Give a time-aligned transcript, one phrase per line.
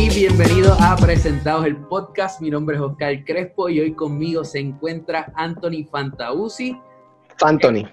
[0.00, 2.40] y bienvenidos a Presentados el Podcast.
[2.40, 6.74] Mi nombre es Oscar Crespo y hoy conmigo se encuentra Anthony Fantausi.
[7.36, 7.86] Fantoni.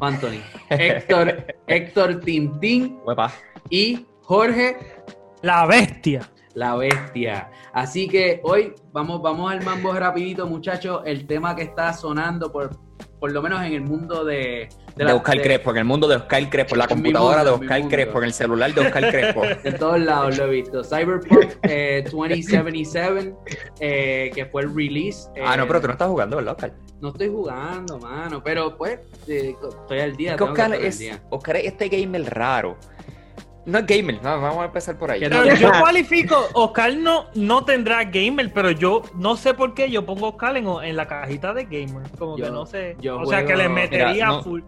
[0.00, 0.40] Anthony.
[0.68, 3.00] Héctor, Héctor Tintín
[3.70, 4.76] y Jorge
[5.42, 6.30] La bestia.
[6.54, 7.50] la Bestia.
[7.72, 11.02] Así que hoy vamos, vamos al mambo rapidito, muchachos.
[11.06, 12.70] El tema que está sonando por,
[13.18, 16.06] por lo menos en el mundo de, De, la- Oscar de- Crespo, en el mundo
[16.08, 17.88] de Oscar Crespo, en la computadora mundo, de Oscar.
[17.88, 19.42] Crespo, en el celular de Oscar Crespo.
[19.64, 20.82] De todos lados lo he visto.
[20.84, 23.34] Cyberpunk eh, 2077,
[23.80, 25.28] eh, que fue el release.
[25.44, 26.72] ah, no, eh, pero tú no estás jugando, ¿verdad, Oscar?
[27.00, 28.98] No estoy jugando, mano, pero pues
[29.28, 30.30] eh, estoy al día.
[30.32, 31.22] Es que tengo que Oscar estar al es, día.
[31.30, 32.76] Oscar es este gamer raro.
[33.68, 35.20] No es gamer, no, vamos a empezar por ahí.
[35.20, 40.06] Pero yo cualifico, Oscar no, no tendrá gamer, pero yo no sé por qué yo
[40.06, 42.10] pongo Oscar en, en la cajita de gamer.
[42.18, 42.96] Como Yo- que no sé.
[42.98, 44.62] yo o sea, que le metería Mira, no- full.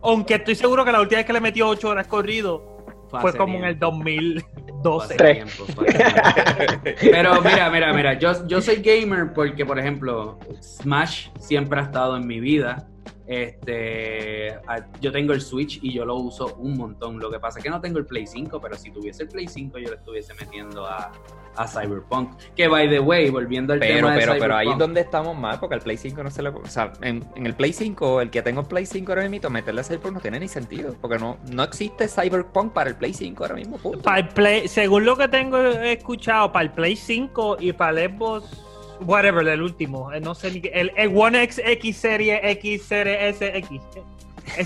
[0.00, 3.58] Aunque estoy seguro que la última vez que le metió 8 horas corrido Fue como
[3.58, 4.44] en el tiempo, 2012.
[4.82, 5.34] fue hace Tres.
[5.54, 7.00] tiempo, fue hace tiempo.
[7.10, 12.16] Pero mira, mira, mira, yo, yo soy gamer porque, por ejemplo, Smash siempre ha estado
[12.16, 12.86] en mi vida.
[13.26, 14.56] Este,
[15.00, 17.18] yo tengo el Switch y yo lo uso un montón.
[17.18, 19.48] Lo que pasa es que no tengo el Play 5, pero si tuviese el Play
[19.48, 21.10] 5 yo le estuviese metiendo a,
[21.56, 22.36] a Cyberpunk.
[22.54, 25.00] Que by the way, volviendo al Pero, tema de pero, pero ahí es Cyberpunk, donde
[25.00, 26.50] estamos mal, porque al Play 5 no se le...
[26.50, 29.50] O sea, en, en el Play 5, el que tengo el Play 5 ahora mismo,
[29.50, 33.12] meterle a Cyberpunk no tiene ni sentido, porque no, no existe Cyberpunk para el Play
[33.12, 34.02] 5 ahora mismo, punto.
[34.02, 38.10] Para el Play, según lo que tengo escuchado, para el Play 5 y para el
[38.12, 38.65] Xbox,
[39.00, 42.82] whatever, el último, eh, no sé ni qué, el, el One X X Serie X
[42.84, 43.70] Serie SX,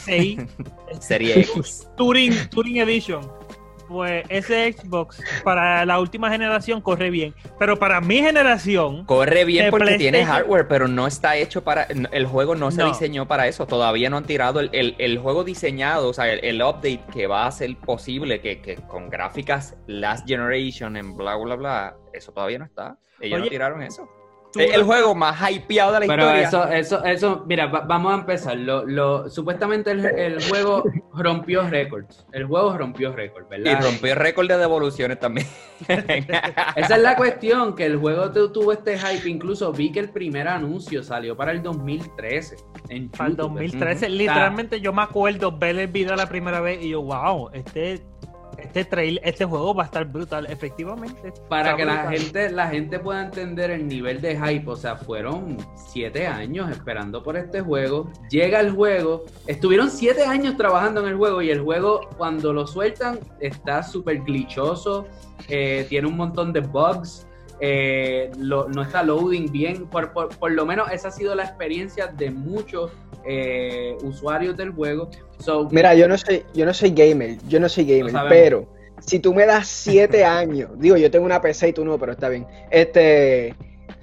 [0.03, 0.39] SI,
[1.01, 1.89] Serie X.
[1.97, 3.21] Touring, Touring Edition.
[3.89, 9.69] Pues ese Xbox para la última generación corre bien, pero para mi generación, Corre bien
[9.73, 11.89] porque tiene hardware, pero no está hecho para.
[12.13, 12.87] El juego no se No.
[12.87, 13.67] diseñó para eso.
[13.67, 17.27] Todavía no han tirado el, el- el juego diseñado, o sea, el, el update que
[17.27, 21.97] va a hacer posible que, que con gráficas Last Generation en bla, bla, bla.
[22.13, 22.97] Eso todavía no está.
[23.21, 24.09] Ellos no tiraron eso.
[24.53, 26.43] Tú- El, juego más hypeado de la Pero historia.
[26.49, 28.57] eso, eso, eso, mira, va- vamos a empezar.
[28.57, 30.85] Lo, lo, supuestamente el, el juego
[31.15, 32.27] rompió récords.
[32.33, 33.83] El juego rompió récords, Y ¿verdad?
[33.83, 35.47] rompió el récord de devoluciones también.
[36.77, 39.29] Esa es la cuestión, que el juego tu- tuvo este hype.
[39.29, 42.57] Incluso vi que el primer anuncio salió para el 2013.
[42.89, 43.49] En para el YouTube.
[43.55, 44.15] 2013, Ujú.
[44.15, 48.03] literalmente yo me acuerdo ver el video la primera vez y yo, wow, este,
[48.63, 51.33] este trail, este juego va a estar brutal, efectivamente.
[51.49, 55.57] Para que la gente, la gente pueda entender el nivel de hype, o sea, fueron
[55.75, 58.11] siete años esperando por este juego.
[58.31, 62.67] Llega el juego, estuvieron siete años trabajando en el juego y el juego cuando lo
[62.67, 65.07] sueltan está súper glitchoso,
[65.49, 67.27] eh, tiene un montón de bugs,
[67.61, 69.87] eh, lo- no está loading bien.
[69.87, 72.91] Por, por- por lo menos esa ha sido la experiencia de muchos
[73.27, 75.11] eh, usuarios del juego.
[75.39, 78.67] So, Mira, yo no soy, yo no soy gamer, yo no soy gamer, pero
[79.01, 82.13] si tú me das siete años, digo, yo tengo una PC y tú no, pero
[82.13, 82.47] está bien.
[82.71, 83.49] Este,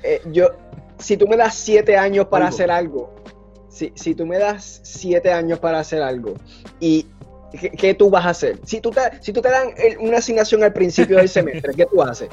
[0.04, 0.50] eh, yo,
[1.00, 3.16] si tú me das siete años para hacer algo,
[3.70, 6.34] si, si tú me das siete años para hacer algo
[6.80, 7.06] y
[7.60, 8.60] ¿qué, qué tú vas a hacer?
[8.66, 11.86] Si tú te, si tú te dan el- una asignación al principio del semestre, ¿qué
[11.86, 12.30] tú haces?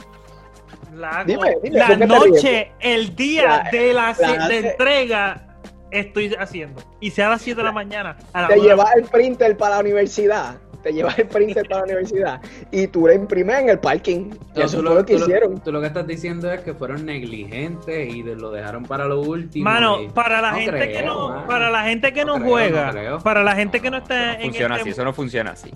[1.27, 4.69] Dime, dime, la ¿por qué te noche, el día La- de la, la de hace-
[4.71, 5.59] entrega,
[5.91, 6.83] estoy haciendo.
[7.01, 8.17] Y sea a las 7 de la mañana.
[8.33, 11.85] A la Te llevas el printer para la universidad, te llevas el printer para la
[11.87, 12.41] universidad
[12.71, 14.31] y tú lo imprimes en el parking.
[14.55, 15.61] No, eso fue lo, lo que tú lo- hicieron.
[15.63, 19.21] tú lo que estás diciendo es que fueron negligentes y de- lo dejaron para lo
[19.21, 19.65] último.
[19.65, 21.47] Mano, y- para la No gente creo, que no, mano.
[21.47, 24.35] para la gente que No no, creo, juega, para la gente que no No está
[24.35, 25.71] en funciona este- así, eso no funciona así.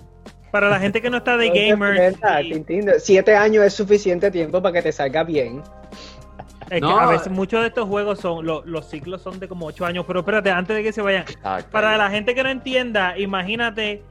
[0.51, 4.83] Para la gente que no está de Tintín, Siete años es suficiente tiempo para que
[4.83, 5.63] te salga bien.
[6.71, 6.99] es que No.
[7.01, 10.05] a veces muchos de estos juegos son lo- los ciclos son de como 8 años,
[10.07, 11.71] pero espérate, antes de que se vayan, Exacto.
[11.71, 14.03] para la gente que no entienda, imagínate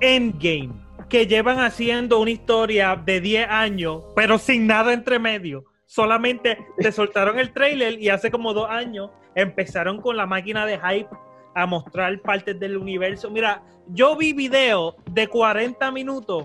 [0.00, 0.70] Endgame,
[1.08, 5.64] que llevan haciendo una historia de 10 años, pero sin nada entre medio.
[5.86, 10.78] Solamente te soltaron el trailer y hace como dos años empezaron con la máquina de
[10.78, 11.08] hype
[11.56, 13.30] a mostrar partes del universo.
[13.30, 16.44] Mira, yo vi videos de 40 minutos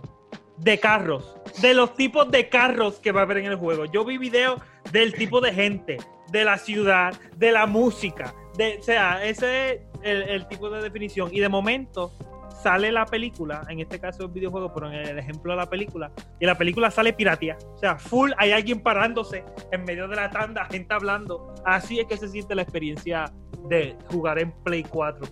[0.57, 3.83] de carros, de los tipos de carros que va a haber en el juego.
[3.85, 4.61] Yo vi videos
[4.93, 5.97] del tipo de gente,
[6.29, 10.81] de la ciudad, de la música, de, o sea, ese es el, el tipo de
[10.81, 11.29] definición.
[11.33, 12.13] Y de momento
[12.61, 16.11] sale la película, en este caso el videojuego, pero en el ejemplo de la película,
[16.39, 17.57] y la película sale piratea.
[17.75, 21.53] O sea, full, hay alguien parándose en medio de la tanda, gente hablando.
[21.65, 23.31] Así es que se siente la experiencia
[23.69, 25.27] de jugar en Play 4.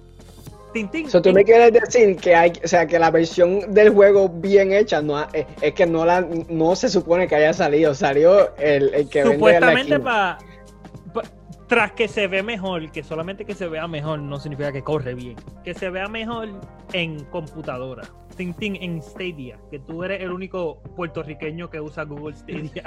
[0.73, 1.07] Tintín.
[1.07, 4.29] O sea, tú me quieres decir que hay, o sea, que la versión del juego
[4.29, 7.95] bien hecha no ha- es, es que no la no se supone que haya salido,
[7.95, 10.37] salió el, el que Supuestamente para
[11.69, 15.13] tras que se ve mejor, que solamente que se vea mejor no significa que corre
[15.13, 16.49] bien, que se vea mejor
[16.93, 18.01] en computadora.
[18.39, 22.83] Tintín en Stadia, que tú eres el único puertorriqueño que usa Google Stadia.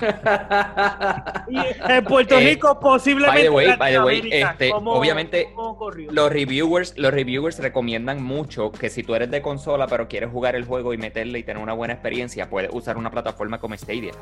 [1.51, 1.59] y
[1.93, 5.91] en Puerto Eh, Rico posiblemente by the way, by the way, este, ¿cómo- obviamente, cómo?
[6.11, 10.57] Los reviewers, los reviewers recomiendan mucho que si tú eres de consola pero quieres jugar
[10.57, 14.13] el juego y meterle y tener una buena experiencia, puedes usar una plataforma como Stadia.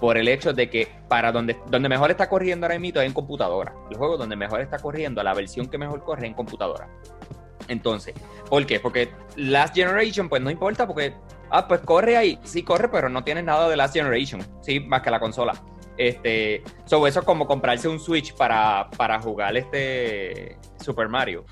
[0.00, 3.12] Por el hecho de que para donde, donde mejor está corriendo ahora mismo es en
[3.12, 3.74] computadora.
[3.90, 6.88] El juego donde mejor está corriendo, la versión que mejor corre en computadora.
[7.68, 8.14] Entonces,
[8.48, 8.80] ¿por qué?
[8.80, 11.14] Porque Last Generation, pues no importa, porque,
[11.50, 15.02] ah, pues corre ahí, sí corre, pero no tiene nada de Last Generation, sí, más
[15.02, 15.52] que la consola.
[15.96, 21.44] Este, so eso es como comprarse un Switch para, para jugar este Super Mario.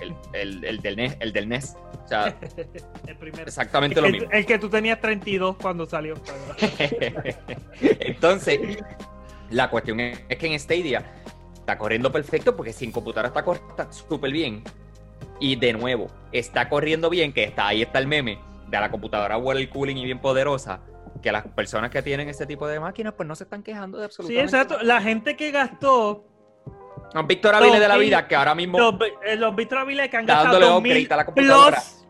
[0.00, 1.76] El, el- el del NES, el del NES.
[2.04, 2.36] O sea,
[3.06, 3.44] el primero.
[3.46, 4.28] exactamente lo mismo.
[4.32, 6.14] el que tú tenías 32 cuando salió.
[7.80, 8.60] Entonces,
[9.50, 11.04] la cuestión es que en Stadia
[11.54, 14.64] está corriendo perfecto porque si en computadora está corriendo súper bien.
[15.42, 19.36] Y de nuevo, está corriendo bien, que está ahí está el meme de la computadora
[19.36, 20.78] well cooling y bien poderosa.
[21.20, 24.04] Que las personas que tienen ese tipo de máquinas, pues no se están quejando de
[24.04, 24.84] Sí, absolutamente exacto.
[24.84, 26.24] La gente que gastó
[27.12, 28.94] Un Víctor Aviles de la vida, que ahora mismo los,
[29.26, 31.82] eh, los Víctor Aviles que han gastado dándole 2000 upgrade a la computadora.
[31.82, 32.06] plus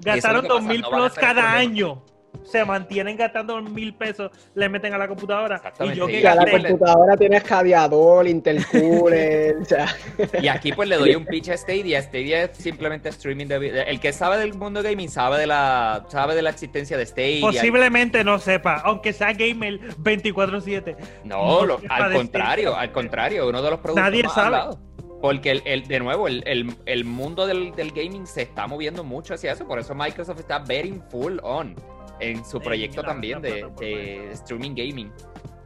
[0.00, 2.04] gastaron que pasa, 2000 no van a plus cada año.
[2.44, 5.60] Se mantienen gastando mil pesos, le meten a la computadora.
[5.80, 9.86] Y yo que la computadora tiene escadeador, intercooler, o sea,
[10.42, 12.00] Y aquí pues le doy un pitch a Stadia.
[12.02, 13.84] Stadia es simplemente streaming de video.
[13.86, 17.40] El que sabe del mundo gaming sabe de la sabe de la existencia de Stadia.
[17.40, 20.96] posiblemente no sepa, aunque sea gamer 24/7.
[21.24, 22.80] No, no lo- al contrario, Stadia.
[22.80, 24.46] al contrario, uno de los productos Nadie más sabe.
[24.46, 24.78] hablados.
[25.20, 29.02] Porque el, el- de nuevo, el, el- el mundo del, del gaming se está moviendo
[29.04, 29.66] mucho hacia eso.
[29.66, 31.74] Por eso Microsoft está betting full on
[32.20, 33.48] en su proyecto la- también la
[33.80, 35.12] de, streaming gaming.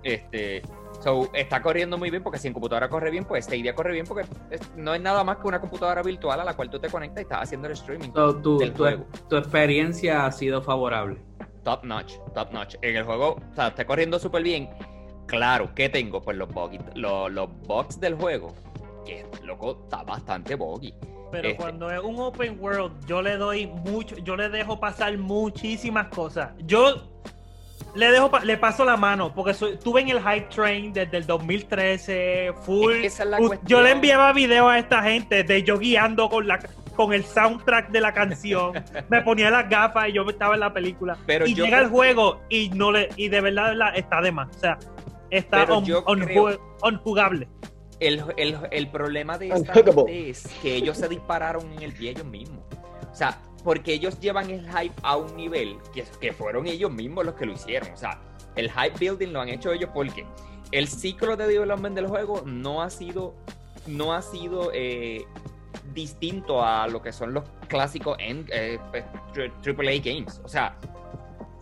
[0.02, 0.62] Este,
[1.02, 4.06] so, está corriendo muy bien porque si en computadora corre bien, pues Stadia corre bien
[4.06, 6.88] porque es- no es nada más que una computadora virtual a la cual tú te
[6.88, 8.12] conectas y estás haciendo el streaming.
[8.14, 9.06] So, tu, Del tu- juego.
[9.28, 11.18] tu experiencia ha sido favorable.
[11.64, 12.76] Top notch, top notch.
[12.80, 14.70] En el juego, o sea, está corriendo súper bien.
[15.26, 16.22] Claro, ¿qué tengo?
[16.22, 18.54] Pues los bugs, los, los bugs del juego.
[19.04, 20.94] Que, loco, está bastante buggy.
[21.30, 21.56] Pero Este.
[21.60, 26.50] cuando es un open world, yo le doy mucho, yo le dejo pasar muchísimas cosas.
[26.60, 27.02] Yo
[27.94, 31.16] le dejo, pa- le paso la mano, porque soy- estuve en el hype train desde
[31.18, 32.92] el 2013, full.
[32.92, 33.26] Es es
[33.64, 36.58] yo le enviaba videos a esta gente de yo guiando con la
[36.96, 38.72] con el soundtrack de la canción.
[39.08, 41.16] me ponía las gafas y yo estaba en la película.
[41.26, 44.20] Pero y yo llega el juego y no le y de verdad, de verdad, está
[44.20, 44.48] de más.
[44.56, 44.78] O sea,
[45.30, 45.78] está creo-
[46.82, 47.48] unjugable.
[48.00, 49.72] El, el- el problema de esta
[50.06, 52.60] gente es que ellos se dispararon en el pie ellos mismos.
[53.10, 57.24] O sea, porque ellos llevan el hype a un nivel que, que fueron ellos mismos
[57.26, 57.90] los que lo hicieron.
[57.92, 58.20] O sea,
[58.54, 60.24] el hype building lo han hecho ellos porque
[60.70, 63.34] el ciclo de development del juego no ha sido,
[63.86, 65.24] no ha sido eh,
[65.92, 69.04] distinto a lo que son los clásicos en, eh, pues,
[69.66, 70.40] AAA games.
[70.44, 70.76] O sea,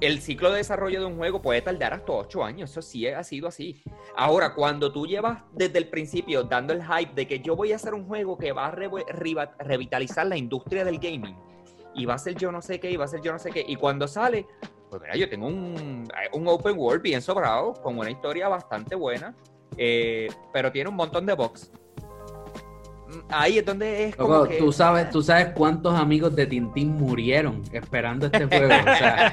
[0.00, 2.70] el ciclo de desarrollo de un juego puede tardar hasta 8 años.
[2.70, 3.82] Eso sí ha sido así.
[4.16, 7.76] Ahora, cuando tú llevas desde el principio dando el hype de que yo voy a
[7.76, 11.36] hacer un juego que va a revitalizar la industria del gaming
[11.94, 13.50] y va a ser yo no sé qué y va a ser yo no sé
[13.50, 14.46] qué, y cuando sale,
[14.90, 19.34] pues mira, yo tengo un, un open world bien sobrado, con una historia bastante buena,
[19.76, 21.72] eh, pero tiene un montón de bugs.
[23.28, 24.56] Ahí es donde es como Loco, que...
[24.56, 28.66] tú sabes, tú sabes cuántos amigos de Tintín murieron esperando este juego.
[28.66, 29.26] O sea,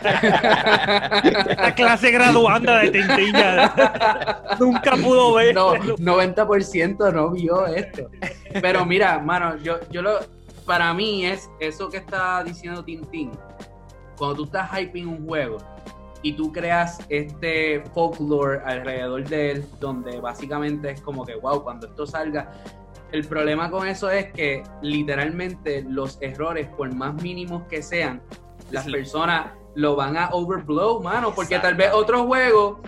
[1.24, 5.56] Esta clase graduanda de Tintilla nunca pudo ver.
[5.56, 8.10] no, 90% no vio esto.
[8.62, 10.20] Pero mira, mano, yo, yo lo,
[10.66, 13.32] para mí es eso que está diciendo Tintín.
[14.18, 15.58] Cuando tú estás hyping un juego
[16.22, 21.88] y tú creas este folklore alrededor de él, donde básicamente es como que, wow, cuando
[21.88, 22.52] esto salga.
[23.14, 28.22] El problema con eso es que literalmente los errores, por más mínimos que sean,
[28.72, 28.92] las Sí.
[28.92, 32.82] personas lo van a overblow, mano, porque tal vez otro juego,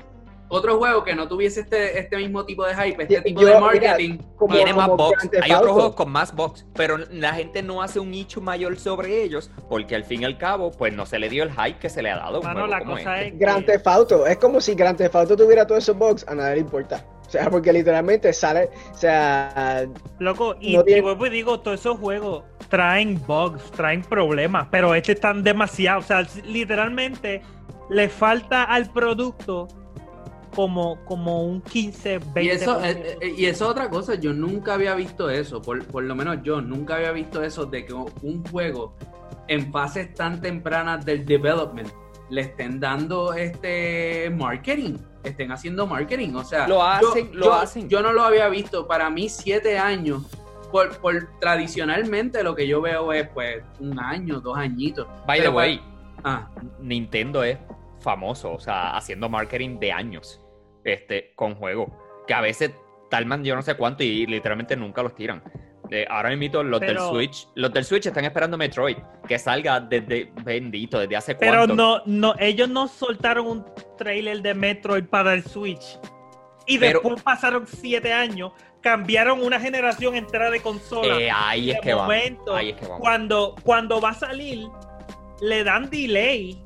[0.48, 3.48] otro juego que no tuviese este, este mismo tipo de hype, este Yo- tipo yo,
[3.48, 5.30] de mira, marketing, como- tiene más como box.
[5.42, 9.24] Hay otros juegos con más box, pero la gente no hace un nicho mayor sobre
[9.24, 11.90] ellos porque al fin y al cabo, pues no se le dio el hype que
[11.90, 13.34] se le ha dado Mano, la como cosa este.
[13.36, 13.40] es.
[13.40, 16.34] Grand que- Theft Auto, es como si Grand Theft Auto tuviera todos esos bugs, a
[16.36, 17.04] nadie le importa.
[17.28, 19.86] O sea, porque literalmente sale, o sea,
[20.20, 24.68] Loco, y, No tiene- y vuelvo y digo, todos esos juegos traen bugs, traen problemas,
[24.72, 27.42] pero este están demasiado, o sea, literalmente
[27.90, 29.68] le falta al producto
[30.56, 32.44] como, como un 15, 20.
[32.44, 35.86] Y eso, eh, eh, y eso es otra cosa, yo nunca había visto eso, por,
[35.86, 38.96] por lo menos yo nunca había visto eso de que un juego
[39.48, 41.90] en fases tan tempranas del development
[42.30, 47.54] le estén dando este marketing, estén haciendo marketing, o sea, Lo yo- hacen, lo yo,
[47.54, 47.90] hacen.
[47.90, 50.24] Yo no lo había visto, para mí siete años
[50.72, 55.08] por, por tradicionalmente lo que yo veo es pues un año, dos añitos.
[55.26, 55.82] By the way,
[56.28, 57.60] Ah, Nintendo es
[58.00, 60.42] famoso, o sea, haciendo marketing de años
[60.84, 61.90] este, con juegos.
[62.26, 62.72] Que a veces
[63.12, 65.44] talman yo no sé cuánto y literalmente nunca los tiran.
[65.92, 69.80] Eh, ahora mismo los del Pero- Switch, los del Switch están esperando Metroid, que salga
[69.80, 71.76] desde bendito, desde hace Pero cuánto.
[71.76, 73.66] no, no, ellos no soltaron un
[73.98, 76.00] trailer de Metroid para el Switch.
[76.68, 78.52] Y Pero- después pasaron siete años,
[78.82, 81.20] cambiaron una generación entera de consolas.
[81.20, 83.00] Eh, ahí es que momento, Ahí es que vamos.
[83.02, 84.68] cuando, cuando va a salir,
[85.42, 86.65] le dan delay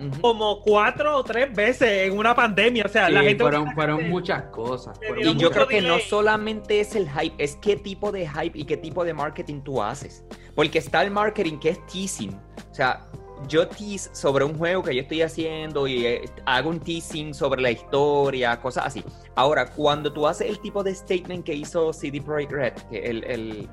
[0.00, 0.20] Ujú.
[0.20, 2.84] como cuatro o tres veces en una pandemia.
[2.86, 3.42] O sea, sí, la gente.
[3.42, 4.98] fueron, fueron muchas cosas.
[4.98, 8.28] Fueron Y yo muchas- creo que no solamente es el hype, es qué tipo de
[8.28, 10.24] hype y qué tipo de marketing tú haces.
[10.54, 12.34] Porque está el marketing que es teasing.
[12.70, 13.06] O sea,
[13.48, 17.60] yo tease sobre un juego que yo estoy haciendo y eh, hago un teasing sobre
[17.60, 19.02] la historia, cosas así.
[19.34, 23.24] Ahora, cuando tú haces el tipo de statement que hizo CD Projekt Red, que el,
[23.24, 23.68] el,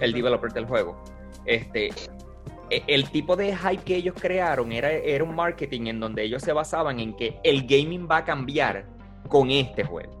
[0.00, 1.02] el developer del juego,
[1.46, 1.90] este,
[2.70, 6.52] el tipo de hype que ellos crearon era, era un marketing en donde ellos se
[6.52, 8.86] basaban en que el gaming va a cambiar
[9.28, 10.12] con este juego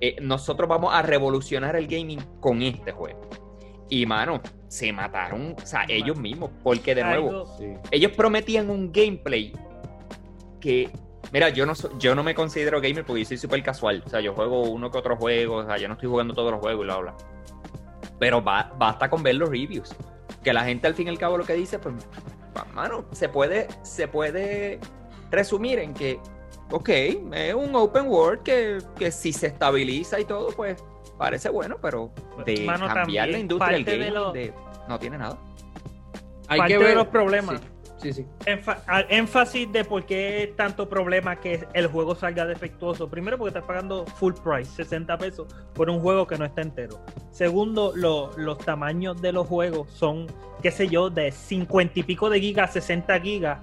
[0.00, 3.20] eh, nosotros vamos a revolucionar el gaming con este juego.
[3.88, 7.72] Y mano, se mataron, o sea, ellos mismos, porque de nuevo, Sí.
[7.90, 9.52] ellos prometían un gameplay
[10.60, 10.90] que,
[11.32, 14.08] mira, yo no, so- yo no me considero gamer porque yo soy súper casual, o
[14.08, 16.60] sea, yo juego uno que otro juego, o sea, yo no estoy jugando todos los
[16.60, 17.14] juegos y bla, bla.
[18.18, 19.94] Pero ba- basta con ver los reviews,
[20.42, 21.94] que la gente al fin y al cabo lo que dice, pues,
[22.74, 24.78] mano, se puede, se puede
[25.30, 26.18] resumir en que,
[26.70, 30.82] ok, es un open world que, que si se estabiliza y todo, pues
[31.18, 32.10] parece bueno, pero
[32.44, 34.52] de Mano, cambiar la industria del parte de gaming, lo- de-
[34.88, 35.38] no tiene nada.
[36.48, 37.60] Hay parte que de ver los problemas.
[37.60, 37.66] Sí,
[38.02, 38.12] sí.
[38.12, 38.26] sí.
[39.08, 43.08] Énfasis de por qué tanto problema que el juego salga defectuoso.
[43.08, 47.00] Primero, porque estás pagando full price, 60 pesos, por un juego que no está entero.
[47.30, 50.26] Segundo, lo- los tamaños de los juegos son,
[50.62, 53.60] qué sé yo, de 50 y pico de gigas, 60 gigas.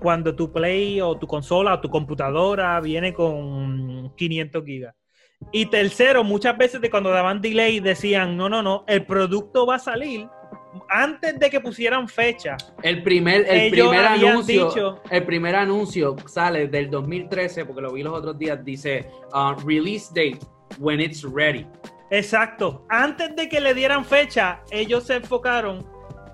[0.00, 4.94] Cuando tu Play o tu consola o tu computadora viene con 500 gigas.
[5.52, 9.76] Y tercero, muchas veces de cuando daban delay decían, no, no, no, el producto va
[9.76, 10.28] a salir
[10.88, 12.56] antes de que pusieran fecha.
[12.82, 18.02] El primer, el primer anuncio, dicho- el primer anuncio sale del 2013, porque lo vi
[18.02, 20.38] los otros días, dice uh, release date
[20.78, 21.66] when it's ready.
[22.10, 22.84] Exacto.
[22.88, 25.86] Antes de que le dieran fecha, ellos se enfocaron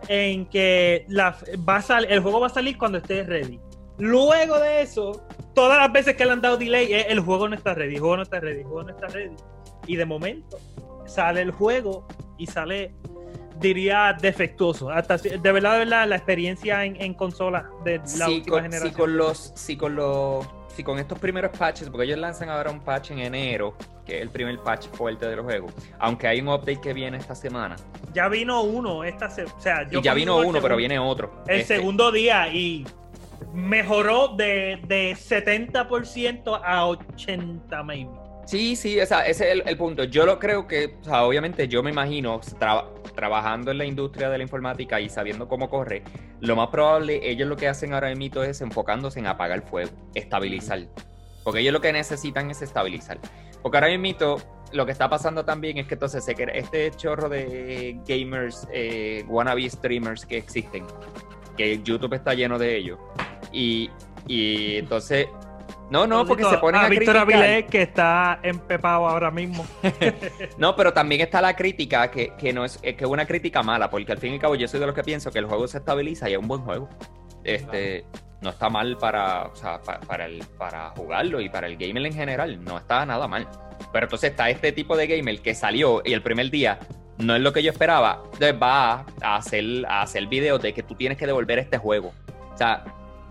[0.09, 1.37] en que la,
[1.69, 3.59] va a sal- el juego va a salir cuando esté ready.
[3.99, 5.25] Luego de eso,
[5.55, 8.01] todas las veces que le han dado delay, es, el juego no está ready, el
[8.01, 9.35] juego no está ready, el juego no está ready.
[9.87, 10.59] Y de momento
[11.07, 12.07] sale el juego
[12.39, 12.95] y sale,
[13.65, 14.91] diría, defectuoso.
[14.91, 18.63] Hasta, de verdad, de verdad, la experiencia en, en consola de la si última con,
[18.63, 18.91] generación.
[18.93, 22.71] si con los si con los si con estos primeros patches porque ellos lanzan ahora
[22.71, 25.69] un patch en enero que es el primer patch fuerte del juego
[26.01, 27.77] aunque hay un update que viene esta semana
[28.13, 31.45] Ya vino uno, esta se- o sea, yo y ya vino uno pero viene otro
[31.47, 32.85] el Este, segundo día y
[33.53, 38.11] mejoró de, de 70% a 80 maybe.
[38.47, 40.05] Sí sí o sea, ese es el, el punto.
[40.05, 44.31] Yo lo creo que o sea, obviamente yo me imagino tra- trabajando en la industria
[44.31, 46.03] de la informática y sabiendo cómo corre
[46.41, 50.81] lo más probable ellos lo que hacen ahora mismo es enfocándose en apagar fuego estabilizar.
[51.43, 53.19] Porque ellos lo que necesitan es estabilizar.
[53.63, 54.37] Porque ahora mismo
[54.73, 60.25] lo que está pasando también es que entonces este chorro de gamers, eh, wannabe streamers
[60.25, 60.87] que existen,
[61.57, 62.99] que YouTube está lleno de ellos.
[63.53, 63.91] Y,
[64.27, 65.29] y entonces,
[65.91, 67.43] no, no, porque se ponen a, Víctor criticar.
[67.43, 69.65] Avilés, que está empepado ahora mismo.
[70.59, 73.91] No, pero también está la crítica, que, que no es, que es una crítica mala,
[73.91, 75.67] porque al fin y al cabo yo soy de los que pienso que el juego
[75.69, 76.89] se estabiliza y es un buen juego.
[77.43, 78.05] Este,
[78.41, 82.07] no está mal para, o sea, pa- para, el, para jugarlo y para el gamer
[82.07, 83.49] en general, no está nada mal.
[83.93, 86.79] Pero entonces está este tipo de gamer que salió y el primer día
[87.19, 90.83] no es lo que yo esperaba, entonces va a hacer, a hacer videos de que
[90.83, 92.13] tú tienes que devolver este juego.
[92.53, 92.85] O sea,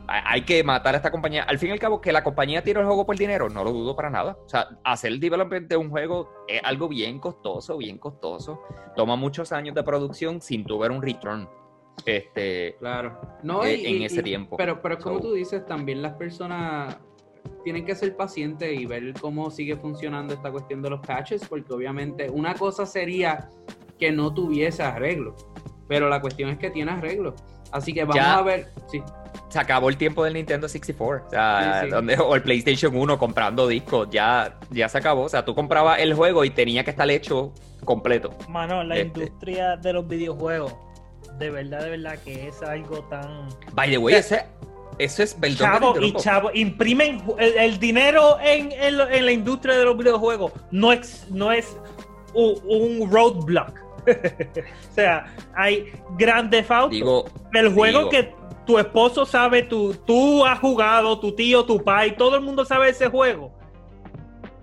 [0.08, 1.44] hay que matar a esta compañía.
[1.44, 3.72] Al fin y al cabo, que la compañía tire el juego por dinero, no lo
[3.72, 4.38] dudo para nada.
[4.46, 8.62] O sea, hacer el development de un juego es algo bien costoso, bien costoso.
[8.96, 11.48] Toma muchos años de producción sin tu ver un return.
[12.06, 13.20] Este, Claro.
[13.44, 14.58] No, Eh, y- en ese y- tiempo.
[14.58, 16.98] Pero, pero como So- tú dices, también las personas
[17.64, 21.72] tienen que ser pacientes y ver cómo sigue funcionando esta cuestión de los patches, porque
[21.74, 23.50] obviamente una cosa sería
[24.00, 25.36] que no tuviese arreglo,
[25.88, 27.36] pero la cuestión es que tiene arreglo.
[27.72, 28.38] Así que vamos Ya.
[28.38, 28.72] a ver.
[28.88, 29.02] Sí,
[29.54, 31.28] se acabó el tiempo del Nintendo 64.
[31.28, 31.92] O sea, Sí, sí.
[31.92, 34.10] Donde, o el PlayStation 1 comprando discos.
[34.12, 35.24] Ya, ya se acabó.
[35.24, 37.54] O sea, tú comprabas el juego y tenía que estar hecho
[37.86, 38.36] completo.
[38.50, 39.20] Mano, la Este.
[39.22, 40.74] industria de los videojuegos,
[41.38, 43.48] de verdad, de verdad que es algo tan...
[43.74, 44.46] By the way, ese,
[44.98, 49.76] eso es perdón Chavo y chavo, imprimen el, el dinero en, en en la industria
[49.78, 50.52] de los videojuegos.
[50.72, 51.78] No es, no es
[52.34, 53.80] un roadblock.
[54.08, 56.90] o sea, hay grandes Theft Auto.
[56.90, 58.10] Digo, el juego digo.
[58.10, 62.64] que tu esposo sabe, tu, tú has jugado, tu tío, tu pai, todo el mundo
[62.66, 63.52] sabe ese juego.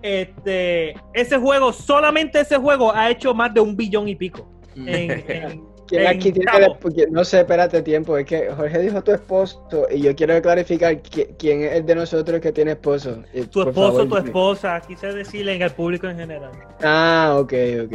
[0.01, 4.47] Este, ese juego, solamente ese juego ha hecho más de un billón y pico.
[4.75, 4.87] Mm.
[4.87, 6.77] En, en- ¿Quién en aquí tiene chavos.
[6.79, 8.17] porque- No sé, espérate tiempo.
[8.17, 11.95] Es que Jorge dijo tu esposo y yo quiero clarificar qui- quién es el de
[11.95, 13.21] nosotros que tiene esposo.
[13.33, 14.27] Tu por esposo, favor, tu dime.
[14.27, 16.51] esposa, quise decirle en el público en general.
[16.81, 17.53] Ah, ok,
[17.85, 17.93] ok.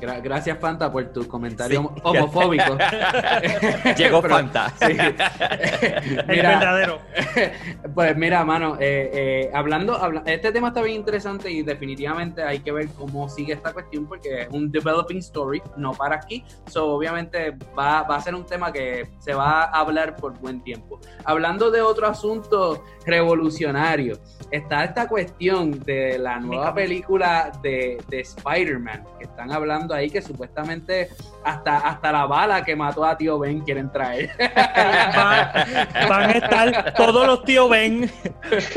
[0.00, 1.86] Gra- gracias, Fanta, por tu comentario Sí.
[1.86, 2.76] homo- homofóbico.
[3.96, 4.72] Llegó Pero- Fanta.
[4.80, 4.96] sí.
[4.98, 6.98] El Mira, verdadero.
[7.94, 12.60] Pues mira, mano, eh, eh, hablando, habla- este tema está bien interesante y definitivamente hay
[12.60, 16.44] que ver cómo sigue esta cuestión porque es un developing story, no para aquí.
[16.68, 20.62] So, obviamente va, va a ser un tema que se va a hablar por buen
[20.62, 21.00] tiempo.
[21.24, 24.18] Hablando de otro asunto revolucionario,
[24.50, 30.20] está esta cuestión de la nueva película de, de Spider-Man, que están hablando ahí que
[30.22, 31.08] supuestamente
[31.44, 34.30] hasta, hasta la bala que mató a tío Ben quieren traer.
[34.38, 35.66] Va-
[36.08, 38.10] van a estar todos los tíos Ben,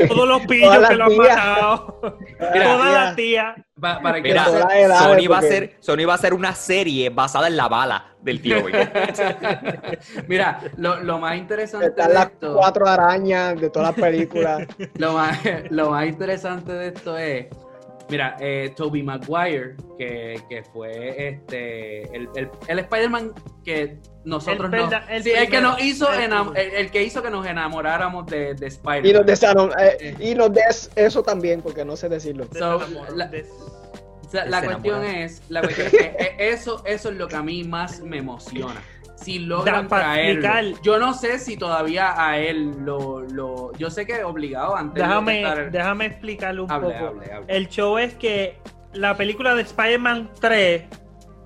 [0.08, 2.00] todos los pillos que lo han matado,
[2.52, 2.92] Mira, todas tía.
[3.04, 3.56] las tías.
[3.80, 7.10] Pa- para que Mira, edades, Sony va, a hacer, Sony va a hacer una serie
[7.10, 8.74] basada en la bala del tío Ben.
[10.28, 14.66] Mira, lo, lo más interesante Están de las esto, cuatro arañas de todas las películas.
[14.94, 15.38] lo más,
[15.70, 17.46] lo más interesante de esto es,
[18.08, 23.32] mira, eh, Toby Maguire, que, que fue este el, el, el Spider-Man
[23.64, 27.30] que nosotros El no, el sí, el que nos hizo el el, que hizo que
[27.30, 29.12] nos enamoráramos de, de y Spider-Man.
[29.12, 32.46] nos desaron, eh, y nos des eso también, porque no sé decirlo.
[32.52, 32.80] So,
[33.14, 33.30] la-
[34.62, 38.18] cuestión es, la cuestión es que eso, eso es lo que a mí más me
[38.18, 38.82] emociona.
[39.16, 40.78] Si logran traerlo.
[40.82, 45.08] Yo no sé si todavía a él lo, lo yo sé que obligado antes de
[45.08, 47.06] Déjame, estar- déjame explicarle un Hable, poco.
[47.06, 47.56] hable, hable.
[47.56, 48.58] El show es que
[48.92, 50.84] la película de Spider-Man 3,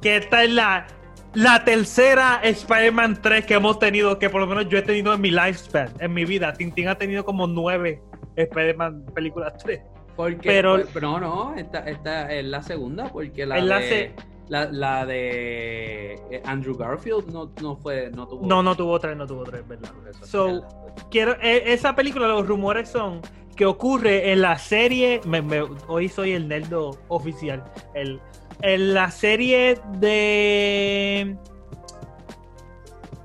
[0.02, 0.86] que esta es la,
[1.34, 5.20] la tercera Spider-Man 3 que hemos tenido, que por lo menos yo he tenido en
[5.20, 6.52] mi lifespan, en mi vida.
[6.52, 8.02] Tintín ha tenido como nueve
[8.36, 9.80] Spider-Man películas 3.
[10.16, 14.14] Porque, pero- pues, no, no, esta, esta es la segunda, porque la la de, se-
[14.50, 18.46] la, la de eh, Andrew Garfield no, no fue, no tuvo.
[18.46, 19.90] No, no tuvo tres, no tuvo tres, ¿verdad?
[20.10, 20.26] Eso.
[20.26, 20.68] So,
[21.10, 23.22] quiero, e- esa película, los rumores son
[23.56, 25.20] que ocurre en la serie.
[25.24, 27.64] me- me- hoy soy el nerdo oficial.
[27.94, 28.20] El,
[28.62, 31.36] en la serie de.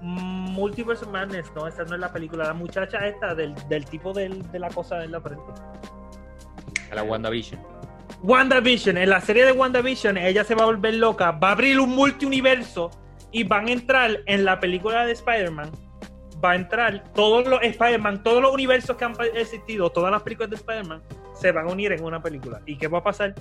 [0.01, 2.45] Multiverse Madness, no, esa no es la película.
[2.45, 5.43] La muchacha esta del, del tipo del- de la cosa en la frente.
[6.91, 7.59] A la WandaVision.
[8.23, 11.79] WandaVision, en la serie de WandaVision, ella se va a volver loca, va a abrir
[11.79, 12.91] un multiuniverso
[13.31, 15.71] y van a entrar en la película de Spider-Man.
[16.43, 20.49] Va a entrar todos los Spider-Man, todos los universos que han existido, todas las películas
[20.49, 21.01] de Spider-Man
[21.33, 22.61] se van a unir en una película.
[22.65, 23.33] ¿Y qué va a pasar?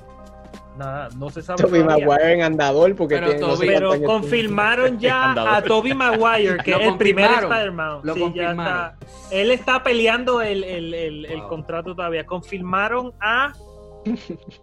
[0.77, 1.63] Nada, no se sabe.
[1.63, 1.85] Toby.
[1.85, 6.73] Maguire en andador, porque Pero tiene, no sé Pero confirmaron ya a Toby Maguire, que
[6.73, 8.01] es el primer Spider-Man.
[8.03, 8.61] lo Sí, ya confirmaron.
[8.67, 8.97] está.
[9.31, 10.95] Él está peleando el, el-
[11.27, 12.27] el- contrato todavía.
[12.27, 13.53] Confirmaron a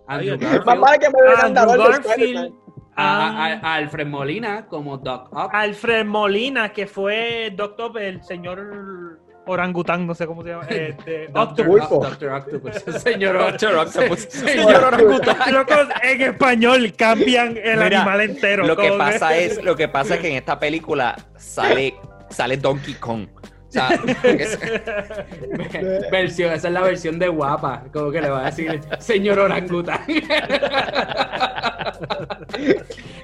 [0.08, 0.38] Andrew.
[0.38, 2.54] Garfield, Spider-Man.
[2.96, 5.50] a, Alfred Molina como Doc Ock.
[5.54, 10.64] Alfred Molina, que fue Doctor, el señor orangután, no sé cómo se llama.
[10.70, 12.10] Este, Doctor, Octopus.
[12.10, 13.02] Doctor Octopus.
[13.02, 14.20] Señor Doctor Octopus.
[14.30, 15.54] Señor orangután.
[15.54, 18.66] Locos, en español cambian el Mira, animal entero.
[18.66, 21.96] Lo que pasa es, lo que pasa es que en esta película sale,
[22.30, 23.28] sale Donkey Kong.
[23.72, 23.90] O sea,
[24.24, 24.60] es-
[26.12, 30.02] versión, esa es la versión de guapa, como que le va a decir señor orangután.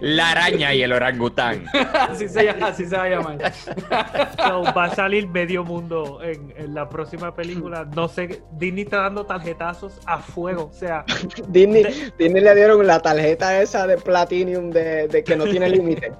[0.02, 1.66] la araña y el orangután.
[2.10, 3.54] así, se, llama- así se va a llamar.
[3.54, 7.86] So, va a salir medio mundo en, en la próxima película.
[7.96, 10.70] No sé, Disney está dando tarjetazos a fuego.
[10.72, 11.04] O sea,
[11.48, 11.84] Disney,
[12.18, 16.12] Disney le dieron la tarjeta esa de Platinum de, de que no tiene límite.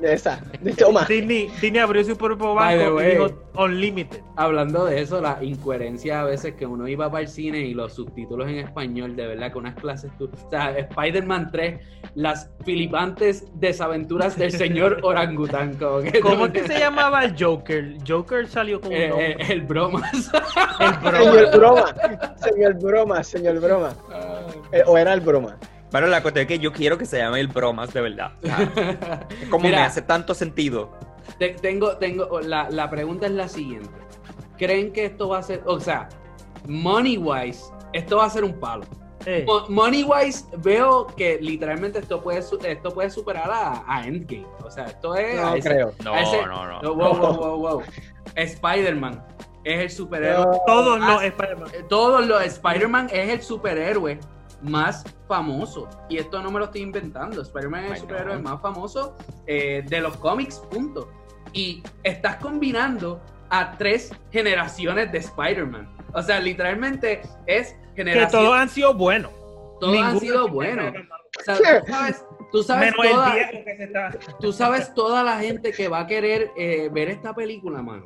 [0.00, 0.40] De esa.
[0.60, 1.04] De toma.
[1.06, 4.20] Disney, Disney abrió su propio banco y dijo Unlimited.
[4.36, 7.94] Hablando de eso, la incoherencia a veces que uno iba para el cine y los
[7.94, 11.80] subtítulos en español, de verdad que unas clases, tú, o sea, Spider-Man 3,
[12.14, 15.74] las filipantes desaventuras del señor orangután.
[15.76, 17.96] Como que ¿Cómo es que se llamaba el Joker?
[18.06, 19.32] Joker salió con un Eh, nombre.
[19.32, 20.30] eh, el bromas.
[20.80, 21.12] El broma.
[21.22, 21.84] Señor broma.
[22.36, 23.94] Señor broma, señor broma.
[24.72, 25.56] Eh, o era el broma.
[25.90, 28.32] Bueno, la cuestión es que yo quiero que se llame el bromas de verdad.
[28.42, 30.90] O sea, es como Mira, me hace tanto sentido.
[31.38, 33.90] Te- tengo, tengo, la, la pregunta es la siguiente.
[34.56, 36.08] ¿Creen que esto va a ser, o sea,
[36.66, 38.84] money wise, esto va a ser un palo?
[39.26, 44.46] Eh, Mo- Money wise, veo que literalmente esto puede, esto puede superar a, a Endgame.
[44.64, 45.40] O sea, esto es.
[45.40, 45.92] No ese- creo.
[46.04, 46.82] No, ese- no, no.
[46.82, 47.82] no, wow, wow, wow, wow.
[48.36, 49.24] Spider-Man
[49.64, 50.44] es el superhéroe.
[50.44, 51.68] No, todos Ah, los Spider-Man.
[51.72, 54.18] Eh, Todos los Spider-Man es el superhéroe
[54.62, 55.88] más famoso.
[56.08, 57.42] Y esto no me lo estoy inventando.
[57.42, 61.08] Spider-Man es el superhéroe más famoso eh, de los cómics, punto.
[61.52, 65.88] Y estás combinando a tres generaciones de Spider-Man.
[66.14, 68.42] O sea, literalmente es Que generación.
[68.44, 69.30] todos han sido buenos.
[69.80, 70.94] todos han Ninguno sido tiene buenos.
[71.40, 74.10] O sea, tú sabes, tú sabes toda- que está.
[74.40, 78.04] tú sabes toda la gente que va a querer eh, ver esta película, mano.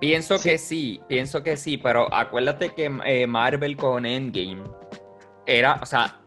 [0.00, 0.48] Pienso Sí.
[0.50, 4.62] que sí, pienso que sí, pero acuérdate que eh, Marvel con Endgame
[5.46, 6.18] era, o sea,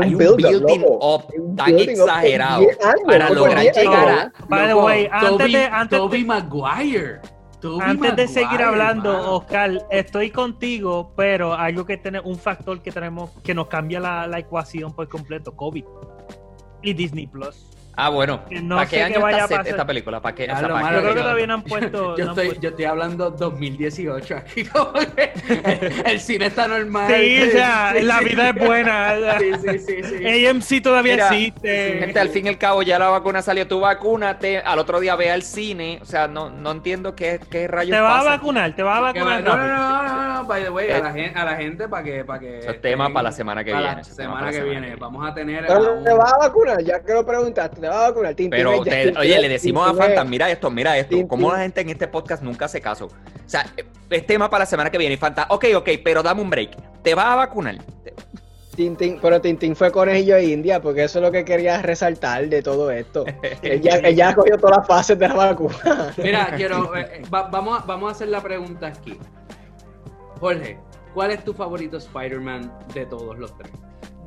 [0.00, 1.14] hay un building loco.
[1.14, 3.90] up Un tan building up exagerado 10 años, para lograr 10 años.
[3.94, 4.32] llegar a...
[4.48, 7.20] By the way, antes Toby, de- antes Toby de- Maguire.
[7.80, 9.36] Antes de seguir hablando, mano.
[9.36, 14.26] Oscar, estoy contigo, pero algo que tiene un factor que tenemos que nos cambia la,
[14.26, 15.84] la ecuación por completo, COVID
[16.82, 17.77] y Disney Plus.
[18.00, 19.70] Ah, bueno, no ¿para qué año vaya está a set pasar.
[19.72, 20.20] esta película?
[20.20, 20.46] ¿Para qué?
[20.46, 22.16] Ya O sea, lo ¿para malo Yo creo que todavía no han puesto.
[22.16, 25.32] Yo no han estoy, puesto- yo estoy hablando 2018 aquí, como que
[26.06, 27.12] el cine está normal.
[27.12, 28.24] Sí, o sea, Sí, la sí.
[28.26, 29.14] vida es buena.
[29.38, 30.46] Sí, sí, sí, sí.
[30.46, 31.98] AMC todavía Mira, existe.
[32.00, 35.16] Gente, al fin y al cabo ya la vacuna salió, tú vacúnate, al otro día
[35.16, 38.74] ve al cine, o sea, no, no entiendo qué, qué rayos Te vas a vacunar,
[38.76, 39.42] te vas a vacunar.
[39.42, 41.88] no, no, no, no, no, by the way, a Eh, la gente, a la gente
[41.88, 44.52] para que, para que Eso es tema para la semana que viene, La semana que
[44.52, 44.80] semana viene.
[44.80, 44.96] que viene.
[44.96, 48.08] Vamos a tener Pero te vas a vacunar, ya que lo preguntaste, te vas a
[48.10, 48.34] vacunar.
[48.34, 51.80] Tintín, Pero, te- oye, le decimos a Fantas, mira esto, mira esto, cómo la gente
[51.80, 53.06] en este podcast nunca hace caso.
[53.06, 53.10] O
[53.48, 53.66] sea,
[54.10, 55.14] es tema para la semana que viene.
[55.14, 56.76] Y Fantas, ok, ok, pero dame un break.
[57.02, 57.76] ¿Te vas a vacunar?
[58.76, 62.62] Tintín, pero Tintín fue conejillo de India, porque eso es lo que quería resaltar de
[62.62, 63.24] todo esto.
[63.62, 66.12] ella, ella cogió todas las fases de la vacuna.
[66.16, 66.94] Mira, quiero.
[66.96, 69.18] eh, eh, va- vamos, a, vamos a hacer la pregunta aquí.
[70.38, 70.78] Jorge,
[71.12, 73.72] ¿cuál es tu favorito Spider-Man de todos los tres?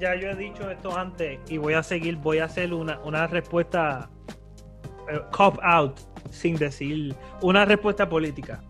[0.01, 3.27] Ya yo he dicho esto antes y voy a seguir, voy a hacer una, una
[3.27, 4.09] respuesta
[5.11, 5.99] eh, cop out
[6.31, 8.63] sin decir una respuesta política.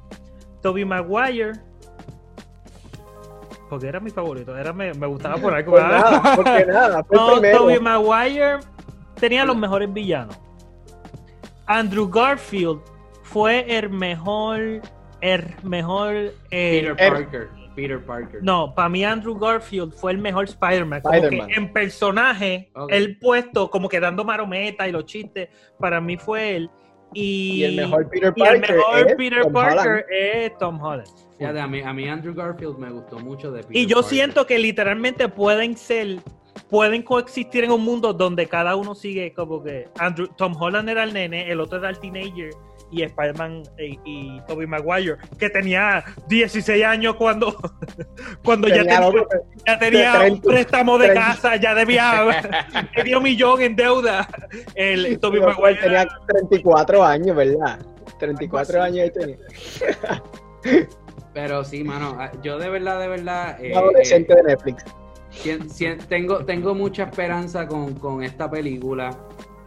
[0.61, 1.53] Toby Maguire,
[3.69, 5.71] porque era mi favorito, era me, me gustaba por algo.
[5.71, 7.57] Pues nada, porque nada, fue No, primero.
[7.59, 8.57] Tobey Maguire
[9.15, 10.37] tenía los mejores villanos.
[11.65, 12.81] Andrew Garfield
[13.23, 14.81] fue el mejor,
[15.21, 16.13] el mejor.
[16.51, 17.49] eh, Peter er- Parker.
[17.75, 18.39] Peter Parker.
[18.43, 21.01] no, para mí Andrew Garfield fue el mejor Spider-Man.
[21.01, 21.47] Como Spider-Man.
[21.47, 26.55] que en personaje, él puesto como que dando marometa y los chistes, para mí fue
[26.57, 26.69] él.
[27.13, 30.05] Y, Y el mejor Peter y el Parker mejor es Peter Tom Parker Holland.
[30.09, 31.07] es Tom Holland.
[31.37, 34.09] Fíjate, a mí, a mí Andrew Garfield me gustó mucho de Peter Y yo Parker.
[34.09, 36.19] siento que literalmente pueden ser,
[36.69, 41.03] pueden coexistir en un mundo donde cada uno sigue como que Andrew, Tom Holland era
[41.03, 42.51] el nene, el otro era el teenager
[42.91, 47.55] y Spider-Man y, y Tobey Maguire, que tenía 16 años cuando,
[48.43, 49.23] cuando ya Tenía tenía,
[49.65, 51.25] ya tenía un 30, préstamo de 30.
[51.25, 52.43] casa, ya debía
[52.97, 54.27] medio millón en deuda.
[54.75, 57.79] El Tobey pero Maguire tenía 34 años, ¿verdad?
[58.19, 59.37] 34 años ahí tenía.
[61.33, 63.57] Pero sí, mano, ah, yo de verdad, de verdad.
[63.63, 64.85] eh, Un adolescente eh, de Netflix.
[65.69, 69.17] sien- tengo, tengo mucha esperanza con, con esta película.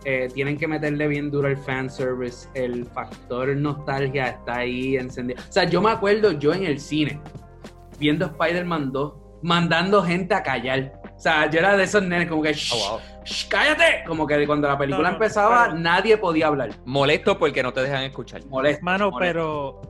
[0.04, 2.48] Eh, tienen que meterle bien duro el fanservice.
[2.54, 5.40] El factor nostalgia está ahí encendido.
[5.48, 7.20] O sea, yo me acuerdo yo en el cine,
[7.98, 9.12] viendo Spider-Man 2,
[9.42, 10.92] mandando gente a callar.
[11.16, 13.00] O sea, yo era de esos nenes como que, "Shh, Oh, wow.
[13.24, 14.04] shh, cállate.
[14.06, 16.70] Como que cuando la película No, no, empezaba, pero- nadie podía hablar.
[16.84, 18.44] Molesto porque no te dejan escuchar.
[18.46, 18.84] Molesto.
[18.84, 19.18] Mano, molesto.
[19.18, 19.80] pero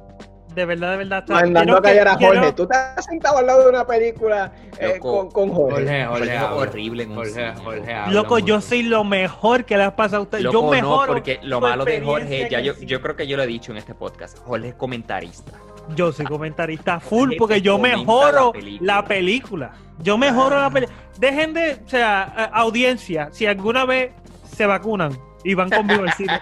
[0.54, 1.18] de verdad, de verdad.
[1.20, 2.28] está- Mandando a callar a Jorge.
[2.30, 5.28] quiero- Tú estás sentado al lado de una película eh, Loco.
[5.30, 6.04] con, con Jorge.
[6.06, 8.38] Jorge, Jorge, horrible en un Jorge, Jorge, loco.
[8.38, 10.40] yo soy lo mejor que le ha pasado a usted.
[10.40, 11.12] Loco, yo no, mejoro.
[11.12, 13.78] porque lo malo de Jorge, ya yo, yo creo que yo lo he dicho en
[13.78, 15.52] este podcast, Jorge es comentarista.
[15.94, 18.94] Yo soy comentarista full Jorge porque te yo mejoro la película.
[18.94, 19.72] la película.
[19.98, 20.98] Yo mejoro la película.
[21.18, 22.22] Dejen de, o sea,
[22.54, 24.12] audiencia, si alguna vez
[24.50, 25.12] se vacunan
[25.44, 26.40] y van conmigo al cine,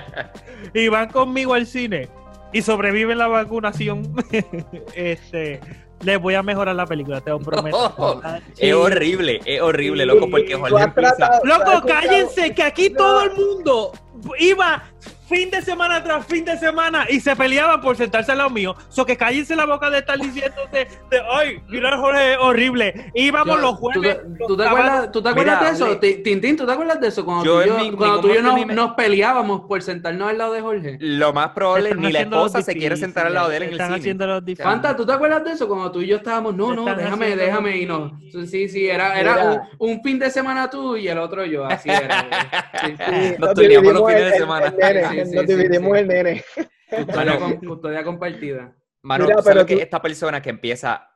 [0.74, 2.08] y van conmigo al cine
[2.52, 4.14] y sobreviven la vacunación,
[4.94, 5.60] este,
[6.00, 7.94] les voy a mejorar la película, te lo prometo.
[7.98, 8.22] No,
[8.58, 11.40] Es horrible, es horrible, loco, porque Jorge empieza...
[11.44, 13.92] Loco, cállense, que aquí todo el mundo
[14.38, 14.82] iba
[15.28, 18.74] fin de semana tras fin de semana y se peleaban por sentarse al lado mío.
[18.90, 23.10] So que cállense la boca de estar diciéndose de, ay, mira Jorge, es horrible.
[23.14, 24.18] Íbamos Yo- los ¿tú jueves.
[24.38, 25.88] te- ¿Tú te acuerdas, tú te acuerdas Mira, de eso?
[26.00, 27.24] le- Tintín, ¿tú te acuerdas de eso?
[27.24, 29.80] Cuando Yo tú y yo, mi- cuando tú y yo nos, me- nos peleábamos por
[29.80, 30.96] sentarnos al lado de Jorge.
[31.00, 33.68] Lo más probable Están ni la esposa se quiere sentar al lado de él en
[33.68, 33.98] el Están cine.
[34.00, 34.70] haciendo los difíciles.
[34.70, 35.66] Fanta, ¿tú te acuerdas de eso?
[35.66, 38.20] Cuando tú y yo estábamos, no, no, déjame, déjame y no.
[38.46, 41.88] Sí, sí, era, era un, un fin de semana tú y el otro yo, así
[41.88, 42.26] era.
[42.82, 43.34] Sí, sí.
[43.38, 43.54] Nos
[43.94, 44.66] los fines el- de semana.
[44.66, 46.44] el nene, Sí, sí, nos dividimos el nene.
[46.90, 48.76] Custodia, com- custodia compartida.
[49.02, 51.10] Mano, Mira, ¿tú sabes pero que tú- esta persona que empieza...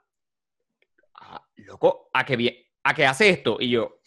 [1.14, 4.00] ah, loco, a que, vie- a que hace esto y yo...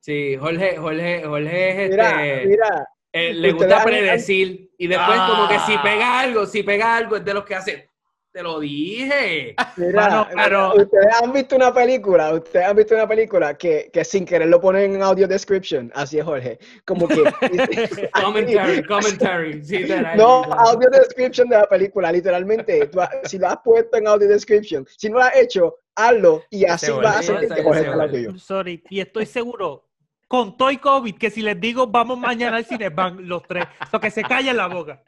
[0.00, 2.46] Sí, Jorge, Jorge, Jorge es este.
[2.46, 5.28] mira, eh, le gusta predecir y después Ah.
[5.30, 7.88] como que si pega algo, si pega algo es de los que hace
[8.32, 9.54] Te lo dije.
[9.76, 14.04] Mira, Mano, pero- ustedes han visto una película, ustedes han visto una película que, que
[14.06, 17.16] sin querer lo ponen en audio description, así es Jorge, como que
[18.22, 19.62] Commentary, commentary.
[19.62, 19.84] Sí,
[20.16, 24.86] no audio description de la película, literalmente, tú si lo has puesto en audio description,
[24.96, 28.38] si no lo has hecho, hazlo y así vas a sentir que Jorge está tuyo.
[28.38, 29.90] Sorry, y estoy seguro,
[30.26, 33.66] con Toy COVID, que si les digo vamos mañana al cine, van los tres.
[33.92, 35.02] Lo que se callen la boca.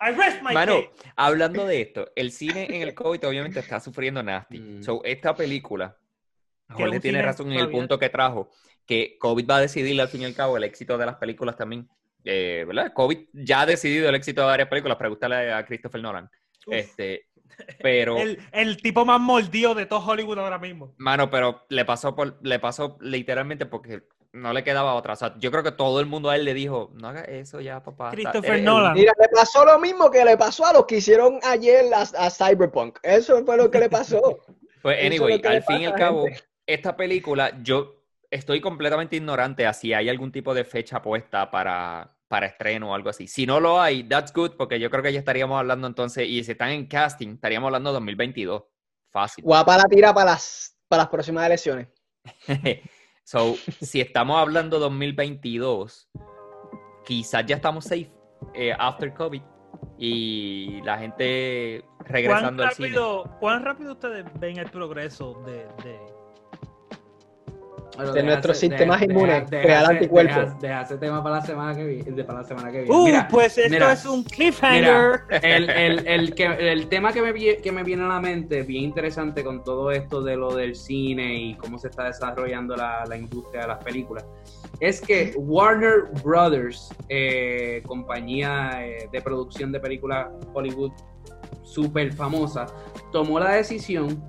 [0.00, 0.90] I rest my Mano, case.
[1.16, 4.58] hablando de esto, el cine en el COVID obviamente está sufriendo nasty.
[4.58, 4.82] Mm.
[4.82, 5.96] So, esta película,
[6.70, 8.50] Jorge tiene razón en el punto que trajo,
[8.86, 11.56] que COVID va a decidir al fin y al cabo el éxito de las películas
[11.56, 11.88] también.
[12.24, 12.92] Eh, ¿Verdad?
[12.94, 14.96] COVID ya ha decidido el éxito de varias películas.
[14.98, 16.30] Pregúntale a Christopher Nolan.
[16.66, 16.74] Uf.
[16.74, 17.26] Este,
[17.82, 20.94] pero, El, el tipo más mordido de todo Hollywood ahora mismo.
[20.98, 25.14] mano, pero le pasó por, le pasó literalmente porque no le quedaba otra.
[25.14, 27.60] O sea, yo creo que todo el mundo a él le dijo, no haga eso
[27.60, 28.10] ya, papá.
[28.10, 28.94] Christopher Eh, Nolan.
[28.94, 32.30] Mira, le pasó lo mismo que le pasó a los que hicieron ayer a, a
[32.30, 32.98] Cyberpunk.
[33.02, 34.20] Eso fue lo que le pasó.
[34.82, 36.42] Pues anyway, al fin y al cabo, gente.
[36.66, 42.16] esta película, yo estoy completamente ignorante a si hay algún tipo de fecha puesta para,
[42.28, 43.26] para estreno o algo así.
[43.26, 46.42] Si no lo hay, that's good, porque yo creo que ya estaríamos hablando entonces, y
[46.44, 48.62] si están en casting, estaríamos hablando de 2022.
[49.10, 49.44] Fácil.
[49.44, 51.88] Guapa la tira para las, para las próximas elecciones.
[53.30, 56.08] so, si estamos hablando 2022,
[57.04, 58.10] quizás ya estamos safe
[58.54, 59.40] eh, after COVID
[59.98, 62.88] y la gente ¿Cuán regresando al cine.
[62.88, 66.19] rápido, ¿Cuán rápido ustedes ven el progreso de, de-
[68.00, 70.36] Bueno, de nuestros sistemas inmunes, deja- crear anticuerpos.
[70.36, 72.24] Deja, deja ese tema para la semana que viene.
[72.24, 72.94] Para la semana que viene.
[72.96, 75.20] Uh, Mira, pues esto mira, es un cliffhanger.
[75.30, 78.62] Mira, el, el- el que, el tema que me, que me viene a la mente,
[78.62, 83.04] bien interesante con todo esto de lo del cine y cómo se está desarrollando la,
[83.06, 84.24] la industria de las películas,
[84.80, 90.92] es que Warner Brothers, eh, compañía eh, de producción de películas Hollywood
[91.62, 92.66] súper famosa,
[93.12, 94.22] tomó la decisión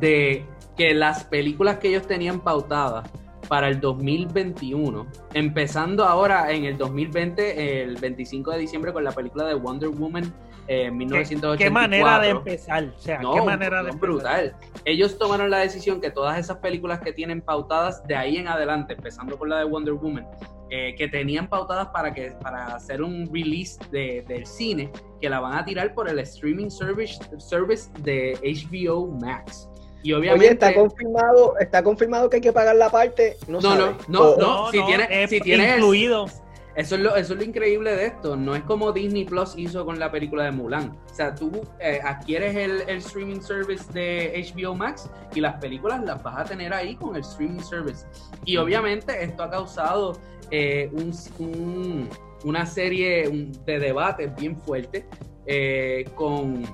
[0.00, 0.44] de
[0.82, 3.08] que las películas que ellos tenían pautadas
[3.48, 9.44] para el 2021, empezando ahora en el 2020, el 25 de diciembre, con la película
[9.44, 10.24] de Wonder Woman
[10.66, 11.56] eh, 1984.
[11.56, 12.92] ¿Qué manera de empezar?
[12.96, 14.56] O sea, No, ¿qué manera de no, brutal.
[14.84, 18.94] Ellos tomaron la decisión que todas esas películas que tienen pautadas de ahí en adelante,
[18.94, 20.26] empezando por la de Wonder Woman,
[20.70, 24.90] eh, que tenían pautadas para que para hacer un release de- del cine,
[25.20, 29.68] que la van a tirar por el streaming service, service de HBO Max.
[30.02, 33.36] Y obviamente Oye, está confirmado, está confirmado que hay que pagar la parte.
[33.46, 33.94] No, No, no, sabe.
[34.08, 34.70] no, no.
[34.70, 36.26] si tiene- es si tiene- incluido.
[36.74, 38.34] Eso es, lo, eso es lo increíble de esto.
[38.34, 40.96] No es como Disney Plus hizo con la película de Mulan.
[41.10, 46.02] O sea, tú eh, adquieres el, el streaming service de HBO Max y las películas
[46.02, 48.06] las vas a tener ahí con el streaming service.
[48.46, 50.14] Y obviamente esto ha causado
[50.50, 52.08] eh, un- un-
[52.44, 53.30] una serie
[53.66, 55.04] de debates bien fuertes
[55.46, 56.64] eh, con...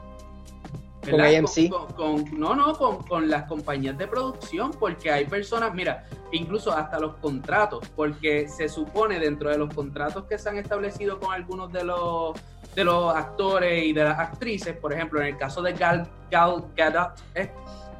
[1.10, 1.38] Con ¿verdad?
[1.38, 1.68] AMC.
[1.70, 6.72] Con- con- no, no, con, con las compañías de producción, porque hay personas, mira, incluso
[6.72, 11.32] hasta los contratos, porque se supone dentro de los contratos que se han establecido con
[11.32, 12.38] algunos de los
[12.74, 16.64] de los actores y de las actrices, por ejemplo, en el caso de Gal, Gal
[16.76, 17.50] Gadot, eh,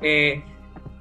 [0.01, 0.45] eh,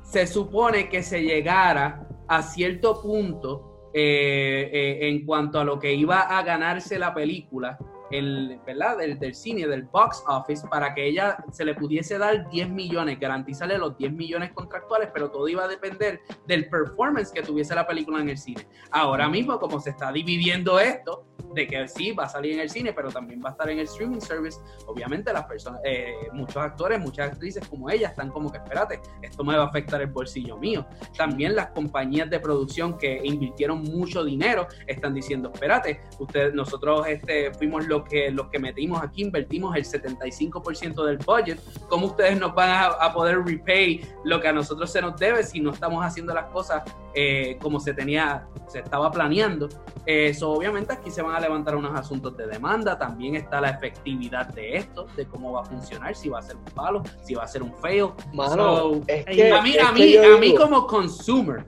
[0.01, 6.21] se supone que se llegara a cierto punto eh, en cuanto a lo que iba
[6.21, 7.77] a ganarse la película,
[8.11, 8.97] el, ¿verdad?
[8.97, 13.77] Del, cine, del box office, para que ella se le pudiese dar 10 millones, garantizarle
[13.77, 18.21] los 10 millones contractuales, pero todo iba a depender del performance que tuviese la película
[18.21, 18.67] en el cine.
[18.91, 22.69] Ahora mismo, como se está dividiendo esto, de que sí, va a salir en el
[22.69, 26.57] cine, pero también va a estar en el streaming service, obviamente las personas, eh, muchos
[26.57, 30.07] actores, muchas actrices como ella están como que, espérate, esto me va a afectar el
[30.07, 30.85] bolsillo mío.
[31.17, 37.53] También las compañías de producción que invirtieron mucho dinero están diciendo, espérate, ustedes, nosotros este,
[37.53, 42.53] fuimos los que, los que metimos aquí, invertimos el 75% del budget, ¿cómo ustedes nos
[42.53, 46.05] van a, a poder repay lo que a nosotros se nos debe si no estamos
[46.05, 46.83] haciendo las cosas
[47.19, 49.67] eh, como se tenía, se estaba planeando?
[50.05, 54.47] Eso obviamente aquí se van a levantar unos asuntos de demanda, también está la efectividad
[54.49, 57.43] de esto, de cómo va a funcionar, si va a ser un palo, si va
[57.43, 58.09] a ser un fail.
[58.33, 61.65] Mano, So, es Ey, que, a mí, es a mí, a mí como consumer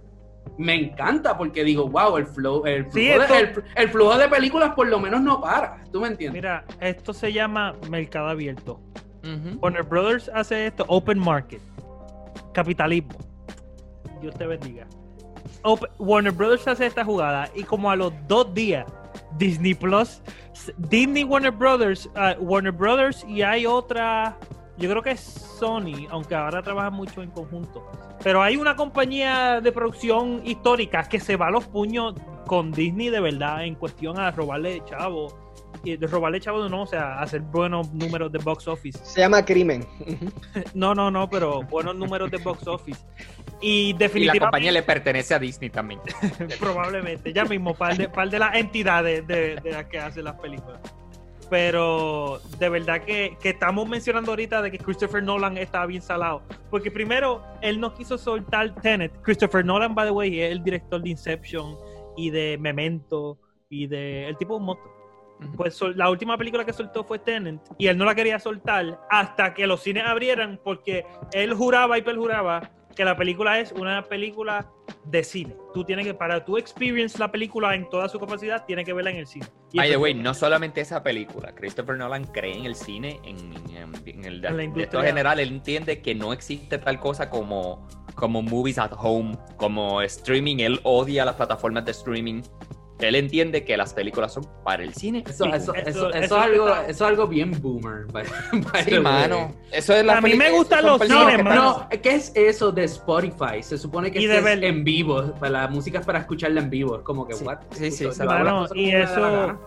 [0.58, 4.18] me encanta porque digo, wow, el flow, el flujo, Sí, de, esto- el, el flujo
[4.18, 5.84] de películas por lo menos no para.
[5.92, 6.34] ¿Tú me entiendes?
[6.42, 8.80] Mira, esto se llama mercado abierto.
[9.62, 11.62] Warner Brothers hace esto, open market,
[12.54, 13.18] capitalismo.
[14.22, 14.86] Dios te bendiga.
[15.98, 18.86] Warner Brothers hace esta jugada y como a los dos días,
[19.38, 20.22] Disney Plus,
[20.78, 24.38] Disney Warner Brothers, ah, Warner Brothers y hay otra,
[24.78, 27.86] yo creo que es Sony, aunque ahora trabajan mucho en conjunto.
[28.24, 32.16] Pero hay una compañía de producción histórica que se va a los puños
[32.48, 35.49] con Disney de verdad en cuestión a robarle chavo
[35.84, 39.00] y de robarle chavos no, o sea, hacer buenos números de box office.
[39.04, 39.86] Se llama crimen.
[40.74, 43.00] No, no, no, pero buenos números de box office.
[43.62, 46.00] Y Y la definitivamente, compañía le pertenece a Disney también.
[46.60, 50.36] probablemente, ya mismo, par de, par de las entidades de, de las que hacen las
[50.40, 50.80] películas.
[51.50, 56.44] Pero de verdad que, que estamos mencionando ahorita de que Christopher Nolan estaba bien salado.
[56.70, 59.12] Porque primero, él no quiso soltar Tenet.
[59.24, 61.76] Christopher Nolan, by the way, es el director de Inception
[62.16, 64.28] y de Memento y de...
[64.28, 64.99] El tipo de un monstruo.
[65.56, 69.54] Pues la última película que soltó fue Tenet y él no la quería soltar hasta
[69.54, 74.68] que los cines abrieran porque él juraba y perjuraba que la película es una película
[75.06, 75.56] de cine.
[75.74, 79.12] Tú tienes que, para tu experience la película en toda su capacidad, tienes que verla
[79.12, 79.46] en el cine.
[79.72, 83.38] Y By the way, no solamente esa película, Christopher Nolan cree en el cine, en,
[83.74, 85.02] en- en el En la industria.
[85.04, 90.58] general, él entiende que no existe tal cosa como, como movies at home, como streaming,
[90.60, 92.42] él odia las plataformas de streaming.
[93.00, 95.24] Él entiende que las películas son para el cine.
[95.28, 98.06] Eso, eso, eso, eso- eso eso es algo, está- eso es algo bien boomer.
[98.12, 98.26] by-
[98.72, 99.56] by Sí, mano.
[99.72, 101.44] Eso es la A mí me gustan los cines.
[101.44, 103.62] No, ¿qué es eso de Spotify?
[103.62, 105.34] Se supone que es en vivo.
[105.40, 106.98] para La música es para escucharla en vivo.
[106.98, 107.60] Es como que, Sí, what?
[107.72, 109.58] sí, sí, Mano, y eso-.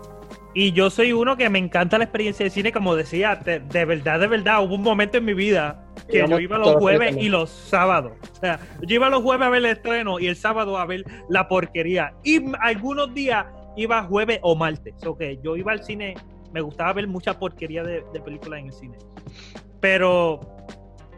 [0.55, 3.85] Y yo soy uno que me encanta la experiencia de cine, como decía, de, de
[3.85, 7.17] verdad, de verdad, hubo un momento en mi vida que Digamos, yo iba los jueves
[7.17, 8.13] y los sábados.
[8.33, 11.05] O sea, yo iba los jueves a ver el estreno y el sábado a ver
[11.29, 12.13] la porquería.
[12.23, 14.95] Y algunos días iba jueves o martes.
[15.07, 16.15] O que yo iba al cine,
[16.53, 18.99] me gustaba ver mucha porquería de, de películas en el cine.
[19.81, 20.41] Pero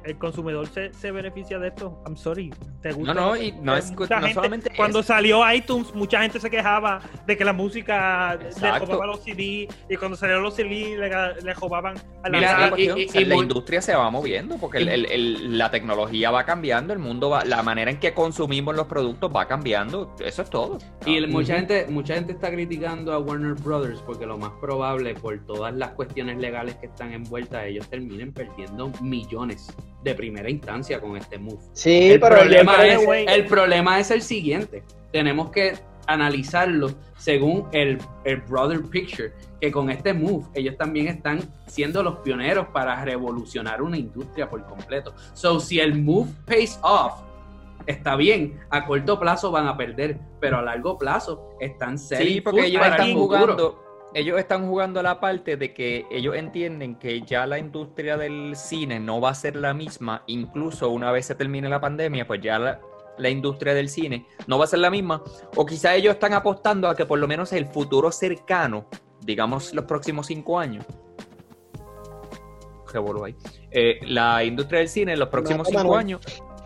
[0.05, 2.03] el consumidor se, se beneficia de esto.
[2.07, 2.53] I'm sorry.
[2.83, 3.15] ¿Te gusta?
[3.15, 6.51] No, no, y no es Mucha no gente- solamente Cuando salió iTunes, mucha gente se
[6.51, 8.87] quejaba de que la música le Exacto.
[8.87, 11.09] robaba los CD y cuando salieron los CD le,
[11.43, 13.95] le robaban a la Mira, y- cuestión, y- o sea, y la muy- industria se
[13.95, 17.63] va moviendo porque el- y- el- el- la tecnología va cambiando, el mundo va, la
[17.63, 20.79] manera en que consumimos los productos va cambiando, eso es todo.
[21.07, 25.39] Y mucha gente, mucha gente está criticando a Warner Brothers porque lo más probable, por
[25.47, 31.17] todas las cuestiones legales que están envueltas, ellos terminen perdiendo millones de primera instancia con
[31.17, 31.59] este move.
[31.73, 34.85] Sí, el, pero problema yo- es, el problema es el siguiente.
[35.11, 35.73] Tenemos que
[36.07, 42.19] analizarlo según el, el Brother Picture, que con este move ellos también están siendo los
[42.19, 45.15] pioneros para revolucionar una industria por completo.
[45.33, 47.15] So, si el move pays off,
[47.87, 52.43] está bien, a corto plazo van a perder, pero a largo plazo están Sí, selling
[52.43, 53.25] porque ellos el están futuro.
[53.27, 58.55] jugando, ellos están jugando la parte de que ellos entienden que ya la industria del
[58.55, 62.41] cine no va a ser la misma, incluso una vez se termine la pandemia, pues
[62.41, 62.81] ya la,
[63.19, 65.23] la industria del cine no va a ser la misma,
[65.57, 68.87] o quizá ellos están apostando a que por lo menos el futuro cercano,
[69.21, 70.87] digamos los próximos cinco años,
[73.25, 73.35] ahí,
[73.73, 76.21] eh, la industria del cine en los próximos cinco años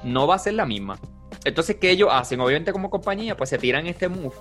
[0.04, 0.98] no va a ser la misma.
[1.42, 2.40] Entonces, ¿qué ellos hacen?
[2.40, 4.34] Obviamente como compañía, pues se tiran este move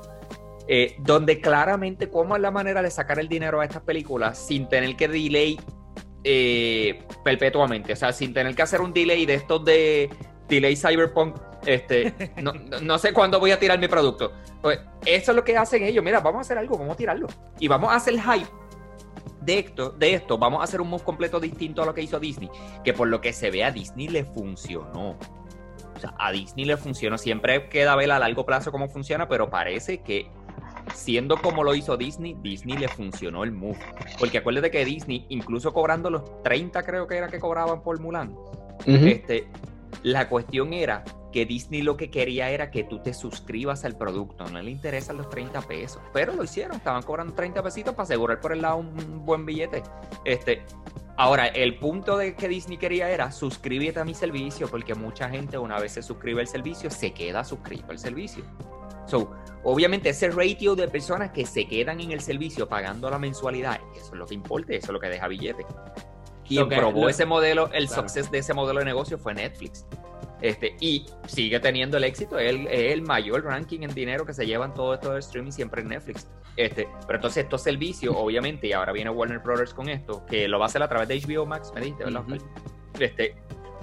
[0.68, 4.68] eh, donde claramente cómo es la manera de sacar el dinero a estas películas sin
[4.68, 5.60] tener que delay
[6.24, 10.10] eh, perpetuamente, o sea, sin tener que hacer un delay de estos de
[10.50, 14.34] delay cyberpunk, este, no, no- sé cuándo voy a tirar mi producto.
[14.62, 17.28] Pues eso es lo que hacen ellos, mira, vamos a hacer algo, vamos a tirarlo
[17.60, 18.48] y vamos a hacer hype
[19.42, 22.20] de esto, de esto, vamos a hacer un move completo distinto a lo que hizo
[22.20, 22.50] Disney,
[22.84, 25.18] que por lo que se ve a Disney le funcionó.
[25.96, 27.18] O sea, a Disney le funcionó.
[27.18, 30.30] Siempre queda ver a largo plazo cómo funciona, pero parece que
[30.94, 33.80] siendo como lo hizo Disney, Disney le funcionó el move.
[34.20, 38.36] Porque acuérdate que Disney, incluso cobrando los 30 creo que era que cobraban por Mulan,
[38.86, 39.48] este,
[40.04, 44.48] la cuestión era que Disney lo que quería era que tú te suscribas al producto,
[44.48, 48.40] no le interesan los 30 pesos, pero lo hicieron, estaban cobrando 30 pesitos para asegurar
[48.40, 49.84] por el lado un buen billete.
[50.24, 50.64] Este,
[51.18, 55.58] ahora, el punto de que Disney quería era suscríbete a mi servicio, porque mucha gente
[55.58, 58.44] una vez se suscribe al servicio, se queda suscrito al servicio.
[59.08, 59.32] So,
[59.64, 64.06] obviamente ese ratio de personas que se quedan en el servicio pagando la mensualidad, eso
[64.08, 65.66] es lo que importa, eso es lo que deja billete.
[66.48, 68.02] Quien que- probó lo- ese modelo, el Claro.
[68.04, 69.86] success de ese modelo de negocio fue Netflix.
[70.42, 74.74] Este, y sigue teniendo el éxito, es el, mayor ranking en dinero que se llevan
[74.74, 76.28] todo esto de streaming siempre en Netflix.
[76.56, 80.60] Este, pero entonces estos servicios, obviamente, y ahora viene Warner Brothers con esto, que lo
[80.60, 82.22] va a hacer a través de HBO Max, me dijiste, ¿verdad?
[82.30, 82.40] Oscar?
[83.00, 83.36] Este,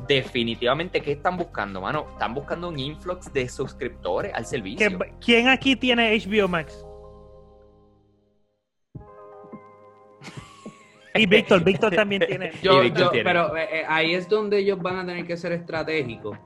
[0.07, 2.07] definitivamente, ¿qué están buscando, mano?
[2.13, 4.99] Están buscando un influx de suscriptores al servicio.
[4.99, 6.85] ¿Qué- ¿Quién aquí tiene HBO Max?
[11.15, 12.51] Y Víctor, Víctor también tiene.
[12.63, 13.25] Yo- yo- tiene.
[13.25, 16.37] pero eh, eh, ahí es donde ellos van a tener que ser estratégicos,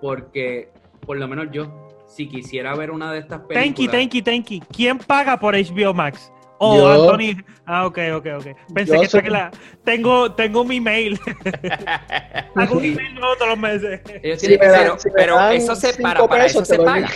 [0.00, 0.70] porque
[1.04, 4.22] por lo menos yo, si quisiera ver una de estas películas, Thank you, thank you,
[4.22, 4.60] thank you.
[4.74, 6.32] ¿Quién paga por HBO Max?
[6.58, 7.10] Oh, Yo.
[7.12, 7.42] Anthony.
[7.66, 8.46] Ah, ok, ok, ok.
[8.74, 9.50] Pensé que soy- que la...
[9.84, 11.18] tengo, tengo mi mail.
[12.54, 14.00] Hago un email nuevo todos los meses.
[14.22, 17.10] ellos tienen me si me pero eso se para, para eso se paga.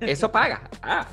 [0.00, 0.62] Eso paga.
[0.82, 1.06] Ah.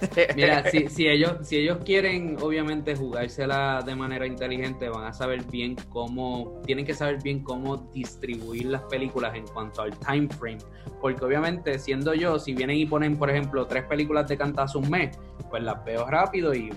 [0.36, 5.42] Mira, si, si, ellos, si ellos quieren, obviamente, jugársela de manera inteligente, van a saber
[5.44, 10.58] bien cómo, tienen que saber bien cómo distribuir las películas en cuanto al time frame.
[11.00, 14.90] Porque obviamente, siendo yo, si vienen y ponen, por ejemplo, tres películas de cantazo un
[14.90, 15.18] mes,
[15.50, 16.70] pues las veo rápido y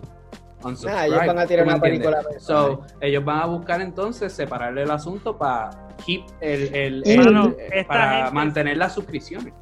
[0.63, 2.21] Ah, ellos van a tirar una película.
[2.37, 5.69] So, ellos van a buscar entonces separarle el asunto para
[6.05, 9.53] keep el, el, para mantener las suscripciones.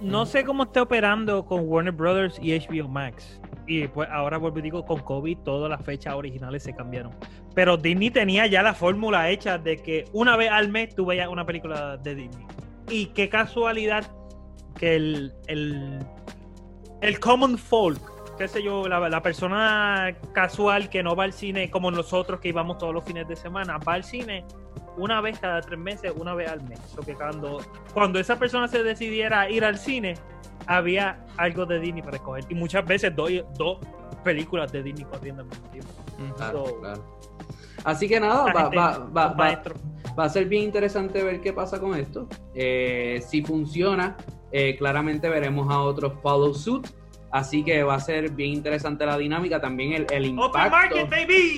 [0.00, 3.40] No sé cómo está operando con Warner Brothers y HBO Max.
[3.66, 7.12] Y pues ahora vuelvo y digo, con COVID todas las fechas originales se cambiaron.
[7.54, 11.28] Pero Disney tenía ya la fórmula hecha de que una vez al mes tú veías
[11.28, 12.46] una película de Disney.
[12.88, 14.10] Y qué casualidad
[14.78, 15.98] que el, el,
[17.00, 21.90] el common folk qué sé yo, la, persona casual que no va al cine como
[21.90, 24.46] nosotros que íbamos todos los fines de semana, va al cine
[24.96, 26.80] una vez cada tres meses, una vez al mes.
[27.04, 27.60] que cuando,
[27.92, 30.14] cuando esa persona se decidiera ir al cine,
[30.66, 32.46] había algo de Disney para escoger.
[32.48, 33.76] Y muchas veces dos, dos
[34.24, 35.92] películas de Disney corriendo al mismo tiempo.
[37.84, 39.62] Así que nada, va, va, va,
[40.18, 42.26] va, a ser bien interesante ver qué pasa con esto.
[42.54, 44.16] Eh, si funciona,
[44.50, 46.88] eh, claramente veremos a otros follow suit
[47.30, 50.96] Así que va a ser bien interesante la dinámica, también el, el impacto,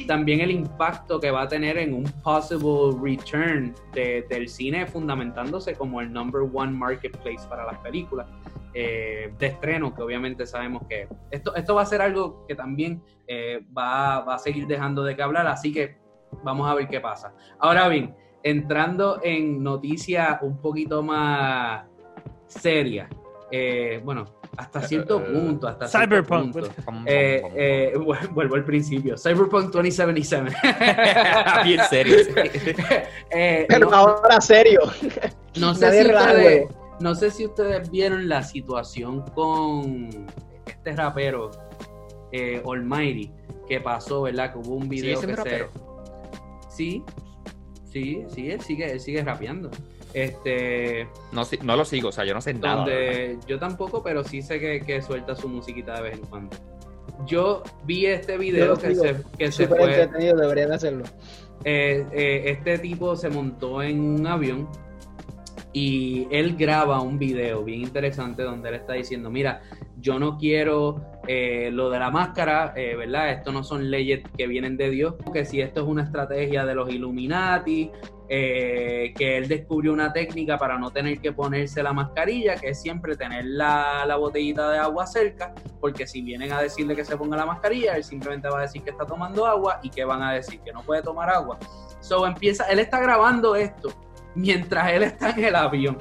[0.06, 6.02] también el impacto que va a tener en un possible return del cine fundamentándose como
[6.02, 8.26] el number one marketplace para las películas
[8.74, 13.02] eh, de estreno, que obviamente sabemos que esto, esto va a ser algo que también
[13.26, 15.96] eh, va, va a seguir dejando de que hablar, así que
[16.42, 17.34] vamos a ver qué pasa.
[17.58, 21.86] Ahora bien, entrando en noticias un poquito más
[22.46, 23.08] serias,
[23.50, 24.24] eh, bueno,
[24.56, 26.56] hasta eh, cierto eh, punto, hasta Cyberpunk.
[27.06, 27.94] Eh,
[28.32, 29.16] vuelvo al principio.
[29.16, 30.54] Cyberpunk 2077.
[31.64, 32.16] Bien serio.
[33.68, 34.80] Pero ahora serio.
[35.56, 36.68] No sé, si ustedes,
[37.00, 40.26] no sé si ustedes vieron la situación con
[40.66, 41.50] este rapero,
[42.66, 43.30] Almighty,
[43.68, 44.52] que pasó, ¿verdad?
[44.52, 45.68] Que hubo un video que se.
[46.68, 47.04] Sí,
[47.90, 49.70] sí, sí, él sigue, él sigue rapeando.
[50.14, 52.86] Este, no, no lo sigo, o sea, yo no sé nada.
[53.46, 56.56] yo tampoco, pero sí sé que, suelta su musiquita de vez en cuando.
[57.26, 60.08] Yo vi este video que se, que se fue.
[60.08, 61.04] deberían hacerlo.
[61.64, 64.68] Eh, eh, este tipo se montó en un avión
[65.72, 69.62] y él graba un video bien interesante donde él está diciendo, mira,
[69.98, 73.30] yo no quiero eh, lo de la máscara, eh, ¿verdad?
[73.30, 76.74] Esto no son leyes que vienen de Dios, que si esto es una estrategia de
[76.74, 77.90] los Illuminati,
[78.28, 82.80] eh, que él descubrió una técnica para no tener que ponerse la mascarilla, que es
[82.80, 87.16] siempre tener la, la, botellita de agua cerca, porque si vienen a decirle que se
[87.16, 90.22] ponga la mascarilla, él simplemente va a decir que está tomando agua y que van
[90.22, 91.58] a decir que no puede tomar agua.
[92.00, 93.92] So empieza, él está grabando esto
[94.34, 95.98] mientras él está en el avión.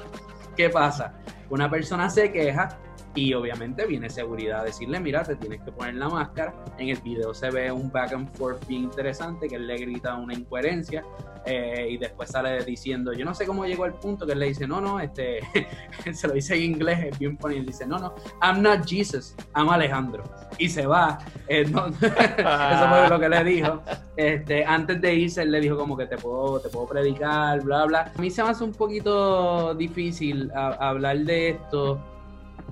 [0.56, 1.14] ¿Qué pasa?
[1.50, 2.78] Una persona se queja
[3.14, 6.54] y obviamente viene seguridad a decirle, mira, te tienes que poner la máscara.
[6.78, 10.16] En el video se ve un back and forth bien interesante que él le grita
[10.16, 11.04] una incoherencia
[11.44, 14.46] eh, y después sale diciendo, yo no sé cómo llegó al punto que él le
[14.46, 15.40] dice, no, no, este,
[16.12, 19.34] se lo dice en inglés, es bien funny, él dice, no, no, I'm not Jesus,
[19.54, 20.24] I'm Alejandro.
[20.58, 21.18] Y se va.
[21.48, 23.82] Eh, eso fue lo que le dijo.
[24.16, 27.84] Este, antes de irse, él le dijo como que te puedo, te puedo predicar, bla,
[27.84, 28.12] bla.
[28.16, 32.00] A mí se me hace un poquito difícil hablar de esto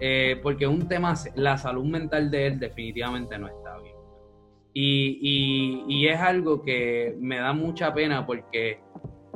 [0.00, 3.96] eh, porque un tema, la salud mental de él definitivamente no está bien.
[4.72, 8.80] Y, y, es algo que me da mucha pena porque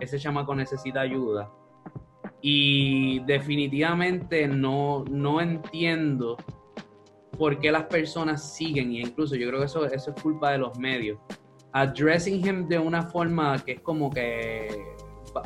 [0.01, 1.51] ese chamaco necesita ayuda.
[2.41, 6.37] Y definitivamente no, no entiendo
[7.37, 10.59] por qué las personas siguen, y incluso yo creo que eso, eso es culpa de
[10.59, 11.19] los medios,
[11.73, 14.94] addressing him de una forma que es como que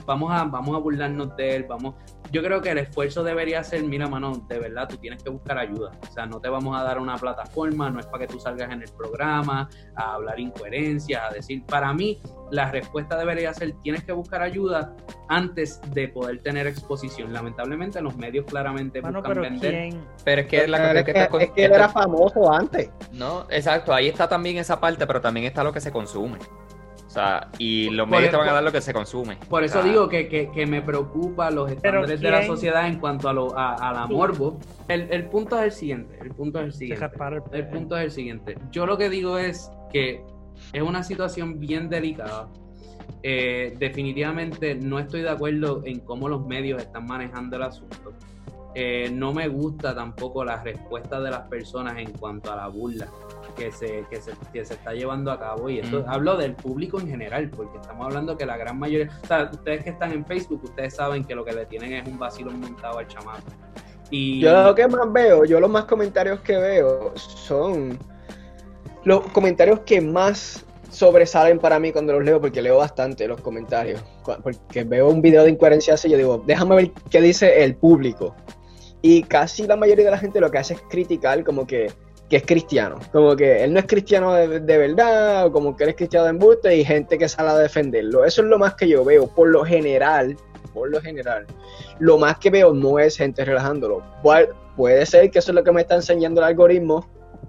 [0.06, 1.94] vamos a, vamos a burlarnos de él, vamos,
[2.30, 5.58] yo creo que el esfuerzo debería ser, mira, mano, de verdad, tú tienes que buscar
[5.58, 5.92] ayuda.
[6.08, 8.70] O sea, no te vamos a dar una plataforma, no es para que tú salgas
[8.70, 12.20] en el programa a hablar incoherencias, a decir, para mí,
[12.50, 14.94] la respuesta debería ser, tienes que buscar ayuda
[15.28, 17.32] antes de poder tener exposición.
[17.32, 19.94] Lamentablemente los medios claramente buscan pero vender.
[20.24, 22.90] Pero es que, la, es, que, es que él era famoso antes.
[23.12, 26.38] No, exacto, ahí está también esa parte, pero también está lo que se consume.
[27.08, 29.38] O sea, y los medios te van a dar lo que se consume.
[29.48, 33.32] Por eso digo que, que, me preocupa los estándares de la sociedad en cuanto a,
[33.32, 34.58] lo, a, la morbo.
[34.88, 36.18] El, el, punto es el siguiente.
[36.20, 37.06] El punto es el siguiente.
[37.52, 38.58] El punto es el siguiente.
[38.70, 40.22] Yo lo que digo es que
[40.74, 42.46] es una situación bien delicada.
[43.22, 48.12] Eh, definitivamente no estoy de acuerdo en cómo los medios están manejando el asunto.
[48.74, 53.08] Eh, no me gusta tampoco la respuesta de las personas en cuanto a la burla
[53.58, 55.68] que se, que se, que se está llevando a cabo.
[55.68, 59.26] Y esto hablo del público en general, porque estamos hablando que la gran mayoría, o
[59.26, 62.18] sea, ustedes que están en Facebook, ustedes saben que lo que le tienen es un
[62.18, 63.42] vacilo montado al chamaco.
[64.10, 67.98] Y Yo lo que más veo, yo los más comentarios que veo son
[69.04, 74.02] los comentarios que más sobresalen para mí cuando los leo, porque leo bastante los comentarios.
[74.42, 78.34] Porque veo un video de incoherencia así, yo digo, déjame ver qué dice el público.
[79.02, 81.92] Y casi la mayoría de la gente lo que hace es criticar como que,
[82.28, 82.98] que es cristiano.
[83.12, 86.30] Como que él no es cristiano de, verdad, o como que él es cristiano de
[86.30, 88.24] embuste, y gente que sale a defenderlo.
[88.24, 89.26] Eso es lo más que yo veo.
[89.28, 90.36] Por lo general,
[90.74, 91.46] por lo general,
[91.98, 94.02] lo más que veo no es gente relajándolo.
[94.22, 97.04] Pu- Puede ser que eso es lo que me está enseñando el algoritmo,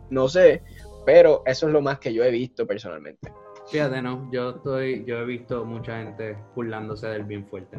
[0.09, 0.63] no sé,
[1.05, 3.31] pero eso es lo más que yo he visto personalmente.
[3.69, 7.77] Fíjate, no, yo estoy, yo he visto mucha gente burlándose del bien fuerte.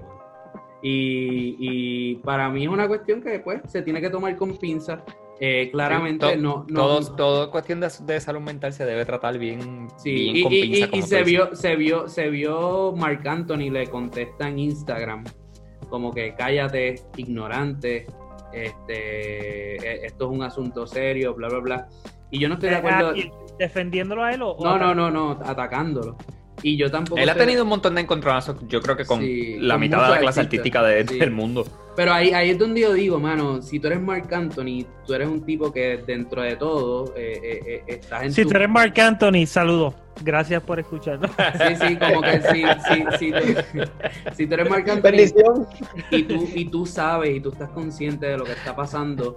[0.82, 5.00] Y, y para mí es una cuestión que pues se tiene que tomar con pinzas.
[5.42, 9.38] Eh, claramente To- no, no, Todo, todo cuestión de, de salud mental se debe tratar
[9.38, 12.08] bien, Sí, bien y, con y- pinza, y- y como tú se vio, se vio,
[12.08, 15.24] se vio Mark Anthony le contesta en Instagram
[15.88, 18.06] como que cállate, ignorante,
[18.52, 21.88] este, e- esto es un asunto serio, bla bla bla.
[22.30, 23.10] Y yo no estoy de acuerdo.
[23.10, 26.16] ah, ¿y ¿Defendiéndolo a él o No, no, no, no, atacándolo.
[26.62, 27.20] Y yo tampoco.
[27.20, 30.04] Él ha tenido un montón de encontronazos, yo creo que con Sí, la con mitad
[30.04, 31.18] de la clase artística de- Sí.
[31.18, 31.64] del mundo.
[32.00, 35.28] Pero ahí, ahí es donde yo digo, mano, si tú eres Mark Anthony, tú eres
[35.28, 38.70] un tipo que dentro de todo eh, eh, eh, estás en Si tu- tú eres
[38.70, 39.92] Mark Anthony, saludos.
[40.24, 41.30] Gracias por escucharnos.
[41.58, 43.80] Sí, sí, como que si, si, si, tú,
[44.34, 45.66] si tú eres Mark Anthony Bendición.
[46.10, 49.36] y tú, y tú sabes y tú estás consciente de lo que está pasando,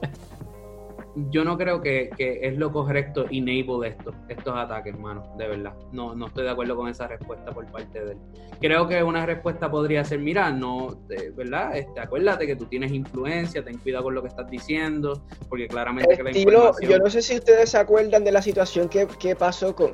[1.29, 5.73] yo no creo que, que es lo correcto enable esto, estos ataques, mano, de verdad.
[5.91, 8.17] No, no estoy de acuerdo con esa respuesta por parte de él.
[8.59, 11.77] Creo que una respuesta podría ser, mira, no, de- ¿verdad?
[11.77, 16.15] Este, acuérdate que tú tienes influencia, ten cuidado con lo que estás diciendo, porque claramente
[16.17, 16.91] que la Estilo, información...
[16.91, 19.91] yo no sé si ustedes se acuerdan de la situación que, que pasó con.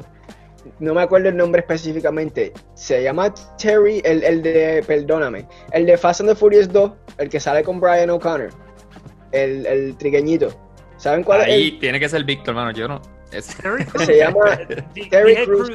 [0.80, 2.54] No me acuerdo el nombre específicamente.
[2.76, 4.84] Se llama Terry, el, el de.
[4.86, 5.48] Perdóname.
[5.72, 8.50] El de Fast and the Furious 2, el que sale con Brian O'Connor.
[9.32, 10.50] El, el trigueñito.
[11.00, 11.80] ¿Saben cuál Ahí es?
[11.80, 12.72] tiene que ser Víctor, hermano.
[12.72, 13.02] Yo no.
[13.32, 14.00] es- Terry El?
[14.06, 14.60] Se llama
[15.10, 15.72] Terry Crews.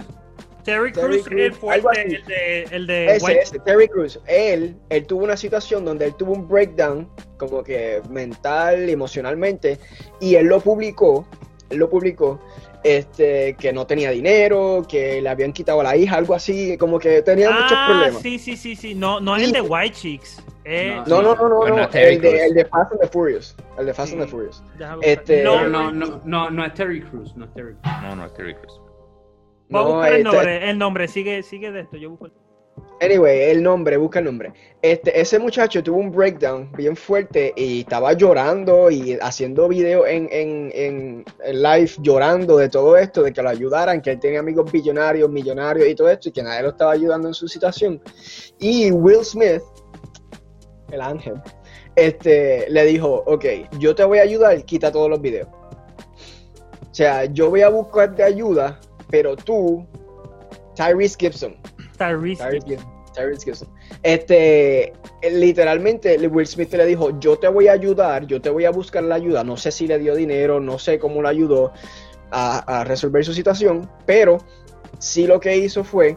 [0.64, 4.18] Terry Terry Cruz, el el de, el de Ese, White- ese, Terry Crews.
[4.26, 7.06] Él, él tuvo una situación donde él tuvo un breakdown,
[7.36, 9.78] como que mental, emocionalmente,
[10.20, 11.26] y él lo publicó,
[11.68, 12.40] él lo publicó,
[12.84, 16.98] este, que no tenía dinero, que le habían quitado a la hija, algo así, como
[16.98, 18.22] que tenía muchos Ah, problemas.
[18.22, 18.94] sí, sí, sí, sí.
[18.94, 20.44] No, no es el de White Chicks.
[20.66, 22.42] Eh, No, No, no, no, no, el, de, Crews.
[22.42, 24.28] el de Fast and the Furious, el de Fast and the.
[24.28, 24.62] Furious.
[25.02, 27.96] Este- No, No, no, no, no, no es Terry Cruz, no es Terry Crews.
[28.02, 28.80] No, no es Terry Crews.
[29.70, 31.96] Voy a buscar el este- nombre, el nombre, sigue, sigue de esto.
[31.96, 32.32] Yo busco el-
[33.00, 34.52] Anyway, el nombre, busca el nombre.
[34.80, 40.28] Este, ese muchacho tuvo un breakdown bien fuerte y estaba llorando y haciendo videos en,
[40.30, 41.24] en, en,
[41.62, 45.88] live llorando de todo esto, de que lo ayudaran, que él tenía amigos billonarios, millonarios
[45.88, 48.00] y todo esto, y que nadie lo estaba ayudando en su situación.
[48.58, 49.62] Y Will Smith,
[50.90, 51.34] el ángel,
[51.96, 53.44] este, le dijo, ok,
[53.78, 55.48] yo te voy a ayudar, quita todos los videos.
[55.48, 59.86] O sea, yo voy a buscarte ayuda, pero tú,
[60.74, 61.56] Tyrese Gibson,
[61.96, 62.68] Tyrese Tyrese Gibson.
[62.68, 63.12] Gibson.
[63.14, 63.68] Tyrese Gibson.
[64.02, 64.92] Este,
[65.30, 69.02] literalmente, Will Smith le dijo, yo te voy a ayudar, yo te voy a buscar
[69.02, 69.44] la ayuda.
[69.44, 71.72] No sé si le dio dinero, no sé cómo le ayudó
[72.30, 74.38] a, a resolver su situación, pero
[74.98, 76.16] sí lo que hizo fue,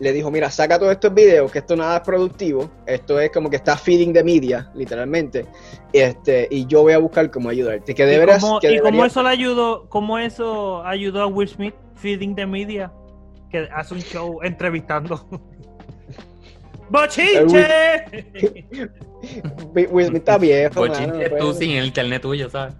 [0.00, 3.50] le dijo, mira, saca todos estos videos, que esto nada es productivo, esto es como
[3.50, 5.46] que está feeding de media, literalmente,
[5.92, 7.94] este, y yo voy a buscar cómo ayudarte.
[7.94, 11.48] Que ¿Y deberás, cómo, que y cómo eso le ayudó, cómo eso ayudó a Will
[11.48, 12.92] Smith feeding the media?
[13.50, 15.26] Que hace un show entrevistando.
[16.90, 18.24] ¡Bochinche!
[19.74, 22.74] Will Smith está viejo, Bochinche tú sin el internet tuyo, ¿sabes?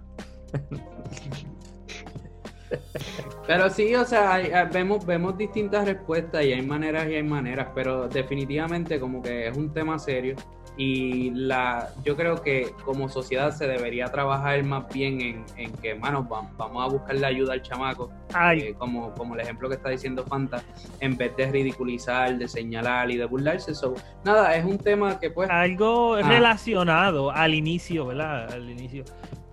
[3.47, 7.23] Pero sí, o sea, hay- hay- vemos, vemos distintas respuestas y hay maneras y hay
[7.23, 10.35] maneras, pero definitivamente como que es un tema serio
[10.81, 15.93] y la, yo creo que como sociedad se debería trabajar más bien en, en que,
[15.93, 18.09] mano, va- vamos a buscarle ayuda al chamaco,
[18.55, 20.63] eh, como, como el ejemplo que está diciendo Fanta,
[21.01, 23.75] en vez de ridiculizar, de señalar y de burlarse.
[23.75, 25.49] So, nada, es un tema que pues...
[25.49, 26.21] algo Ah.
[26.21, 28.49] relacionado al inicio, ¿verdad?
[28.53, 29.03] Al inicio.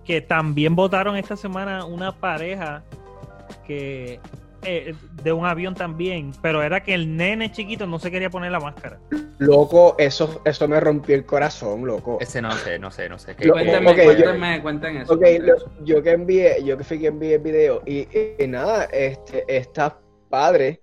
[0.05, 2.83] Que también votaron esta semana una pareja
[3.65, 4.21] que
[4.67, 8.51] eh, de un avión también, pero era que el nene chiquito no se quería poner
[8.51, 8.99] la máscara.
[9.39, 12.17] Loco, eso, eso me rompió el corazón, loco.
[12.19, 13.35] Ese no sé, no sé, no sé.
[13.35, 15.13] ¿Qué- Lo- qué- Cuéntenme, ok, yo- cuéntenme, cuenten eso.
[15.13, 18.07] Ok, lo- yo que envié, yo que fui que envié el video y,
[18.43, 19.97] y nada, este, está
[20.29, 20.81] padre,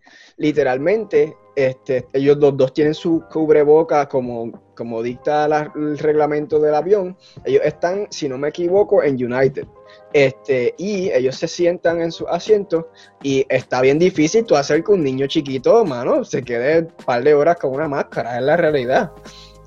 [0.55, 6.75] literalmente, este, ellos los dos tienen su cubreboca como, como dicta la- el reglamento del
[6.75, 9.67] avión, ellos están, si no me equivoco, en United,
[10.15, 12.89] este, y ellos se sientan en su asiento
[13.21, 17.25] y está bien difícil tú hacer que un niño chiquito, mano, se quede un par
[17.25, 19.11] de horas con una máscara, es la realidad.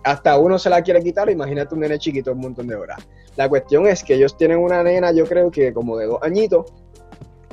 [0.05, 3.05] hasta uno se la quiere quitar, imagínate un nene chiquito un montón de horas.
[3.35, 6.71] La cuestión es que ellos tienen una nena, yo creo que como de dos añitos,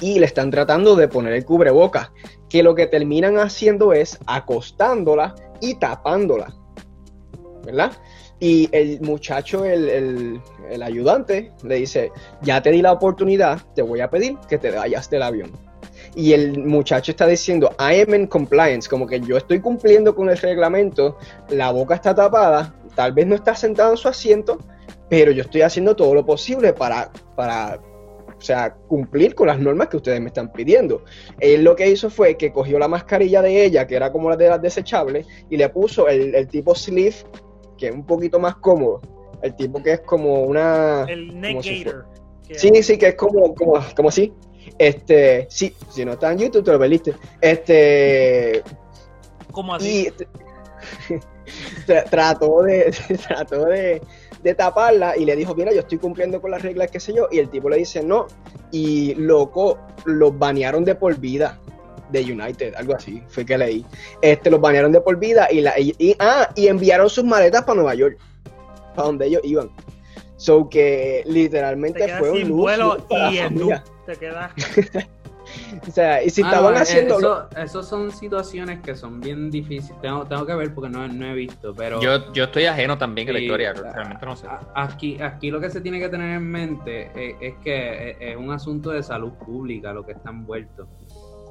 [0.01, 2.13] y le están tratando de poner el cubrebocas,
[2.49, 6.55] que lo que terminan haciendo es acostándola y tapándola,
[7.65, 7.91] ¿verdad?
[8.45, 9.89] Y el muchacho, el,
[10.71, 14.71] el- ayudante, le dice, ya te di la oportunidad, te voy a pedir que te
[14.71, 15.51] vayas del avión.
[16.15, 20.29] Y el muchacho está diciendo, I am in compliance, como que yo estoy cumpliendo con
[20.29, 21.17] el reglamento,
[21.49, 24.59] la boca está tapada, tal vez no está sentado en su asiento,
[25.09, 27.81] pero yo estoy haciendo todo lo posible para, para
[28.37, 31.03] o sea, cumplir con las normas que ustedes me están pidiendo.
[31.41, 34.37] Él lo que hizo fue que cogió la mascarilla de ella, que era como la
[34.37, 37.17] de las desechables, y le puso el, el tipo sleeve,
[37.77, 39.01] que es un poquito más cómodo.
[39.43, 41.05] El tipo que es como una...
[41.09, 42.07] El si negator.
[42.57, 44.33] Sí, sí, que es como, como, como así.
[44.79, 47.15] Este, sí, si no está en YouTube, te lo perdiste.
[47.41, 48.63] Este,
[49.53, 50.09] Como así.
[51.09, 51.15] y
[51.87, 52.95] tra- trató de,
[53.29, 54.01] trató de,
[54.43, 57.29] de taparla y le dijo, mira, yo estoy cumpliendo con las reglas, qué sé yo,
[57.31, 58.27] y el tipo le dice no,
[58.71, 61.61] y loco, los banearon de por vida
[62.15, 63.85] de United, algo así, fue que leí.
[64.23, 67.63] Este, los banearon de por vida y, la, y, y- ah, y enviaron sus maletas
[67.65, 68.19] para Nueva York,
[68.95, 69.71] para donde ellos iban.
[70.37, 73.85] So que te literalmente fue un luz vuelo para y en familia.
[74.07, 74.53] Te quedas.
[75.87, 77.19] O sea, y si Ah, estaban no, eh, haciendo...
[77.19, 80.01] Eso, eso son situaciones que son bien difíciles.
[80.01, 82.01] Tengo, tengo que ver porque no, no he visto, pero...
[82.01, 84.47] Yo, yo estoy ajeno también a la historia, realmente no sé.
[84.75, 88.37] Aquí, aquí lo que se tiene que tener en mente es, es que es, es
[88.37, 90.89] un asunto de salud pública lo que está envuelto.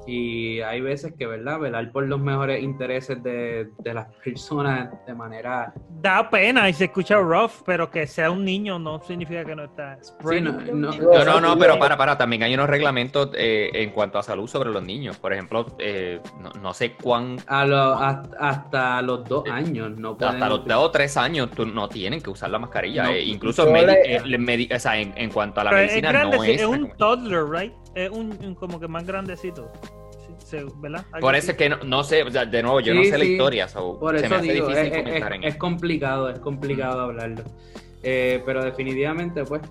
[0.06, 1.58] Y hay veces que, ¿verdad?
[1.60, 5.72] Velar por los mejores intereses de, de las personas de manera...
[6.02, 9.64] Da pena y se escucha rough, pero que sea un niño no significa que no
[9.64, 9.98] está.
[10.02, 13.90] Sí, no, no- No, no, no, pero para, para, también hay unos reglamentos eh, en
[13.90, 15.16] cuanto a salud sobre los niños.
[15.16, 17.36] Por ejemplo, eh, no, no sé cuán...
[17.46, 20.34] a lo- hasta, hasta los dos años no pueden...
[20.34, 23.04] Hasta los dos o tres años tú no tienen que usar la mascarilla.
[23.04, 26.36] No, eh, incluso eh, o sea, en, en cuanto a la Pero medicina es grande,
[26.36, 26.60] no es.
[26.60, 27.72] es un toddler, right?
[27.94, 29.70] Es un, un como que más grandecito.
[30.76, 31.04] ¿Verdad?
[31.20, 33.18] Por eso es que no, no sé, o sea, de nuevo, yo no Sí, sé
[33.18, 35.56] la historia, so, Por se eso me hace digo, difícil es, es- comentar en es
[35.56, 37.42] complicado, es complicado hablarlo.
[38.02, 39.62] Eh, pero definitivamente, pues,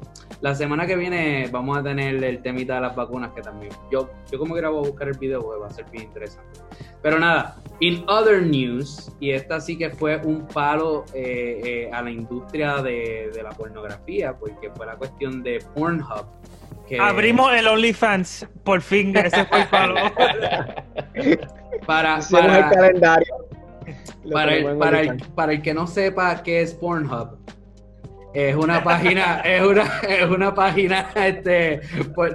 [0.42, 3.72] la semana que viene vamos a tener el temita de las vacunas que también.
[3.92, 6.60] Yo, yo como que voy a buscar el video porque va a ser bien interesante.
[7.04, 12.02] Pero nada, in other news, y esta sí que fue un palo eh, eh, a
[12.02, 16.26] la industria de, de la pornografía, porque fue la cuestión de Pornhub.
[16.88, 19.96] Que Abrimos el OnlyFans, por fin, ese fue el palo.
[21.86, 23.36] para, el calendario.
[24.32, 25.32] Para el, en para, el, OnlyFans.
[25.34, 27.38] para el que no sepa qué es Pornhub,
[28.34, 31.82] es una página, es una, es una página este,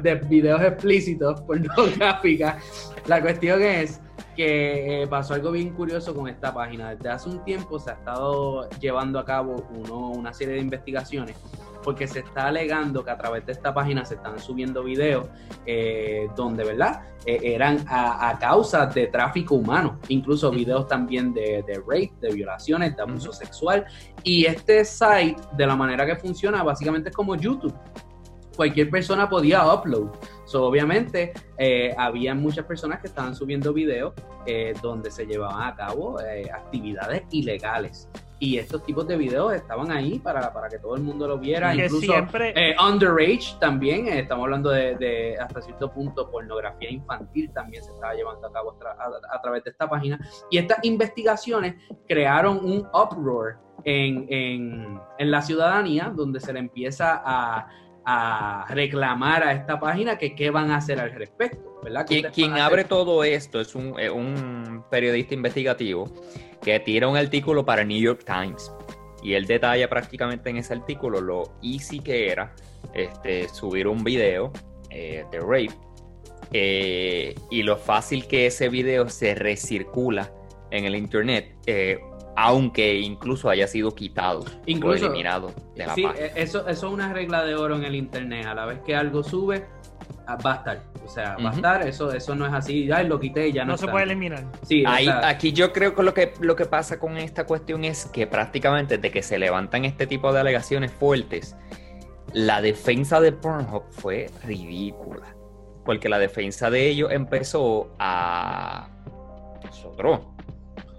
[0.02, 2.58] de videos explícitos, pornográfica.
[3.06, 4.00] La cuestión es
[4.36, 6.94] que eh, pasó algo bien curioso con esta página.
[6.94, 11.36] Desde hace un tiempo se ha estado llevando a cabo uno, una serie de investigaciones
[11.82, 15.28] porque se está alegando que a través de esta página se están subiendo videos
[15.66, 17.02] eh, donde, ¿verdad?
[17.26, 22.32] Eh, eran a, a causa de tráfico humano, incluso videos también de, de rape, de
[22.32, 23.84] violaciones, de abuso sexual.
[24.22, 27.74] Y este site, de la manera que funciona, básicamente es como YouTube.
[28.56, 30.10] Cualquier persona podía upload.
[30.44, 34.14] So, obviamente, eh, había muchas personas que estaban subiendo videos
[34.46, 38.08] eh, donde se llevaban a cabo eh, actividades ilegales.
[38.40, 41.72] Y estos tipos de videos estaban ahí para, para que todo el mundo lo viera.
[41.72, 46.88] Que Incluso siempre- eh, underage también, eh, estamos hablando de, de hasta cierto punto pornografía
[46.90, 50.20] infantil también se estaba llevando a cabo a, tra- a- a través de esta página.
[50.50, 51.74] Y estas investigaciones
[52.06, 57.68] crearon un uproar en, en- en la ciudadanía donde se le empieza a,
[58.04, 62.06] a reclamar a esta página que qué van a hacer al respecto, ¿verdad?
[62.08, 66.06] ¿Qué Quien, quien abre todo esto es un, eh, un periodista investigativo
[66.62, 68.72] que tira un artículo para New York Times
[69.22, 72.54] y él detalla prácticamente en ese artículo lo easy que era
[72.94, 74.52] este, subir un video
[74.90, 75.70] eh, de rape
[76.52, 80.32] eh, y lo fácil que ese video se recircula
[80.70, 81.98] en el internet, eh,
[82.36, 86.26] aunque incluso haya sido quitado Incluso- o eliminado de la Sí, página.
[86.26, 88.46] eh, eso, eso es una regla de oro en el internet.
[88.46, 89.66] A la vez que algo sube,
[90.44, 90.82] va a estar.
[91.04, 91.86] O sea, va a estar.
[91.86, 92.90] Eso, eso no es así.
[92.92, 94.44] Ay, lo quité y ya no, no se puede eliminar.
[94.62, 97.44] Sí, o Ahí, sea, aquí yo creo que lo, que lo que pasa con esta
[97.46, 101.56] cuestión es que prácticamente desde que se levantan este tipo de alegaciones fuertes,
[102.32, 105.34] la defensa de Pornhub fue ridícula.
[105.84, 108.88] Porque la defensa de ellos empezó a...
[109.64, 110.20] Nosotros,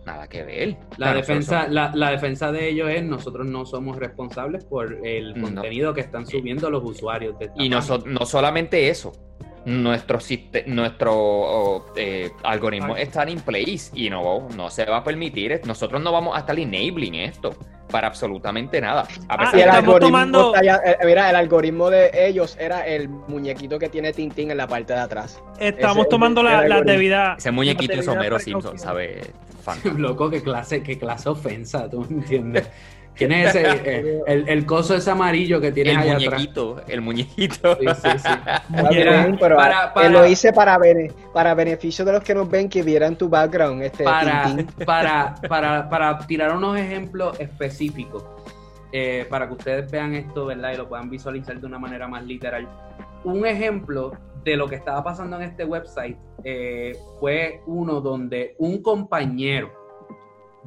[0.09, 0.69] nada que ver.
[0.91, 5.35] La Claro, defensa, la, la defensa de ellos es nosotros no somos responsables por el
[5.35, 5.43] No.
[5.43, 7.81] contenido que están subiendo los usuarios de Y no, página.
[7.81, 9.11] so- no solamente eso,
[9.65, 10.19] nuestro,
[10.67, 13.03] nuestro oh, eh, algoritmo Ay.
[13.03, 16.57] está en place y no, no se va a permitir, nosotros no vamos a estar
[16.57, 17.55] enabling esto.
[17.89, 19.01] para absolutamente nada.
[19.27, 21.89] A Ah, pesar Y de el que- estamos algoritmo, tomando- ya- eh, mira, el algoritmo
[21.89, 25.41] de ellos era el muñequito que tiene Tintín en la parte de atrás.
[25.59, 27.33] Estamos Ese- tomando la, la debida.
[27.39, 28.37] ese muñequito es Homero.
[28.37, 29.31] Simpson, ¿sabes?
[29.97, 32.69] Loco, qué clase, qué clase ofensa, tú me entiendes.
[33.19, 33.69] ¿Quién es ese?
[33.85, 36.31] Eh, el, el coso ese amarillo que tienes El allá atrás.
[36.31, 37.77] muñequito, el muñequito.
[37.79, 38.29] Sí, sí, sí.
[38.89, 42.49] Bien, pero para- eh, para- lo hice para, bene- para beneficio de los que nos
[42.49, 44.55] ven que vieran tu background, este para,
[44.85, 48.23] para, para, para tirar unos ejemplos específicos,
[48.91, 50.71] eh, para que ustedes vean esto, ¿verdad?
[50.73, 52.67] Y lo puedan visualizar de una manera más literal.
[53.23, 54.13] Un ejemplo
[54.43, 59.69] de lo que estaba pasando en este website eh, fue uno donde un compañero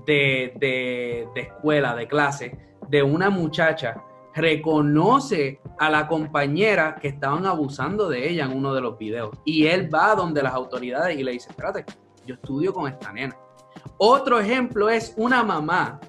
[0.06, 4.02] de, de- de escuela, de clase, de una muchacha,
[4.34, 9.30] reconoce a la compañera que estaban abusando de ella en uno de los videos.
[9.44, 11.84] Y él va donde las autoridades y le dice, espérate,
[12.26, 13.36] yo estudio con esta nena.
[13.98, 16.00] Otro ejemplo es una mamá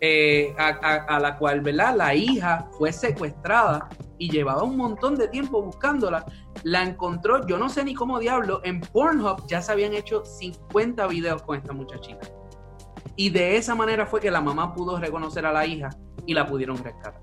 [0.00, 1.94] eh, a, la cual, ¿verdad?
[1.96, 6.24] La hija fue secuestrada y llevaba un montón de tiempo buscándola.
[6.64, 11.06] La encontró, yo no sé ni cómo diablo, en Pornhub ya se habían hecho 50
[11.06, 12.26] videos con esta muchachita.
[13.18, 15.90] Y de esa manera fue que la mamá pudo reconocer a la hija
[16.24, 17.20] y la pudieron rescatar.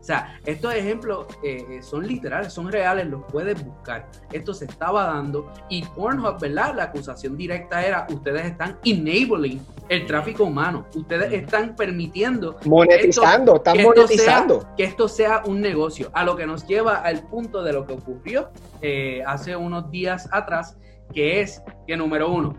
[0.00, 4.08] O sea, estos ejemplos eh, son literales, son reales, los puedes buscar.
[4.32, 6.74] Esto se estaba dando y Pornhub, ¿verdad?
[6.74, 13.74] La acusación directa era, ustedes están enabling el tráfico humano, ustedes están permitiendo Monetizando, están
[13.74, 14.60] que esto monetizando.
[14.62, 17.86] sea- que esto sea un negocio, a lo que nos lleva al punto de lo
[17.86, 18.50] que ocurrió
[18.82, 20.76] eh, hace unos días atrás,
[21.14, 22.54] que es que número uno,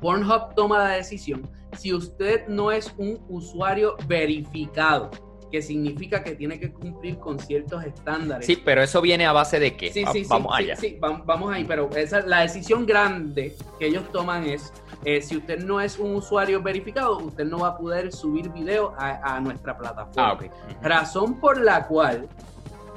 [0.00, 1.48] Pornhub toma la decisión
[1.78, 5.10] si usted no es un usuario verificado,
[5.50, 8.46] que significa que tiene que cumplir con ciertos estándares.
[8.46, 9.92] Sí, pero eso viene a base de qué?
[9.92, 10.76] Sí, sí, Vamos sí, allá.
[10.76, 14.72] sí, vam- vamos ahí, pero esa, la decisión grande que ellos toman es,
[15.04, 18.94] eh, si usted no es un usuario verificado, usted no va a poder subir video
[18.96, 20.38] a, a nuestra plataforma.
[20.40, 20.78] Ah.
[20.82, 22.28] Razón por la cual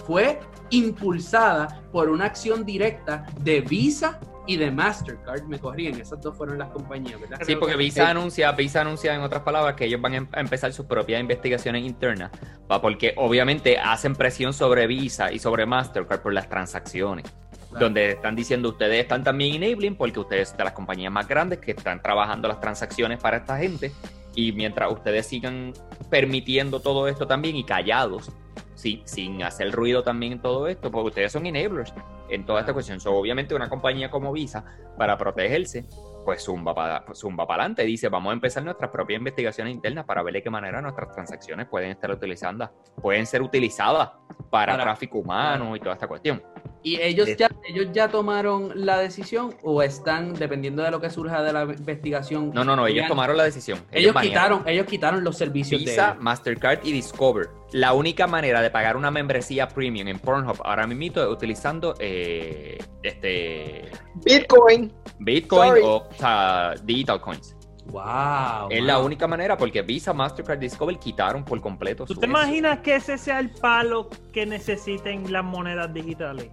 [0.07, 4.17] fue impulsada por una acción directa de Visa
[4.47, 5.43] y de Mastercard.
[5.43, 7.39] Me corrían, esas dos fueron las compañías, ¿verdad?
[7.45, 10.71] Sí, porque Visa anuncia, Visa anuncia en otras palabras que ellos van a em- empezar
[10.73, 12.31] sus propias investigaciones internas,
[12.71, 17.25] va, porque obviamente hacen presión sobre Visa y sobre Mastercard por las transacciones,
[17.69, 17.85] Claro.
[17.87, 21.59] donde están diciendo ustedes están también enabling porque ustedes son de las compañías más grandes
[21.59, 23.91] que están trabajando las transacciones para esta gente
[24.33, 25.73] y mientras ustedes sigan
[26.09, 28.31] permitiendo todo esto también y callados,
[28.75, 31.93] sí, sin hacer ruido también en todo esto, porque ustedes son enablers
[32.29, 32.99] en toda esta cuestión.
[32.99, 34.63] So, obviamente una compañía como Visa,
[34.97, 35.85] para protegerse,
[36.23, 37.83] pues zumba para zumba adelante.
[37.83, 41.67] Dice, vamos a empezar nuestras propias investigaciones internas para ver de qué manera nuestras transacciones
[41.67, 42.69] pueden estar utilizando,
[43.01, 44.09] pueden ser utilizadas
[44.49, 46.41] para, Para- tráfico humano y toda esta cuestión.
[46.85, 51.41] ¿Y ellos ya, ellos ya tomaron la decisión o están, dependiendo de lo que surja
[51.41, 52.51] de la investigación?
[52.53, 53.79] No, no, no, ellos tomaron la decisión.
[53.91, 57.49] Ellos quitaron, ellos quitaron los servicios Visa, de Mastercard y Discover.
[57.71, 62.77] La única manera de pagar una membresía premium en Pornhub ahora mismo es utilizando eh,
[63.01, 63.89] este
[64.23, 64.93] Bitcoin.
[65.17, 65.81] Bitcoin Sorry.
[65.81, 67.55] o, o sea, digital coins.
[67.87, 68.69] Wow.
[68.69, 72.31] es la única manera porque Visa, Mastercard, Discover quitaron por completo ¿Tú su te eso.
[72.31, 76.49] imaginas que ese sea el palo que necesiten las monedas digitales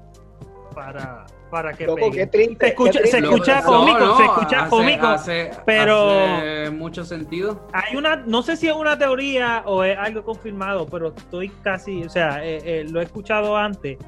[0.75, 2.57] para, para que Loco, qué triste.
[2.67, 6.71] Se escucha- qué se escucha No, cómico, no, se escucha hace- cómico, hace- pero- hace
[6.71, 7.67] mucho sentido.
[7.73, 12.03] Hay una, no sé si es una teoría o es algo confirmado, pero estoy casi,
[12.05, 13.99] o sea, eh, eh, lo he escuchado antes,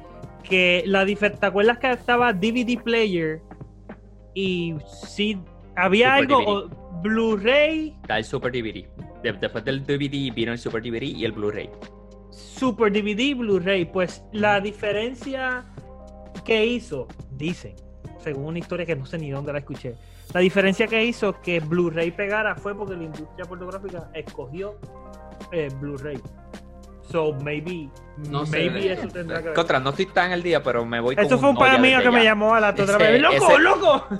[0.43, 3.41] que la diferencia, ¿te acuerdas que estaba DVD player
[4.33, 5.37] y si
[5.75, 6.69] había Super algo, o
[7.01, 8.87] Blu-ray, Está el Super DVD.
[9.23, 11.69] De- después del DVD vino el Super DVD y el Blu-ray.
[12.31, 15.63] Super DVD, Blu-ray, pues la diferencia
[16.45, 17.75] que hizo, dicen,
[18.19, 19.95] según una historia que no sé ni dónde la escuché,
[20.33, 24.77] la diferencia que hizo que Blu-ray pegara fue porque la industria pornográfica escogió
[25.51, 26.21] eh, Blu-ray.
[27.11, 27.89] So maybe,
[28.29, 29.53] No sé, maybe eso tendrá que ver.
[29.53, 31.99] Contra, no estoy tan al día, pero me voy Eso con fue un pana mío
[32.01, 33.21] que me llamó a la otra vez.
[33.21, 34.07] ¡Loco, ese- loco!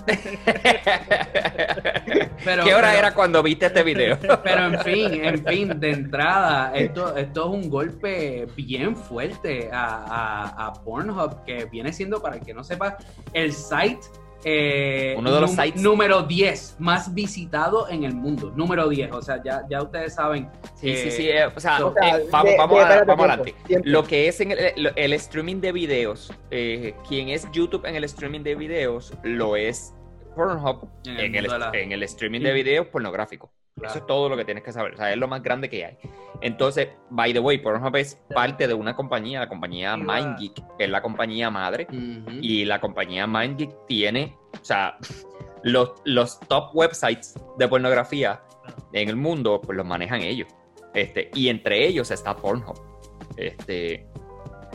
[2.43, 4.17] Pero, ¿Qué hora pero- era cuando viste este video?
[4.43, 9.95] Pero en fin, en fin, de entrada, esto, esto es un golpe bien fuerte a,
[10.05, 12.97] a- a Pornhub, que viene siendo, para el que no sepa,
[13.33, 13.99] el site
[14.47, 18.53] eh, Uno de los sites- número 10 más visitado en el mundo.
[18.55, 20.47] Número 10, o sea, ya, ya ustedes saben.
[20.75, 21.29] Sí, eh, sí, sí.
[21.29, 23.23] eh, o sea, so- O sea, eh, vamos, de- vamos, de- a- espérate, vamos tiempo,
[23.23, 23.55] adelante.
[23.67, 23.89] tiempo.
[23.89, 28.41] Lo que es en el, streaming de videos, eh, quien es YouTube en el streaming
[28.41, 29.93] de videos, lo es
[30.35, 33.51] Pornhub En en el en el streaming de videos pornográfico.
[33.77, 33.89] Claro.
[33.89, 34.93] Eso es todo lo que tienes que saber.
[34.93, 35.97] O sea, es lo más grande que hay.
[36.41, 40.89] Entonces, by the way, Pornhub es parte de una compañía, la compañía MindGeek, que es
[40.89, 41.85] la compañía madre.
[42.41, 44.97] Y la compañía MindGeek tiene, o sea,
[45.63, 48.41] los, los top websites de pornografía
[48.93, 50.47] en el mundo, pues los manejan ellos.
[50.93, 52.79] Este, y entre ellos está Pornhub.
[53.35, 54.07] Este,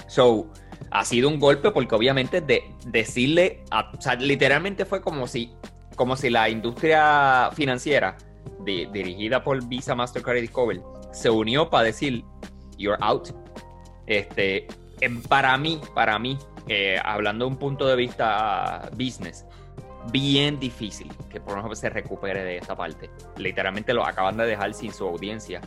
[0.09, 0.47] so,
[0.91, 5.55] ha sido un golpe porque obviamente de decirle, a- o sea, literalmente fue como si,
[5.97, 8.17] como si la industria financiera
[8.65, 10.81] di- dirigida por Visa, Mastercard y Discover
[11.13, 12.25] se unió para decir,
[12.79, 13.29] you're out.
[14.07, 14.67] Este,
[15.01, 16.39] em, para mí, para mí,
[16.69, 19.45] eh, hablando de un punto de vista business,
[20.13, 23.11] bien difícil que Pornhub se recupere de esta parte.
[23.37, 25.61] Literalmente lo acaban de dejar sin su audiencia.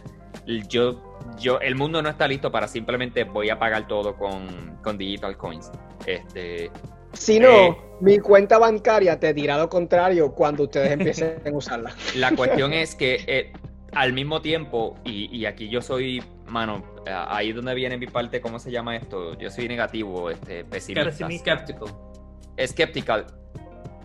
[0.68, 4.98] Yo, yo, el mundo no está listo para simplemente voy a pagar todo con, con
[4.98, 5.72] digital coins.
[6.06, 6.72] Este,
[7.14, 7.78] Si no, Eh.
[8.01, 11.91] mi cuenta bancaria te dirá lo contrario cuando ustedes empiecen a usarla.
[12.16, 13.53] la cuestión es que eh,
[13.93, 18.41] al mismo tiempo, y, y aquí yo soy, mano, ahí es donde viene mi parte,
[18.41, 19.38] ¿cómo se llama esto?
[19.38, 21.11] Yo soy negativo, este, pesimista.
[21.38, 21.89] Skeptical.
[22.66, 23.26] Skeptical.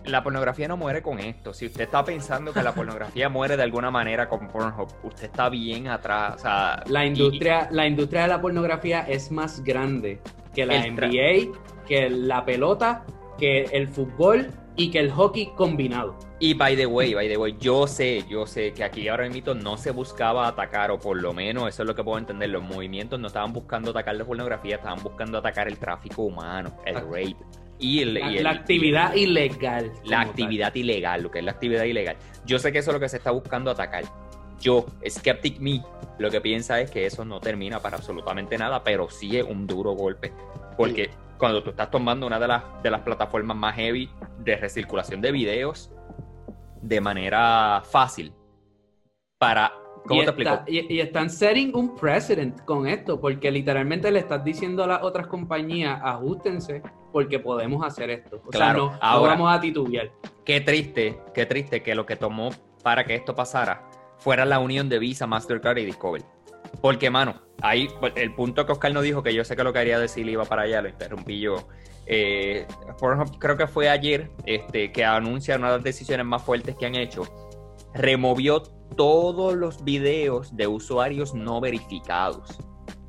[0.05, 1.53] La pornografía no muere con esto.
[1.53, 5.49] Si usted está pensando que la pornografía muere de alguna manera con Pornhub, usted está
[5.49, 6.37] bien atrás.
[6.37, 10.21] O sea, La y- industria, la industria de la pornografía es más grande
[10.59, 11.57] que la El NBA,
[11.87, 13.05] que la pelota,
[13.39, 16.19] que el fútbol y que el hockey combinado.
[16.41, 19.55] Y by the way, by the way, yo sé, yo sé que aquí ahora mismo
[19.55, 22.63] no se buscaba atacar, o por lo menos eso es lo que puedo entender, los
[22.65, 27.11] movimientos no estaban buscando atacar la pornografía, estaban buscando atacar el tráfico humano, el Exacto.
[27.15, 27.37] rape
[27.79, 29.93] y, el, La, y el- la actividad y ilegal.
[30.05, 30.29] la tal.
[30.31, 32.17] actividad ilegal, lo que es la actividad ilegal.
[32.45, 34.05] Yo sé que eso es lo que se está buscando atacar.
[34.61, 35.83] Yo, Skeptic Me,
[36.19, 39.67] lo que piensa es que eso no termina para absolutamente nada, pero sí es un
[39.67, 40.33] duro golpe.
[40.77, 45.21] Porque cuando tú estás tomando una de las, de las plataformas más heavy de recirculación
[45.21, 45.91] de videos
[46.83, 48.33] de manera fácil
[49.39, 49.73] para...
[50.07, 50.87] ¿Cómo y, te está- explico?
[50.91, 55.03] y- y están setting un precedent con esto, porque literalmente le estás diciendo a las
[55.03, 56.83] otras compañías, ajustense,
[57.13, 58.41] porque podemos hacer esto.
[58.47, 60.11] O Claro, sea, no, no ahora- vamos a titubear.
[60.45, 62.51] Qué triste, qué triste que lo que tomó
[62.83, 63.87] para que esto pasara
[64.19, 66.23] fuera la unión de Visa, Mastercard y Discover.
[66.81, 69.73] Porque, mano, ahí pues, el punto que Oscar no dijo, que yo sé que lo
[69.73, 71.69] quería decir iba para allá, lo interrumpí yo.
[72.07, 72.67] Eh,
[73.39, 76.95] creo que fue ayer este, que anuncia una de las decisiones más fuertes que han
[76.95, 77.23] hecho.
[77.95, 78.63] Removió
[78.97, 82.59] todos los videos de usuarios no verificados.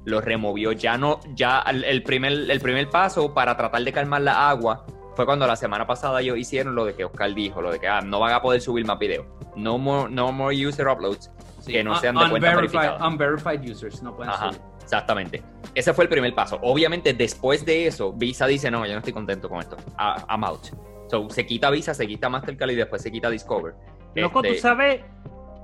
[0.05, 0.71] Los removió.
[0.71, 4.85] Ya no, ya el primer, el primer paso para tratar de calmar la agua
[5.19, 7.89] fue cuando la semana pasada ellos hicieron lo de que Oscar dijo, lo de que
[7.89, 9.25] ah, no van a poder subir más videos.
[9.57, 11.29] No more, no more user uploads.
[11.59, 13.05] Sí, que no sean de cuenta verificada.
[13.05, 14.61] unverified users no pueden Ajá, subir.
[14.81, 15.43] exactamente.
[15.75, 16.57] Ese fue el primer paso.
[16.61, 19.75] Obviamente, después de eso, Visa dice, no, yo no estoy contento con esto.
[19.97, 20.67] Ah, I'm out.
[21.09, 23.73] So, se quita Visa, se quita Mastercard y después se quita Discover.
[24.15, 25.01] Loco, Este, tú sabes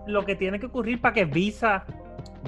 [0.06, 1.86] lo que tiene que ocurrir para que Visa.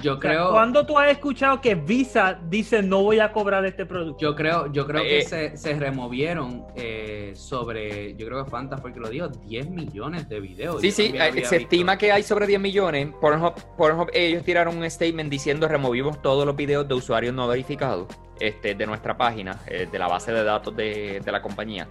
[0.00, 3.64] Yo o sea, creo, ¿Cuándo tú has escuchado que Visa dice no voy a cobrar
[3.66, 4.18] este producto?
[4.20, 8.78] yo creo, yo creo que Eh, se, se removieron eh, sobre, yo creo que Fanta
[8.78, 10.80] fue el que lo dijo, 10 millones de videos.
[10.80, 11.56] Sí, Yo sí, eh, se visto.
[11.56, 13.08] estima que hay sobre 10 millones.
[13.20, 18.06] Pornhub, Pornhub, ellos tiraron un statement diciendo removimos todos los videos de usuarios no verificados
[18.38, 21.88] este, de nuestra página, eh, de la base de datos de, de la compañía.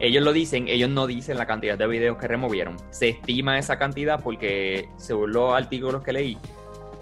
[0.00, 2.76] Ellos lo dicen, ellos no dicen la cantidad de videos que removieron.
[2.90, 6.38] Se estima esa cantidad porque, según los artículos que leí,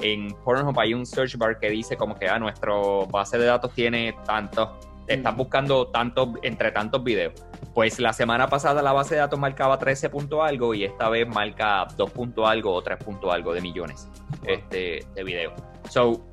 [0.00, 3.72] en Pornhub hay un search bar que dice como que ah, nuestro base de datos
[3.72, 4.70] tiene tantos,
[5.06, 7.34] están buscando tantos, entre tantos videos.
[7.74, 11.26] Pues la semana pasada la base de datos marcaba 13 punto algo y esta vez
[11.28, 14.08] marca 2 punto algo o 3 punto algo de millones
[14.44, 15.54] este, de videos.
[15.88, 16.24] So,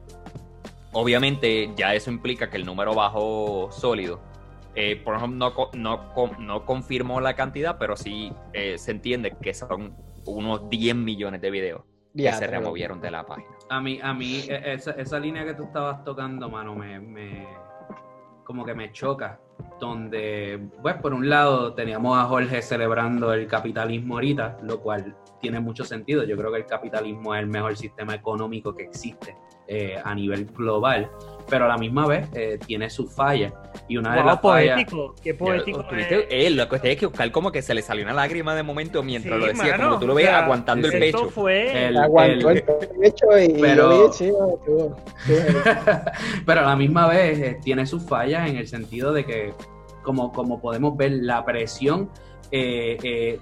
[0.92, 4.22] obviamente ya eso implica que el número bajó sólido.
[4.76, 9.96] Eh, Pornhub no, no, no confirmó la cantidad, pero sí eh, se entiende que son
[10.26, 11.84] unos 10 millones de videos
[12.16, 13.50] que Ya, se removieron de la página.
[13.70, 17.48] A mí, a mí e- esa, esa línea que tú estabas tocando, mano, me, me
[18.44, 19.40] como que me choca.
[19.80, 25.60] Donde, pues, por un lado teníamos a Jorge celebrando el capitalismo ahorita, lo cual tiene
[25.60, 26.24] mucho sentido.
[26.24, 29.36] Yo creo que el capitalismo es el mejor sistema económico que existe
[29.74, 31.10] eh, a nivel global,
[31.50, 33.52] pero a la misma vez eh, tiene sus fallas.
[33.88, 34.76] Y una de Wow, las fallas.
[34.76, 35.86] poético, qué poético.
[35.92, 39.02] Eh, la cuestión es que Oscar como que se le salió una lágrima de momento
[39.04, 41.30] mientras Sí, lo decía, mano, como tú lo o sea, aguantando el pecho.
[41.30, 41.88] fue.
[41.88, 42.64] El- Aguantó el- el
[43.02, 44.32] pecho y, Pero- sí,
[46.46, 49.54] Pero a la misma vez eh, tiene sus fallas en el sentido de que,
[50.04, 52.10] como, como podemos ver, la presión,
[52.52, 53.40] eh, eh,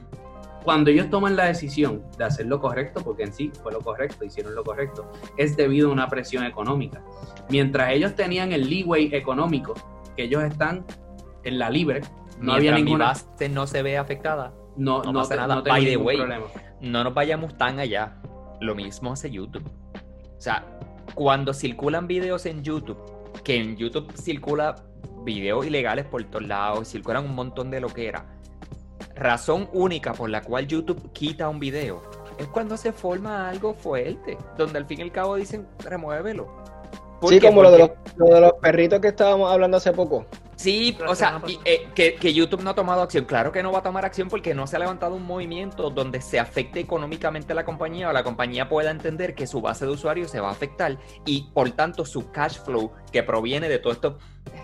[0.63, 4.23] cuando ellos toman la decisión de hacer lo correcto, porque en sí fue lo correcto,
[4.25, 7.03] hicieron lo correcto, es debido a una presión económica.
[7.49, 9.73] Mientras ellos tenían el leeway económico,
[10.15, 10.85] que ellos están
[11.43, 12.01] en la libre,
[12.39, 13.05] no había Mientras mi ninguna...
[13.05, 15.55] base no se ve afectada, No, no no, pasa te- nada.
[15.55, 16.45] no By the ningún way, problema.
[16.81, 18.17] no nos vayamos tan allá.
[18.59, 19.63] Lo mismo hace YouTube.
[19.65, 20.65] O sea,
[21.15, 22.97] cuando circulan videos en YouTube,
[23.43, 24.75] que en YouTube circula
[25.25, 28.25] videos ilegales por todos lados, circulan un montón de lo que era.
[29.21, 32.01] Razón única por la cual YouTube quita un video
[32.39, 36.47] es cuando se forma algo fuerte, donde al fin y al cabo dicen, remuévelo.
[37.19, 37.45] ¿Por Sí, qué?
[37.47, 40.25] como lo de, los, lo de los perritos que estábamos hablando hace poco.
[40.55, 43.25] Sí, o sea, y, eh, que, que YouTube no ha tomado acción.
[43.25, 46.19] Claro que no va a tomar acción porque no se ha levantado un movimiento donde
[46.21, 49.91] se afecte económicamente a la compañía o la compañía pueda entender que su base de
[49.91, 50.97] usuarios se va a afectar
[51.27, 54.15] y por tanto su cash flow que proviene de toda esta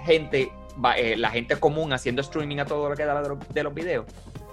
[0.06, 0.52] gente,
[0.84, 3.64] va- eh, la gente común haciendo streaming a todo lo que da de los, de
[3.64, 4.06] los videos,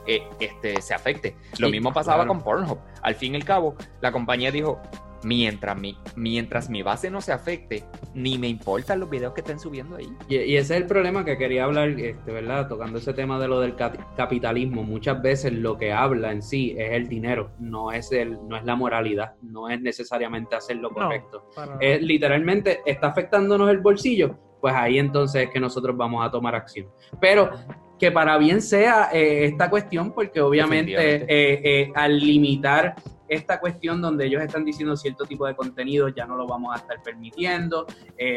[0.07, 1.35] eh, este, se afecte.
[1.59, 2.29] Lo Sí, mismo pasaba claro.
[2.29, 2.79] con Pornhub.
[3.03, 4.81] Al fin y al cabo, la compañía dijo,
[5.23, 9.59] mientras mi, mientras mi base no se afecte, ni me importan los videos que estén
[9.59, 10.07] subiendo ahí.
[10.29, 12.69] Y, y ese es el problema que quería hablar, este, ¿verdad?
[12.69, 14.83] Tocando ese tema de lo del cap- capitalismo.
[14.83, 18.65] Muchas veces lo que habla en sí es el dinero, no es, el, no es
[18.65, 20.97] la moralidad, no es necesariamente hacer lo No.
[20.97, 21.49] correcto.
[21.57, 26.31] Para- Es literalmente está afectándonos el bolsillo, pues ahí entonces es que nosotros vamos a
[26.31, 26.87] tomar acción.
[27.21, 27.51] Pero
[27.99, 32.95] que para bien sea eh, esta cuestión, porque obviamente eh, eh, al limitar
[33.29, 36.79] esta cuestión donde ellos están diciendo cierto tipo de contenido, ya no lo vamos a
[36.79, 37.85] estar permitiendo,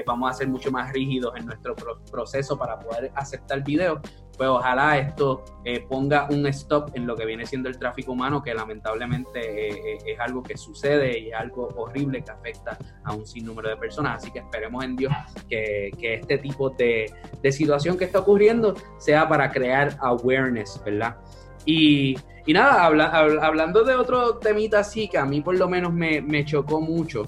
[0.06, 4.00] vamos a ser mucho más rígidos en nuestro pro- proceso para poder aceptar videos,
[4.38, 8.42] pues ojalá esto eh, ponga un stop en lo que viene siendo el tráfico humano,
[8.44, 13.14] que lamentablemente eh, eh, es algo que sucede y es algo horrible que afecta a
[13.14, 14.18] un sinnúmero de personas.
[14.22, 15.12] Así que esperemos en Dios
[15.50, 17.12] que, que este tipo de,
[17.42, 21.18] de situación que está ocurriendo sea para crear awareness, ¿verdad?
[21.66, 22.16] Y,
[22.46, 25.92] y nada, habla- hab- hablando de otro temita así que a mí por lo menos
[25.92, 27.24] me, me chocó mucho,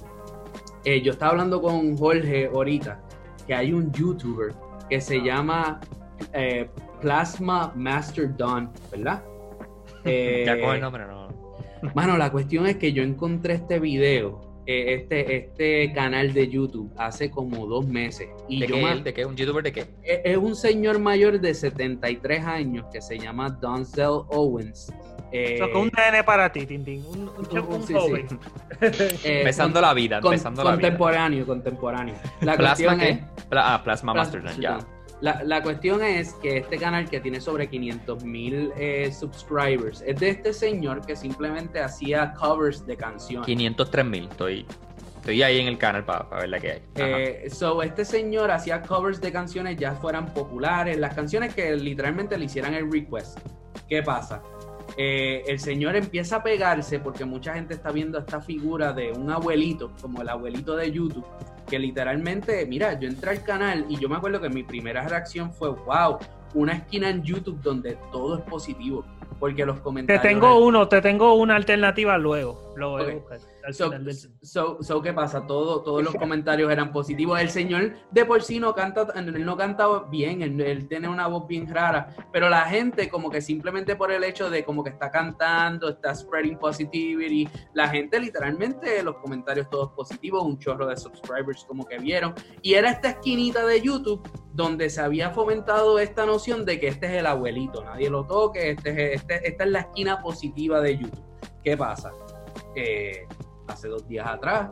[0.84, 3.02] eh, yo estaba hablando con Jorge ahorita,
[3.46, 4.54] que hay un youtuber
[4.88, 5.78] que se llama
[6.32, 6.70] eh,
[7.00, 9.22] Plasma Master Don, ¿verdad?
[10.04, 11.28] Eh, ya con el nombre, no.
[11.94, 16.92] Mano, la cuestión es que yo encontré este video, eh, este, este canal de YouTube,
[16.98, 18.28] hace como dos meses.
[18.48, 18.82] Y ¿De yo qué?
[18.82, 19.02] me-?
[19.02, 19.24] ¿De qué?
[19.24, 19.80] ¿Un youtuber de qué?
[20.02, 24.92] es es un señor mayor de 73 años que se llama Donzel Owens.
[25.32, 27.04] Eh, un nene para ti, Tintín.
[27.06, 27.94] Un, un, un Sí, sí.
[27.94, 28.26] joven.
[28.80, 30.80] eh, empezando la vida, con- empezando la vida.
[30.88, 32.14] contemporáneo, contemporáneo.
[32.42, 33.08] La ¿Plasma cuestión qué?
[33.38, 34.78] es, Pla- ah, Plasma Plas- Master, sí, ya.
[35.20, 38.72] La, la cuestión es que este canal que tiene sobre 500 mil
[39.12, 43.46] subscribers es de este señor que simplemente hacía covers de canciones.
[43.46, 44.66] 503 mil, estoy,
[45.20, 46.82] estoy ahí en el canal para ver la que hay.
[46.96, 52.38] Eh, so, este señor hacía covers de canciones ya fueran populares, las canciones que literalmente
[52.38, 53.38] le hicieran el request.
[53.88, 54.42] ¿Qué pasa?
[54.96, 59.30] Eh, el señor empieza a pegarse porque mucha gente está viendo esta figura de un
[59.30, 61.24] abuelito, como el abuelito de YouTube,
[61.70, 65.52] que literalmente, mira, yo entré al canal y yo me acuerdo que mi primera reacción
[65.52, 66.18] fue, wow,
[66.52, 69.04] una esquina en YouTube donde todo es positivo,
[69.38, 70.22] porque los Te comentarios...
[70.22, 72.69] tengo uno, te tengo una alternativa luego.
[72.76, 73.08] Lo voy Ok.
[73.08, 73.38] a buscar.
[73.64, 75.46] al So, final del- so- so, ¿qué pasa?
[75.46, 77.38] Todo, todos los comentarios eran positivos.
[77.40, 81.26] El señor de por sí no canta, él no canta bien, él, él tiene una
[81.26, 84.90] voz bien rara, pero la gente como que simplemente por el hecho de como que
[84.90, 90.96] está cantando, está spreading positivity, la gente literalmente, los comentarios todos positivos, un chorro de
[90.96, 96.24] subscribers como que vieron, y era esta esquinita de YouTube donde se había fomentado esta
[96.24, 99.70] noción de que este es el abuelito, nadie lo toque, este es, este, esta es
[99.70, 101.24] la esquina positiva de YouTube.
[101.62, 102.10] ¿Qué pasa?
[102.74, 103.26] Eh,
[103.68, 104.70] hace dos días atrás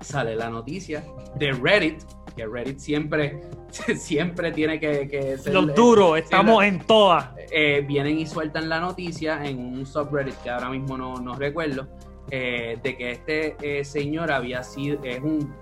[0.00, 1.04] sale la noticia
[1.36, 2.02] de Reddit,
[2.36, 3.40] que Reddit siempre,
[3.96, 5.54] siempre tiene que, que ser...
[5.54, 7.30] Los duros, estamos en todas.
[7.50, 11.88] eh, vienen y sueltan la noticia en un subreddit que ahora mismo no, no recuerdo,
[12.30, 15.54] eh, de que este eh, señor había sido, es un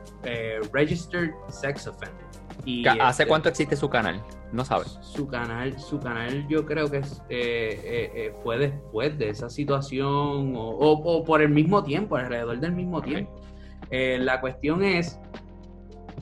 [0.73, 2.25] registered sex offender.
[2.65, 4.23] Y, ¿Hace este, cuánto existe su canal?
[4.53, 4.99] No sabes.
[5.03, 9.49] Su canal, su canal yo creo que es, eh, eh, eh, fue después de esa
[9.51, 13.35] situación o, o- o por el mismo tiempo, alrededor del mismo tiempo.
[13.91, 15.19] Eh, la cuestión es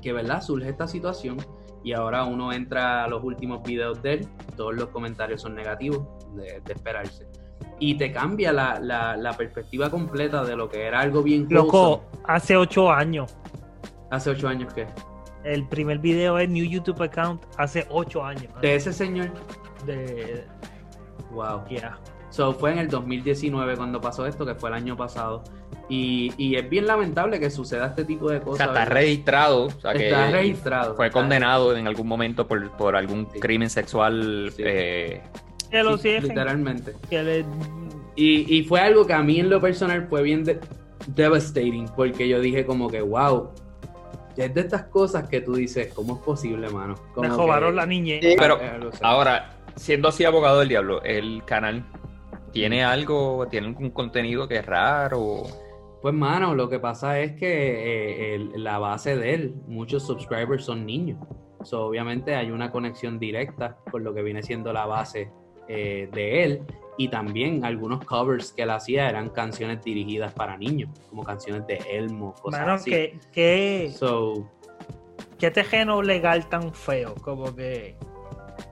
[0.01, 0.41] que, ¿verdad?
[0.43, 1.36] Surge esta situación
[1.84, 6.07] y ahora uno entra a los últimos videos de él, todos los comentarios son negativos,
[6.36, 7.26] de, de esperarse.
[7.78, 12.03] Y te cambia la, la- la perspectiva completa de lo que era algo bien Loco,
[12.24, 13.36] hace ocho años.
[14.11, 14.86] Hace ocho años que.
[15.45, 18.53] El primer video es New YouTube Account hace ocho años.
[18.61, 19.30] De ese señor.
[19.86, 20.45] De,
[21.32, 21.64] Wow.
[21.68, 21.99] yeah.
[22.30, 25.43] So, fue en el 2019 cuando pasó esto, que fue el año pasado.
[25.88, 28.59] Y, y es bien lamentable que suceda este tipo de O cosas.
[28.59, 28.95] sea, está ¿verdad?
[28.95, 29.64] registrado.
[29.66, 30.95] O sea, que Está registrado.
[30.95, 33.41] Fue Está condenado en algún momento por, por algún Sí.
[33.41, 34.53] crimen sexual.
[34.55, 34.62] Sí.
[34.64, 35.22] eh,
[35.70, 36.95] Que lo Sí, literalmente.
[37.09, 37.45] que le-
[38.16, 40.61] Y, y fue algo que a mí en lo personal fue bien de-
[41.09, 43.51] devastating, porque yo dije como que, wow,
[44.47, 46.95] es de estas cosas que tú dices, ¿cómo es posible, mano?
[47.14, 48.20] Como me que- robaron la niñez.
[48.22, 48.36] Sí.
[48.38, 48.59] Pero
[49.03, 51.84] ahora, siendo así abogado del diablo, el canal
[52.53, 55.43] tiene algo, tiene algún contenido que es raro.
[56.03, 60.64] Pues, mano, lo que pasa es que eh, el- la base de él, muchos subscribers
[60.64, 61.18] son niños.
[61.62, 65.30] So, obviamente hay una conexión directa con lo que viene siendo la base
[65.68, 66.62] eh, de él.
[67.01, 71.78] Y también algunos covers que él hacía eran canciones dirigidas para niños, como canciones de
[71.90, 72.90] Elmo, cosas Mano, así.
[72.90, 74.46] ¿qué, qué, So,
[75.38, 77.14] qué tejeno legal tan feo?
[77.22, 77.96] Como que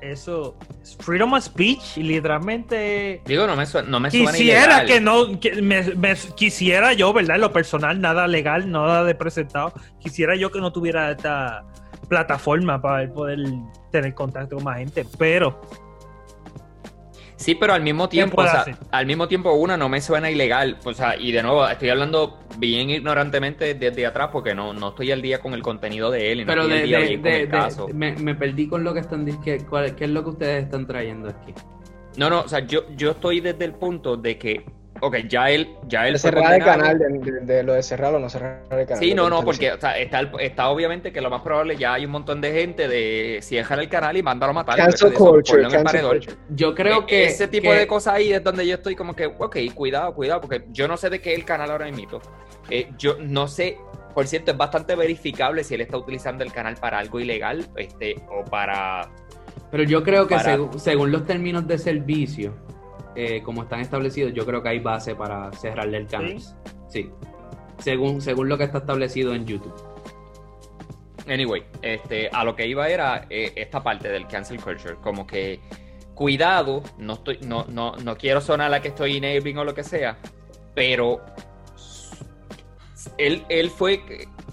[0.03, 4.85] eso es freedom of speech y literalmente Digo, no me, su- no me suena quisiera
[4.85, 7.37] que no que me, me- quisiera yo, ¿verdad?
[7.37, 9.73] En lo personal, nada legal, nada de presentado.
[10.01, 11.65] Quisiera yo que no tuviera esta
[12.11, 13.39] plataforma para poder
[13.91, 15.59] tener contacto con más gente, pero
[17.39, 20.77] Sí, pero al mismo tiempo, o sea, al mismo tiempo una no me suena ilegal,
[20.85, 25.13] o sea, y de nuevo estoy hablando bien ignorantemente desde atrás porque no, no estoy
[25.13, 27.07] al día con el contenido de él y no pero estoy de, al día de-
[27.07, 27.89] bien con de- el de- caso.
[27.95, 29.65] me, me perdí con lo que están diciendo.
[29.97, 31.55] ¿Qué es lo que ustedes están trayendo aquí?
[32.17, 34.65] No, no, o sea, yo, yo estoy desde el punto de que,
[35.01, 37.83] ok, ya él, ya él De fue cerrar el canal, de, de- de lo de
[37.83, 39.03] cerrar o no cerrar el canal.
[39.03, 39.77] Sí, no, no, porque diciendo.
[39.79, 42.53] o sea, está, el- está obviamente que lo más probable ya hay un montón de
[42.53, 44.77] gente de cierra el canal y mándalo a matar.
[44.77, 46.37] Cancel eso, culture, cancel culture.
[46.51, 47.25] Yo creo Eh, que.
[47.27, 50.41] ese tipo que- de cosas ahí es donde yo estoy como que, ok, cuidado, cuidado,
[50.41, 52.21] porque yo no sé de qué es el canal ahora mismo.
[52.71, 53.79] Eh, yo no sé,
[54.15, 58.17] por cierto, es bastante verificable si él está utilizando el canal para algo ilegal este,
[58.31, 59.09] o para...
[59.71, 62.55] Pero yo creo que para- según los términos de servicio,
[63.21, 66.37] eh, como están establecidos, yo creo que hay base para cerrarle el canal.
[66.89, 67.11] Sí.
[67.79, 69.75] Según, según lo que está establecido en YouTube.
[71.29, 75.59] Anyway, este, a lo que iba era eh, esta parte del cancel culture, como que
[76.15, 79.83] cuidado, no estoy, no, no, no quiero sonar la que estoy enabling o lo que
[79.83, 80.17] sea,
[80.77, 81.21] pero
[83.17, 84.01] él, él fue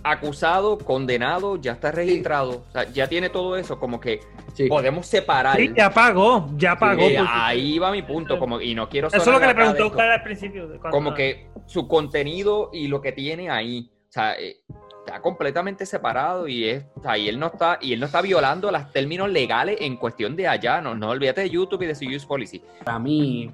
[0.06, 4.20] acusado, condenado, ya está registrado, o sea, ya tiene todo eso, como que
[4.54, 4.68] Sí.
[4.68, 5.58] podemos separar.
[5.58, 7.02] sí, ya pagó, ya pagó.
[7.02, 9.88] Porque- ahí va mi punto, como, y no quiero Eso es lo que le preguntó.
[9.88, 10.68] Oscar al principio.
[10.80, 14.58] cuando- como que su contenido y lo que tiene ahí, o sea, eh,
[15.06, 18.22] está completamente separado y es, o sea, y él no está, y él no está
[18.22, 21.96] violando los términos legales en cuestión de allá, no, no olvídate de YouTube y de
[21.96, 22.62] su use policy.
[22.84, 23.52] Para mí,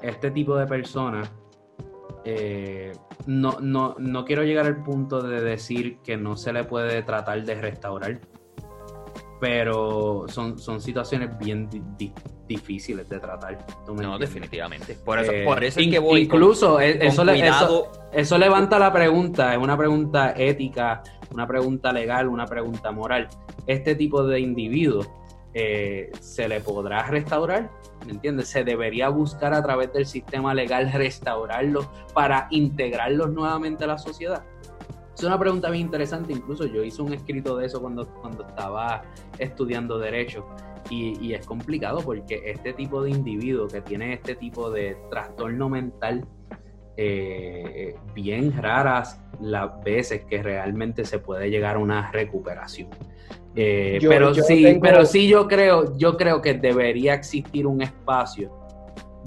[0.00, 1.30] este tipo de personas,
[2.24, 2.92] eh,
[3.26, 7.42] no, no, no quiero llegar al punto de decir que no se le puede tratar
[7.44, 8.20] de restaurar,
[9.40, 12.12] pero son, son situaciones bien di- di-
[12.46, 13.58] difíciles de tratar.
[13.84, 14.28] ¿tú me No, entiendes?
[14.28, 14.94] definitivamente.
[15.04, 17.92] Por eso, Eh, por eso es que voy Incluso eh, con eso, le- eso, cuidado.
[18.12, 21.02] eso levanta la pregunta, es una pregunta ética,
[21.32, 23.28] una pregunta legal, una pregunta moral.
[23.66, 25.08] Este tipo de individuos
[25.54, 27.70] eh, se le podrá restaurar,
[28.06, 28.48] ¿me entiendes?
[28.48, 34.44] Se debería buscar a través del sistema legal restaurarlos para integrarlos nuevamente a la sociedad.
[35.16, 39.02] Es una pregunta bien interesante, incluso yo hice un escrito de eso cuando, cuando estaba
[39.38, 40.46] estudiando derecho
[40.88, 45.68] y, y es complicado porque este tipo de individuo que tiene este tipo de trastorno
[45.68, 46.26] mental,
[46.96, 52.88] eh, bien raras las veces que realmente se puede llegar a una recuperación.
[53.54, 57.66] Eh, Yo- pero yo sí, tengo- pero sí yo creo, yo creo que debería existir
[57.66, 58.50] un espacio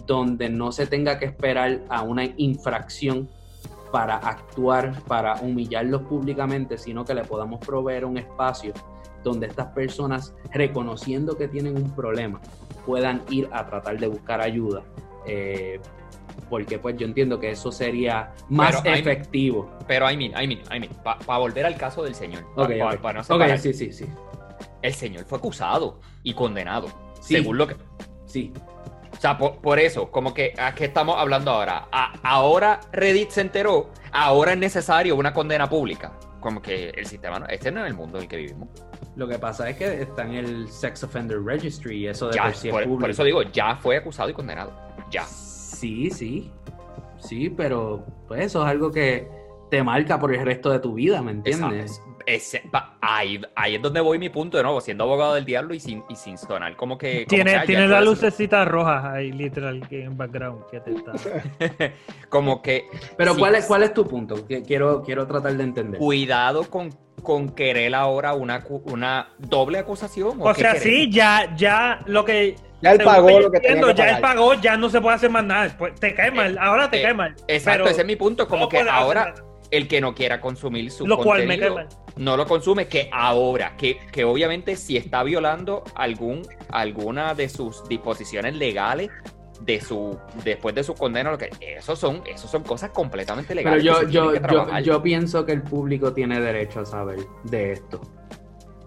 [0.05, 3.27] donde no se tenga que esperar a una infracción
[3.91, 8.73] para actuar, para humillarlos públicamente, sino que le podamos proveer un espacio
[9.23, 12.39] donde estas personas, reconociendo que tienen un problema,
[12.85, 14.83] puedan ir a tratar de buscar ayuda.
[15.25, 15.79] Eh,
[16.49, 19.71] porque pues yo entiendo que eso sería más Pero hay- efectivo.
[19.87, 22.71] Pero, I mean, I mean, I mean, para volver al caso del señor, pa- Ok,
[22.79, 22.97] pa- ok.
[23.01, 24.05] pa no Ok, separar, sí, sí, sí.
[24.81, 26.87] el señor fue acusado y condenado,
[27.21, 27.35] Sí.
[27.35, 27.75] según lo que...
[28.25, 28.51] Sí,
[29.13, 31.87] O sea, por, por eso, como que a qué estamos hablando ahora.
[31.91, 36.11] A- ahora Reddit se enteró, ahora es necesario una condena pública.
[36.41, 38.67] Como que el sistema, no, este no es el mundo en el que vivimos.
[39.15, 42.43] lo que pasa es que está en el Sex Offender Registry y eso de Ya,
[42.43, 42.99] por sí es por, público.
[43.01, 44.73] por eso digo, ya fue acusado y condenado.
[45.09, 45.23] Ya.
[45.75, 46.51] Sí, sí.
[47.19, 49.27] Sí, pero pues eso es algo que
[49.71, 52.01] te marca por el resto de tu vida, ¿me entiendes?
[52.27, 55.75] Ese- pa- ahí, ahí es donde voy mi punto de nuevo, siendo abogado del diablo
[55.75, 56.75] y sin, y sin sonar.
[56.75, 57.25] Como que.
[57.25, 60.91] como Tiene, que, ya tiene la lucecita roja ahí, literal, que en background que te
[60.91, 61.13] está.
[62.29, 62.85] como que.
[63.17, 64.47] Pero sí, ¿cuál es, ¿cuál es tu punto?
[64.47, 65.99] Que quiero, quiero tratar de entender.
[65.99, 66.89] Cuidado con,
[67.21, 70.37] con querer ahora una, una doble acusación.
[70.41, 70.83] O qué sea, queremos?
[70.83, 72.55] sí, ya, ya lo que.
[72.85, 74.35] Ya él pagó yo lo que tenía entiendo, que Ya él pagar.
[74.35, 75.75] pagó, ya no se puede hacer más nada.
[75.77, 77.35] Pues, te cae mal, ahora te eh, cae mal.
[77.47, 78.47] Exacto, pero ese es mi punto.
[78.47, 79.33] Como no que ahora
[79.71, 81.97] el que no quiera consumir su Lo cual me contenido cae mal.
[82.17, 87.87] no lo consume, que ahora, que, que obviamente si está violando algún, alguna de sus
[87.89, 89.09] disposiciones legales
[89.61, 93.75] de su después de su condena, lo que esos son, esos son cosas completamente Pero
[93.77, 93.83] legales.
[93.83, 98.01] yo, tienen yo, yo, yo pienso que el público tiene derecho a saber de esto.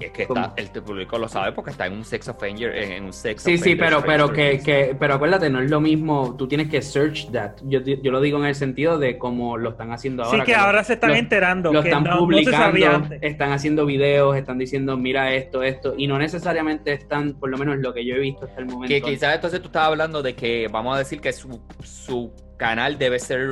[0.00, 3.12] Es que está, el público lo sabe porque está en un sex offender, en un
[3.12, 6.68] sex Sí, sí, pero, pero que, que, pero acuérdate, no es lo mismo, tú tienes
[6.68, 7.52] que search that.
[7.64, 10.38] Yo, yo lo digo en el sentido de cómo lo están haciendo ahora.
[10.38, 11.72] Sí, que ahora se están lo- enterando.
[11.72, 15.94] Lo que están no, no se publicando, están haciendo videos, están diciendo, mira esto, esto,
[15.96, 18.94] y no necesariamente están, por lo menos lo que yo he visto hasta el momento.
[18.94, 22.98] Que quizás entonces tú estabas hablando de que vamos a decir que su, su canal
[22.98, 23.48] debe ser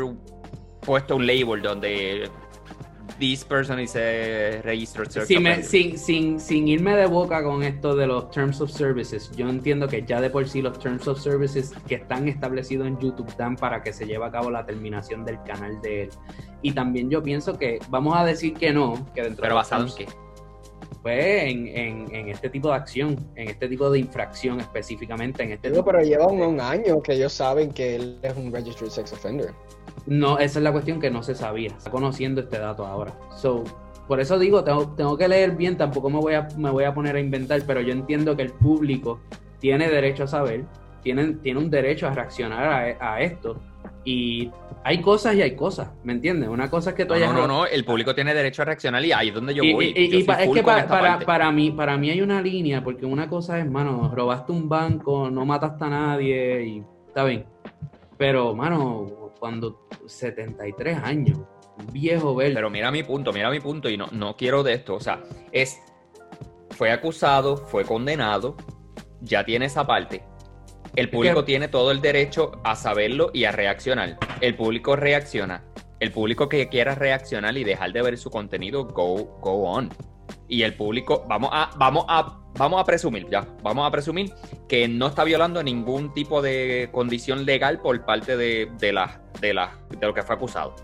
[0.81, 2.28] puesto un label donde
[3.18, 5.64] this person is a registered Si me- offender.
[5.64, 9.88] sin, sin, sin irme de boca con esto de los Terms of Services, yo entiendo
[9.88, 13.56] que ya de por sí los Terms of Services que están establecidos en YouTube dan
[13.56, 16.10] para que se lleve a cabo la terminación del canal de él.
[16.62, 19.86] Y también yo pienso que, vamos a decir que no, que dentro Pero de basado
[19.86, 20.06] en qué?
[21.06, 25.52] Pues en, en, en este tipo de acción, en este tipo de infracción específicamente, en
[25.52, 28.52] este Digo, tipo pero lleva un, un año que ellos saben que él es un
[28.52, 29.52] registered sex offender.
[30.06, 31.68] No, esa es la cuestión que no se sabía.
[31.68, 33.14] Está conociendo este dato ahora.
[33.36, 33.62] So,
[34.08, 36.92] por eso digo, tengo, tengo que leer bien, tampoco me voy, a, me voy a
[36.92, 39.20] poner a inventar, pero yo entiendo que el público
[39.60, 40.64] tiene derecho a saber,
[41.04, 43.60] tiene, tiene un derecho a reaccionar a, a esto.
[44.04, 44.50] Y
[44.84, 46.48] hay cosas y hay cosas, ¿me entiendes?
[46.48, 47.32] Una cosa es que tú No, hayas...
[47.32, 49.72] no, no, no, el público tiene derecho a reaccionar y ahí es donde yo Y-
[49.72, 49.92] voy.
[49.96, 53.04] y- Yo pa- es que pa- para, para, mí, para mí hay una línea, porque
[53.06, 57.44] una cosa es, mano, robaste un banco, no mataste a nadie y está bien.
[58.18, 61.38] Pero, mano, cuando 73 años,
[61.92, 62.54] viejo verde.
[62.54, 64.94] Pero mira mi punto, mira mi punto, y no, no quiero de esto.
[64.94, 65.20] O sea,
[65.52, 65.78] es.
[66.70, 68.56] Fue acusado, fue condenado,
[69.22, 70.22] ya tiene esa parte.
[70.97, 74.18] El público tiene todo el derecho a saberlo y a reaccionar.
[74.40, 75.62] El público reacciona.
[76.01, 79.90] El público que quiera reaccionar y dejar de ver su contenido, go, go on.
[80.48, 84.32] Y el público, vamos a, vamos a, vamos a presumir, ya, vamos a presumir
[84.68, 89.55] que no está violando ningún tipo de condición legal por parte de, de, la, de,
[89.55, 90.74] la, de lo que fue acusado.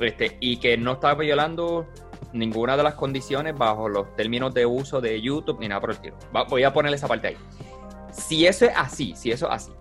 [0.00, 1.86] Este, y que no está violando
[2.32, 5.96] ninguna de las condiciones bajo los términos de uso de YouTube ni nada por el
[5.96, 6.16] estilo.
[6.34, 7.36] Va- voy a ponerle esa parte ahí.
[8.12, 9.72] Si eso es así, si eso es así,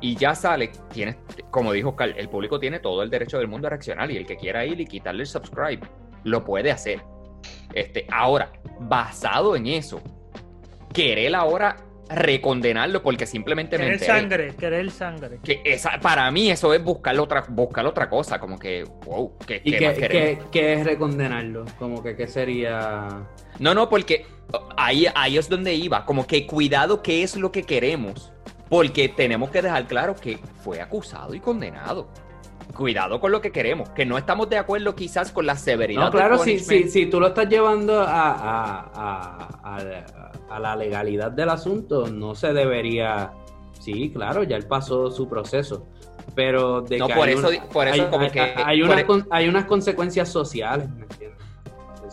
[0.00, 1.16] y ya sale, tienes,
[1.50, 4.26] como dijo Oscar, el público tiene todo el derecho del mundo a reaccionar y el
[4.26, 5.80] que quiera ir y quitarle el subscribe,
[6.24, 7.00] lo puede hacer.
[7.72, 10.02] Este, ahora, basado en eso,
[10.92, 11.76] querer ahora
[12.14, 14.12] recondenarlo porque simplemente me Querer enteré.
[14.20, 15.38] sangre, querer sangre.
[15.42, 19.60] Que esa, para mí eso es buscar otra, buscar otra cosa, como que, wow, ¿qué,
[19.64, 20.44] ¿Y qué qué, más queremos?
[20.44, 21.64] qué- qué es recondenarlo?
[21.78, 23.26] Como que qué sería...
[23.58, 24.26] No, no, porque
[24.76, 28.32] ahí, ahí es donde iba, como que cuidado qué es lo que queremos,
[28.68, 32.08] porque tenemos que dejar claro que fue acusado y condenado.
[32.76, 36.04] Cuidado con lo que queremos, que no estamos de acuerdo quizás con la severidad.
[36.04, 39.76] No, claro, si, si, si tú lo estás llevando a, a-
[40.50, 43.32] a- la legalidad del asunto, no se debería...
[43.80, 45.86] Sí, claro, ya él pasó su proceso.
[46.36, 48.80] Pero de No, que por hay eso- una- por eso hay, como hay- que- hay
[48.80, 51.31] por unas e- con- hay unas consecuencias sociales, ¿me entiendes?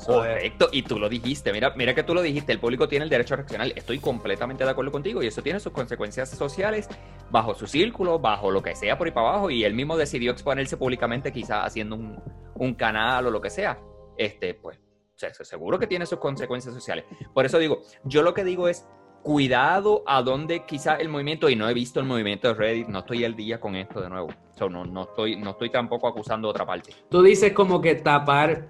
[0.01, 3.03] Eso Correcto, y tú lo dijiste, mira, mira que tú lo dijiste, el público tiene
[3.03, 6.87] el derecho a reaccionar, estoy completamente de acuerdo contigo y eso tiene sus consecuencias sociales
[7.29, 10.31] bajo su círculo, bajo lo que sea por ahí para abajo y él mismo decidió
[10.31, 12.21] exponerse públicamente quizás haciendo un,
[12.55, 13.79] un canal o lo que sea,
[14.17, 14.79] este, pues,
[15.15, 17.05] seguro que tiene sus consecuencias sociales.
[17.33, 18.87] Por eso digo, yo lo que digo es,
[19.21, 22.99] cuidado a dónde quizás el movimiento, y no he visto el movimiento de Reddit, no
[22.99, 26.47] estoy al día con esto de nuevo, so, no, no, estoy, no estoy tampoco acusando
[26.47, 26.93] otra parte.
[27.09, 28.69] Tú dices como que tapar,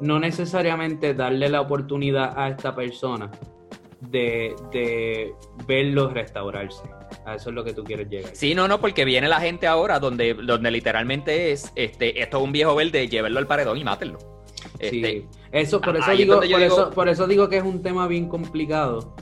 [0.00, 3.30] no necesariamente darle la oportunidad a esta persona
[4.00, 5.32] de, de
[5.66, 6.82] verlo restaurarse.
[7.24, 8.30] A eso es lo que tú quieres llegar.
[8.34, 12.44] Sí, no, no, porque viene la gente ahora donde, donde literalmente es, este, esto es
[12.44, 14.18] un viejo verde, llévenlo al paredón y mátenlo.
[14.80, 17.58] Sí, Este, eso, por eso ahí es digo, por digo- eso, por eso digo que
[17.58, 19.14] es un tema bien complicado,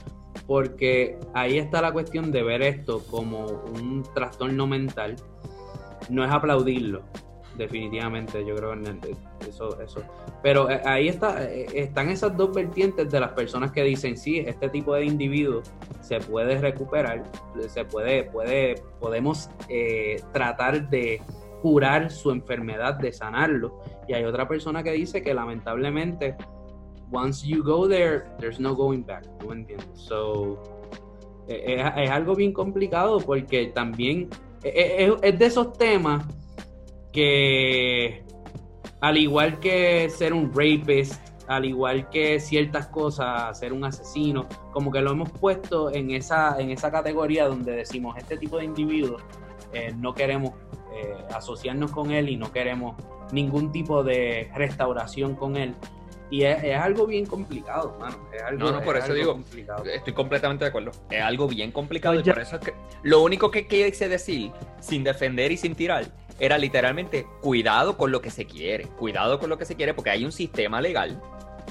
[0.47, 5.15] porque ahí está la cuestión de ver esto como un trastorno mental.
[6.09, 7.03] No es aplaudirlo,
[7.57, 9.15] definitivamente, yo creo que
[9.49, 10.01] eso, eso.
[10.41, 14.39] Pero eh, ahí está, eh, están esas dos vertientes de las personas que dicen sí,
[14.39, 15.61] este tipo de individuo
[16.01, 17.23] se puede recuperar,
[17.67, 21.21] se puede, puede, podemos eh, tratar de
[21.61, 23.79] curar su enfermedad, de sanarlo.
[24.07, 26.35] Y hay otra persona que dice que lamentablemente,
[27.11, 29.25] once you go there, there's no going back.
[29.39, 29.87] ¿Tú entiendes?
[29.93, 30.61] So,
[31.47, 34.29] eh, es, algo bien complicado porque también
[34.63, 36.25] eh, es de esos temas
[37.15, 38.25] que,
[38.99, 44.91] al igual que ser un rapist, al igual que ciertas cosas, ser un asesino, como
[44.91, 49.23] que lo hemos puesto en esa, en esa categoría donde decimos este tipo de individuos
[49.73, 50.51] eh, no queremos
[50.93, 52.95] eh, asociarnos con él y no queremos
[53.31, 55.75] ningún tipo de restauración con él.
[56.31, 58.17] Y es, es algo bien complicado, mano.
[58.33, 59.83] Es algo, No, no, por es eso digo, complicado.
[59.85, 60.91] Estoy completamente de acuerdo.
[61.09, 62.73] Es algo bien complicado Pues y ya- por eso es que
[63.03, 66.05] lo único que quise decir, sin defender y sin tirar,
[66.39, 68.85] era literalmente cuidado con lo que se quiere.
[68.87, 71.21] Cuidado con lo que se quiere porque hay un sistema legal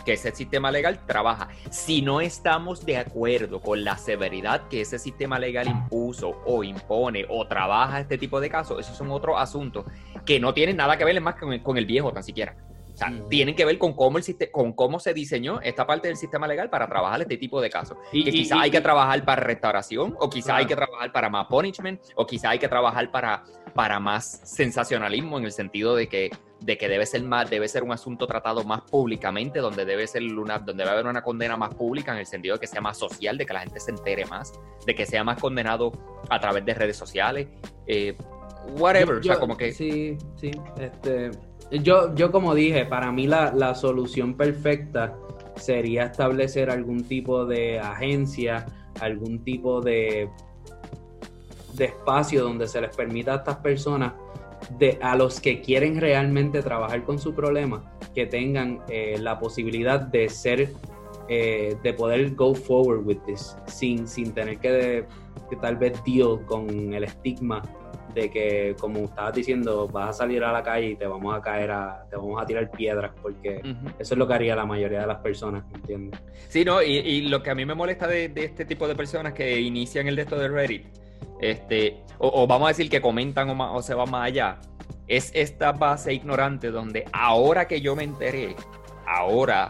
[0.05, 1.48] que ese sistema legal trabaja.
[1.70, 7.24] Si no estamos de acuerdo con la severidad que ese sistema legal impuso o impone
[7.28, 9.85] o trabaja este tipo de casos, esos son otros asuntos
[10.26, 12.55] que no tienen nada que ver más con el, con el viejo tan siquiera.
[12.95, 16.16] O sea, tienen que ver con cómo, el, con cómo se diseñó esta parte del
[16.16, 17.99] sistema legal para trabajar este tipo de casos.
[18.12, 21.47] Y- que quizás hay que trabajar para restauración, o quizás hay que trabajar para más
[21.49, 23.43] punishment, o quizás hay que trabajar para,
[23.75, 26.31] para más sensacionalismo en el sentido de que,
[26.61, 30.23] de que debe ser más, debe ser un asunto tratado más públicamente, donde debe ser
[30.23, 32.97] una, donde debe haber una condena más pública en el sentido de que sea más
[32.97, 34.53] social, de que la gente se entere más,
[34.87, 35.91] de que sea más condenado
[36.31, 37.49] a través de redes sociales,
[37.89, 38.16] eh,
[38.79, 40.53] whatever, Yo- o sea, como que Sí, sí.
[40.79, 41.31] Este,
[41.82, 45.16] yo, yo como dije, para mí la, la solución perfecta
[45.56, 48.66] sería establecer algún tipo de agencia,
[49.01, 50.28] algún tipo de,
[51.74, 54.12] de espacio donde se les permita a estas personas,
[54.78, 60.01] de, a los que quieren realmente trabajar con su problema, que tengan eh, la posibilidad
[60.01, 60.72] de ser,
[61.28, 65.05] eh, de poder go forward with this, sin, sin tener que,
[65.51, 67.62] que tal vez deal con el estigma
[68.15, 71.41] de que, como estabas diciendo, vas a salir a la calle y te vamos a
[71.41, 73.61] caer a, te vamos a tirar piedras, porque
[73.99, 76.20] eso es lo que haría la mayoría de las personas, ¿me entiendes?
[76.49, 78.95] Sí, no, y, y lo que a mí me molesta de, de este tipo de
[78.95, 80.86] personas que inician el de esto de Reddit,
[81.41, 84.59] este, o, o vamos a decir que comentan o, o se van más allá,
[85.09, 88.57] es esta base ignorante donde ahora que yo me enteré,
[89.07, 89.69] ahora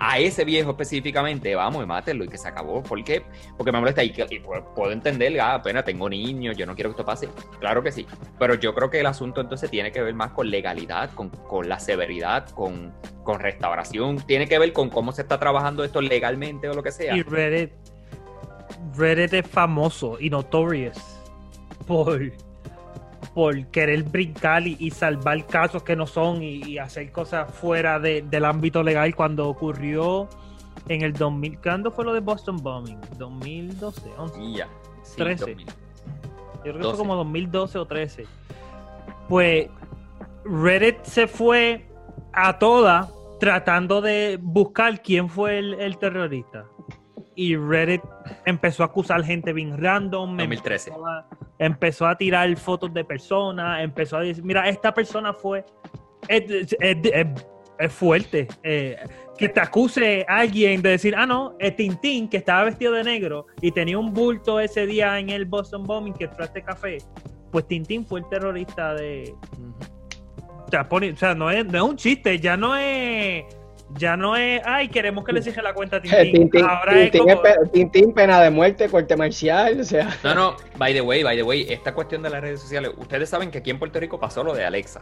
[0.00, 2.82] a ese viejo específicamente, vamos y mátenlo y que se acabó.
[2.82, 3.24] ¿Por qué?
[3.56, 6.74] Porque me molesta y, que- y pu- puedo entender, ah, apenas tengo niños, yo no
[6.76, 7.28] quiero que esto pase.
[7.58, 8.06] Claro que sí,
[8.38, 11.68] pero yo creo que el asunto entonces tiene que ver más con legalidad, con, con
[11.68, 12.94] la severidad, con,
[13.24, 16.92] con restauración, tiene que ver con cómo se está trabajando esto legalmente o lo que
[16.92, 17.16] sea.
[17.16, 17.72] Y Reddit,
[18.96, 20.96] Reddit es famoso y notorious
[21.86, 22.20] por,
[23.34, 27.98] por querer brincar y, y salvar casos que no son y, y hacer cosas fuera
[27.98, 30.28] de- del ámbito legal cuando ocurrió
[30.88, 31.58] en el 2000.
[31.60, 33.00] ¿Cuándo fue lo de Boston Bombing?
[33.18, 34.02] ¿2012?
[34.16, 34.42] 11.
[34.42, 34.68] Y ya.
[35.02, 35.40] Sí, 13.
[35.46, 35.66] 2000.
[35.66, 35.72] Yo
[36.62, 36.88] creo que 12.
[36.90, 38.24] fue como 2012 o 13.
[39.28, 39.68] Pues
[40.44, 41.86] Reddit se fue
[42.32, 43.08] a toda
[43.40, 46.64] tratando de buscar quién fue el, el terrorista.
[47.34, 48.02] Y Reddit
[48.46, 50.36] empezó a acusar gente bien random.
[50.36, 50.90] 2013.
[50.90, 51.26] Empezó a,
[51.58, 53.82] empezó a tirar fotos de personas.
[53.82, 55.64] Empezó a decir, mira, esta persona fue...
[56.28, 57.46] Es, es- es-
[57.78, 58.48] es fuerte.
[58.64, 58.96] eh,
[59.38, 63.46] que te acuse alguien de decir, ah, no, es Tintín, que estaba vestido de negro
[63.60, 66.98] y tenía un bulto ese día en el Boston Bombing que entró a este café.
[67.52, 69.32] Pues Tintín fue el terrorista de.
[70.66, 73.44] O sea, pone- o sea, no, es, no es un chiste, ya no es.
[73.94, 76.32] Ya no es, ay, queremos que le cierre la cuenta a Tintín.
[76.32, 80.14] Tintín, Ahora Tintín es como, es Tintín, pena de muerte, corte marcial, o sea.
[80.22, 83.28] No, no, by the way, by the way, esta cuestión de las redes sociales, ustedes
[83.30, 85.00] saben que aquí en Puerto Rico pasó lo de Alexa.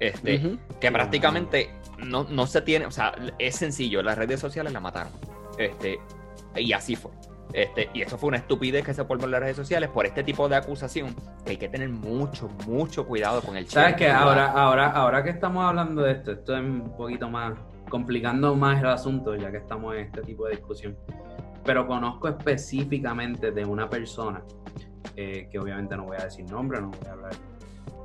[0.00, 4.80] Este, que prácticamente no, no se tiene, o sea, es sencillo, las redes sociales la
[4.80, 5.12] mataron.
[5.58, 5.98] Este,
[6.54, 7.12] y así fue.
[7.52, 10.22] Este, y eso fue una estupidez que se formó en las redes sociales por este
[10.22, 11.14] tipo de acusación,
[11.44, 13.98] que hay que tener mucho, mucho cuidado con el ¿Sabes chat.
[13.98, 14.10] qué?
[14.10, 17.54] Ahora, ahora, ahora que estamos hablando de esto, esto es un poquito más,
[17.88, 20.96] complicando más el asunto, ya que estamos en este tipo de discusión.
[21.64, 24.42] Pero conozco específicamente de una persona,
[25.16, 27.32] eh, que obviamente no voy a decir nombre, no voy a hablar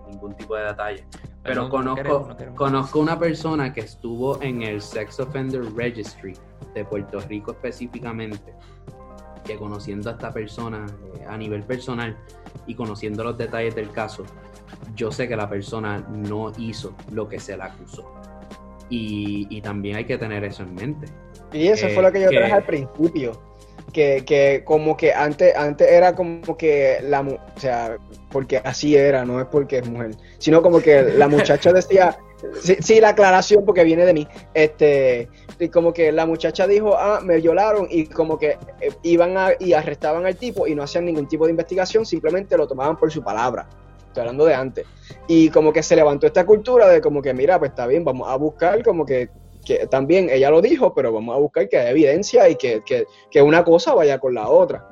[0.08, 1.06] ningún tipo de detalle,
[1.44, 2.58] pero no conozco, queremos, no queremos.
[2.58, 6.34] conozco una persona que estuvo en el Sex Offender Registry
[6.74, 8.54] de Puerto Rico específicamente,
[9.46, 10.86] que conociendo a esta persona
[11.16, 12.18] eh, a nivel personal
[12.68, 14.24] y conociendo los detalles del caso,
[14.96, 18.14] yo sé que la persona no hizo lo que se le acusó.
[18.92, 21.08] Y, y también hay que tener eso en mente.
[21.52, 23.32] Y eso Eh, fue lo que yo que- traje al principio.
[23.92, 27.98] Que, que como que antes, antes era como que la mu- o sea,
[28.32, 32.18] porque así era, no es porque es mujer, sino como que la muchacha decía,
[32.62, 35.28] sí, sí, la aclaración porque viene de mí, este,
[35.60, 39.50] y como que la muchacha dijo, ah, me violaron y como que eh, iban a,
[39.60, 43.12] y arrestaban al tipo y no hacían ningún tipo de investigación, simplemente lo tomaban por
[43.12, 43.68] su palabra.
[44.12, 44.86] Estoy hablando de antes.
[45.28, 48.28] Y como que se levantó esta cultura de como que, mira, pues está bien, vamos
[48.30, 49.30] a buscar como que
[49.64, 53.06] que también ella lo dijo, pero vamos a buscar que haya evidencia y que, que-
[53.30, 54.88] que una cosa vaya con la otra.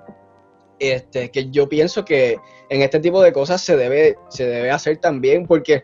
[0.77, 2.37] Este, que yo pienso que
[2.69, 5.81] en este tipo de cosas se debe, se debe hacer también, porque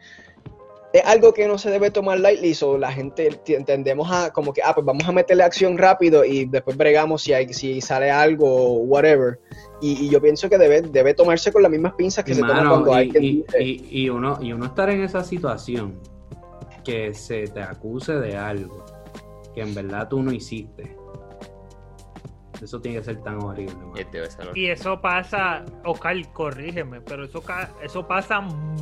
[0.99, 3.29] es algo que no se debe tomar lightly, so la gente
[3.65, 7.33] tendemos a como que, ah, pues vamos a meterle acción rápido y después bregamos si,
[7.33, 9.39] hay, si sale algo, whatever.
[9.81, 12.57] Y, y yo pienso que debe, debe tomarse con las mismas pinzas que se toman
[12.57, 15.99] mano, cuando y- hay y- y- y uno, y uno estar en esa situación
[16.83, 18.85] que se te acuse de algo
[19.53, 20.95] que en verdad tú no hiciste.
[22.61, 23.75] Eso tiene que ser tan horrible.
[23.95, 24.21] Este
[24.55, 27.43] Y eso pasa, Oscar, corrígeme, pero eso,
[27.83, 28.75] eso pasa mu-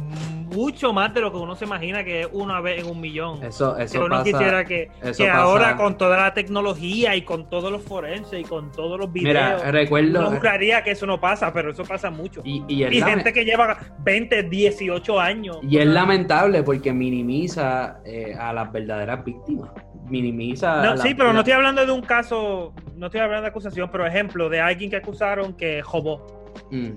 [0.53, 3.43] mucho más de lo que uno se imagina que es una vez en un millón.
[3.43, 4.23] Eso, que eso uno pasa.
[4.23, 8.39] quisiera que, eso que pasa- ahora con toda la tecnología y con todos los forenses
[8.39, 10.19] y con todos los videos, Mira, recuerdo.
[10.27, 12.41] uno juraría que eso no pasa, pero eso pasa mucho.
[12.43, 12.61] Y,
[13.03, 15.57] gente que lleva 20, 18 años.
[15.63, 19.71] y es lamentable porque minimiza eh, a las verdaderas víctimas.
[20.09, 20.77] Minimiza.
[20.83, 23.49] No, la- sí, pero la- no estoy hablando de un caso, no estoy hablando de
[23.49, 26.89] acusación, pero ejemplo de alguien que acusaron que robó Mm.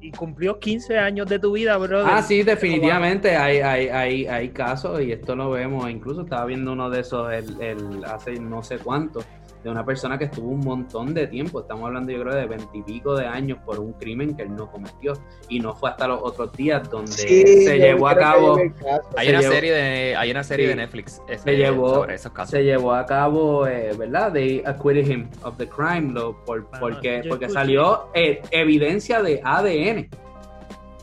[0.00, 2.04] y cumplió 15 años de tu vida, bro.
[2.06, 5.90] Ah, sí, definitivamente hay, hay, hay, hay casos y esto lo vemos.
[5.90, 9.20] Incluso estaba viendo uno de esos el, el- hace no sé cuánto,
[9.62, 11.60] de una persona que estuvo un montón de tiempo.
[11.60, 15.14] Estamos hablando, yo creo, de veintipico de años por un crimen que él no cometió.
[15.48, 18.56] Y no fue hasta los otros días donde Sí, se llevó a cabo.
[18.56, 19.00] caso.
[19.16, 20.70] Hay Se una llevó- serie de, hay una serie Sí.
[20.70, 22.50] de Netflix este, Se llevó, sobre esos casos.
[22.50, 24.32] se llevó a cabo, eh, ¿verdad?
[24.32, 30.08] They acquitted him of the crime, lo, por, porque, porque salió eh, evidencia de ADN.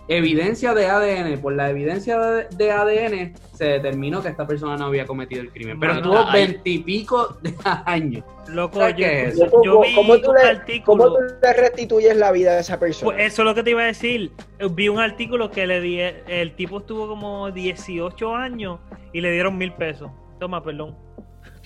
[0.07, 1.40] Evidencia de ADN.
[1.41, 5.52] Por la evidencia de, de ADN se determinó que esta persona no había cometido el
[5.52, 5.80] crimen.
[5.80, 5.94] Pero
[6.27, 7.53] hay- veintipico de
[7.86, 8.23] años.
[8.48, 11.03] Loco, ¿Sabes yo, qué es yo vi ¿Cómo tú un le- artículo.
[11.06, 13.11] ¿Cómo tú le restituyes la vida a esa persona?
[13.15, 14.32] Pues eso es lo que te iba a decir.
[14.72, 18.80] Vi un artículo que le di, el tipo estuvo como 18 años
[19.14, 20.11] y le dieron mil pesos.
[20.40, 20.95] Toma, perdón.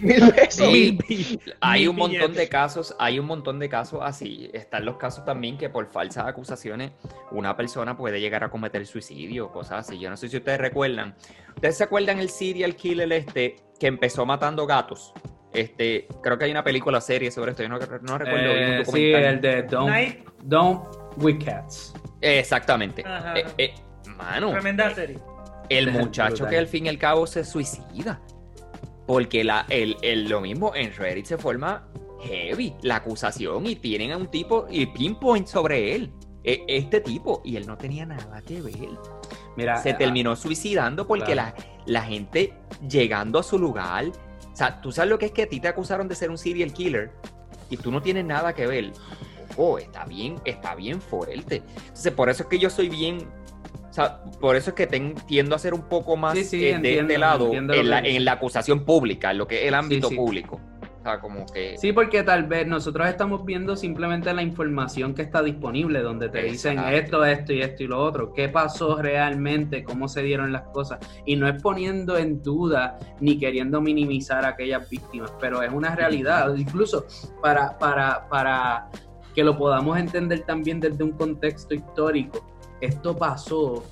[0.02, 1.00] Mil
[1.62, 2.38] hay mil un montón billetes.
[2.38, 4.50] de casos, hay un montón de casos así.
[4.54, 6.92] Están los casos también que por falsas acusaciones
[7.32, 10.00] una persona puede llegar a cometer suicidio, cosas así.
[10.00, 11.16] Yo no sé si ustedes recuerdan.
[11.56, 15.14] ¿Ustedes se acuerdan el serial killer este que empezó matando gatos?
[15.54, 18.84] Este, creo que hay una película serie sobre esto, yo no, no recuerdo un Eh,
[18.86, 20.84] sí, el de Don't, Night- Don't
[21.18, 21.94] with Cats.
[22.22, 23.04] Exactamente.
[23.36, 23.74] Eh, eh,
[24.16, 25.18] mano, Tremenda serie.
[25.70, 28.22] el muchacho que al fin y al cabo se suicida.
[29.10, 31.88] Porque la, el, el- lo mismo en Reddit se forma
[32.22, 36.14] heavy la acusación y tienen a un tipo y pinpoint sobre él.
[36.44, 38.88] E- Este tipo, y él no tenía nada que ver.
[39.58, 41.56] Mira, Se eh, terminó suicidando porque claro.
[41.58, 42.54] la, la gente
[42.88, 44.06] llegando a su lugar.
[44.54, 46.38] O sea, tú sabes lo que es que a ti te acusaron de ser un
[46.38, 47.12] serial killer
[47.72, 48.92] y tú no tienes nada que ver.
[49.58, 51.64] Ojo, está bien, está bien fuerte.
[51.80, 53.28] Entonces, por eso es que yo soy bien.
[53.90, 54.88] O sea, por eso es que
[55.28, 58.28] tiendo a ser un poco más Sí, sí, eh, de este lado en la, en
[58.28, 60.16] acusación pública, en lo que es el ámbito sí.
[60.16, 60.62] público.
[61.00, 61.78] O sea, como que.
[61.78, 66.44] Sí, porque tal vez nosotros estamos viendo simplemente la información que está disponible, donde te
[66.44, 68.34] dicen esto, esto y esto y lo otro.
[68.34, 69.84] ¿Qué pasó realmente?
[69.84, 71.00] ¿Cómo se dieron las cosas?
[71.26, 75.96] Y no es poniendo en duda ni queriendo minimizar a aquellas víctimas, pero es una
[75.96, 76.54] realidad.
[76.56, 77.06] Incluso
[77.42, 78.90] para, para, para
[79.34, 82.46] que lo podamos entender también desde un contexto histórico,
[82.82, 83.84] esto pasó.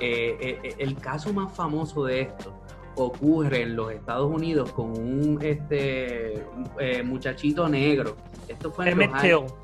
[0.00, 2.52] eh, eh, eh, el caso más famoso de esto
[2.96, 6.42] ocurre en los Estados Unidos con un este
[6.80, 8.16] eh, muchachito negro.
[8.48, 9.54] Esto fue en los años-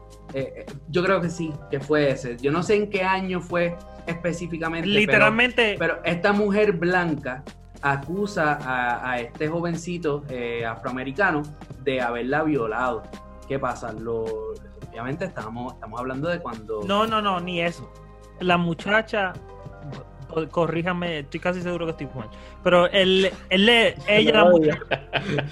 [0.88, 2.36] yo creo que sí, que fue ese.
[2.36, 3.76] Yo no sé en qué año fue
[4.06, 4.86] específicamente.
[4.88, 7.42] Literalmente, Pero, esta mujer blanca
[7.82, 10.24] acusa a, a este jovencito
[10.68, 11.42] afroamericano
[11.82, 13.02] de haberla violado.
[13.48, 13.92] ¿Qué pasa?
[13.92, 14.24] Lo,
[14.90, 16.82] obviamente estamos, estamos hablando de cuando...
[16.84, 17.90] no, no, no, ni eso.
[18.40, 19.32] La muchacha,
[20.28, 22.28] co- corríjame, estoy casi seguro que estoy mal.
[22.62, 24.80] Pero él, él le- ella, la muchacha.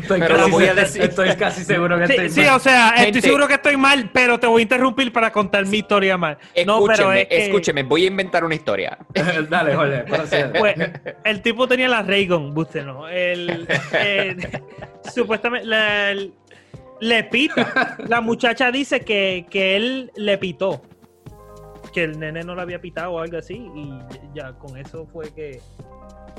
[0.00, 1.02] Estoy Pero casi lo voy a se- decir.
[1.02, 2.56] Estoy casi seguro que Sí, estoy sí, mal.
[2.56, 5.64] o sea, Gente- estoy seguro que estoy mal, pero te voy a interrumpir para contar
[5.66, 6.36] mi historia mal.
[6.66, 8.98] No, pero Escúcheme, es que, escúcheme, voy a inventar una historia.
[9.48, 10.04] Dale, Jorge,
[10.58, 10.74] pues,
[11.24, 13.08] el tipo tenía la Raygun, usted no.
[13.08, 14.62] El, el-
[15.14, 16.32] supuestamente la- el-
[17.00, 17.96] le pita.
[18.08, 20.82] La muchacha dice que, que él le pitó.
[21.96, 23.54] Que el nene no le había pitado o algo así.
[23.74, 23.98] Y
[24.34, 25.60] ya con eso fue que.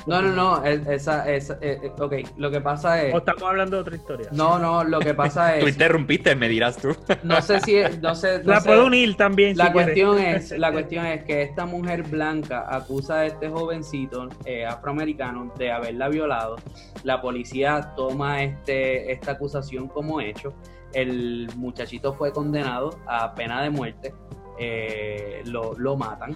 [0.05, 3.13] No, no, no, es- esa, esa, eh, eh, ok, lo que pasa es...
[3.13, 4.29] O estamos hablando de otra historia.
[4.31, 5.73] No, no, lo que pasa Tú es...
[5.73, 6.95] interrumpiste, me dirás tú.
[7.23, 7.77] No sé si...
[8.01, 9.57] No sé, no la sé- puedo unir también.
[9.57, 9.85] La si quieres.
[9.95, 15.51] cuestión es, la cuestión es que esta mujer blanca acusa a este jovencito eh, afroamericano
[15.57, 16.55] de haberla violado.
[17.03, 20.53] La policía toma este, esta acusación como hecho.
[20.93, 24.13] El muchachito fue condenado a pena de muerte.
[24.57, 26.35] Eh, lo, lo matan.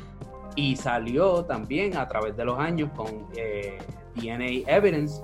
[0.56, 3.78] Y salió también a través de los años con eh,
[4.16, 5.22] DNA evidence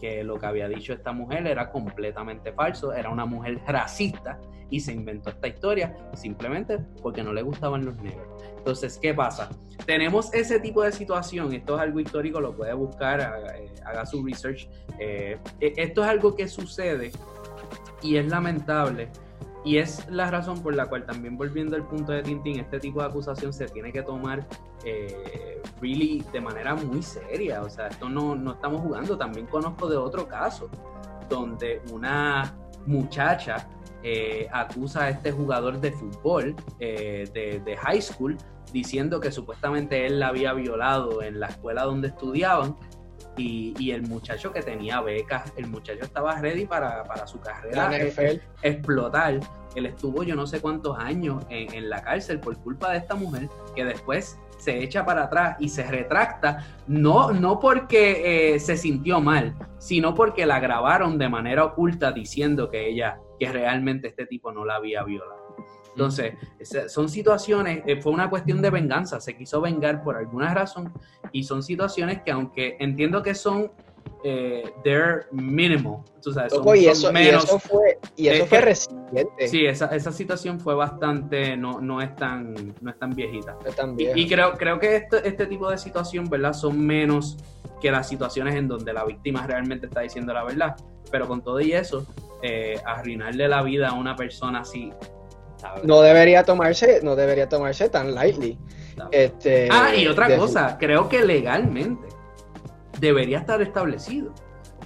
[0.00, 4.40] que lo que había dicho esta mujer era completamente falso, era una mujer racista
[4.70, 8.26] y se inventó esta historia simplemente porque no le gustaban los negros.
[8.56, 9.50] Entonces, ¿qué pasa?
[9.84, 14.24] Tenemos ese tipo de situación, esto es algo histórico, lo puede buscar, haga, eh, su
[14.24, 14.68] research.
[14.98, 17.12] eh, eh, esto es algo que sucede
[18.02, 19.08] y es lamentable.
[19.64, 23.00] Y es la razón por la cual también volviendo al punto de Tintín, este tipo
[23.00, 24.46] de acusación se tiene que tomar
[24.84, 27.62] eh, really de manera muy seria.
[27.62, 29.18] O sea, esto no, no estamos jugando.
[29.18, 30.70] También conozco de otro caso
[31.28, 32.54] donde una
[32.86, 33.68] muchacha
[34.02, 38.38] eh, acusa a este jugador de fútbol eh, de, de high school
[38.72, 42.76] diciendo que supuestamente él la había violado en la escuela donde estudiaban
[43.36, 47.90] y, y el muchacho que tenía becas, el muchacho estaba ready para, para su carrera
[47.96, 48.66] eh, NFL.
[48.66, 49.40] explotar.
[49.74, 53.14] Él estuvo yo no sé cuántos años en, en la cárcel por culpa de esta
[53.14, 58.76] mujer que después se echa para atrás y se retracta, no, no porque eh, se
[58.76, 64.26] sintió mal, sino porque la grabaron de manera oculta diciendo que ella, que realmente este
[64.26, 65.39] tipo no la había violado.
[65.92, 66.34] Entonces,
[66.88, 70.92] son situaciones, eh, fue una cuestión de venganza, se quiso vengar por alguna razón
[71.32, 73.70] y son situaciones que aunque entiendo que son,
[74.22, 77.44] eh, they're minimal, tú sabes, son, Loco, y, son eso, y menos.
[77.44, 79.48] eso fue, y eso Es fue que- reciente.
[79.48, 83.56] Sí, esa, esa situación fue bastante, no, no, es tan, no es tan viejita.
[83.62, 86.52] No es tan Y, y creo, creo que este, este tipo de situación, ¿verdad?
[86.52, 87.36] Son menos
[87.80, 90.76] que las situaciones en donde la víctima realmente está diciendo la verdad.
[91.10, 92.06] Pero con todo y eso,
[92.42, 94.92] eh, arruinarle la vida a una persona así.
[95.84, 98.58] No debería tomarse, no debería tomarse tan lightly.
[99.10, 102.06] Este, ah, y otra de- cosa, creo que legalmente
[102.98, 104.32] debería estar establecido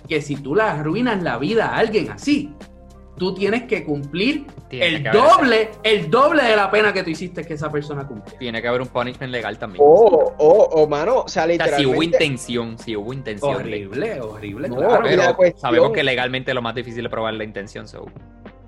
[0.09, 2.55] que si tú le arruinas la vida a alguien así,
[3.16, 7.02] tú tienes que cumplir Tiene el que haber- doble, el doble de la pena que
[7.02, 8.38] tú hiciste que esa persona cumpliera.
[8.38, 9.82] Tiene que haber un punishment legal también.
[9.84, 10.48] O, o,
[10.82, 12.05] o, mano, o sea, O sea, si hubo literalmente.
[12.24, 13.55] intención, si hubo intención.
[13.55, 15.01] Horrible, horrible, No, claro.
[15.05, 17.88] Pero cuestión- sabemos que legalmente lo más difícil es probar la intención.
[17.88, 18.05] So.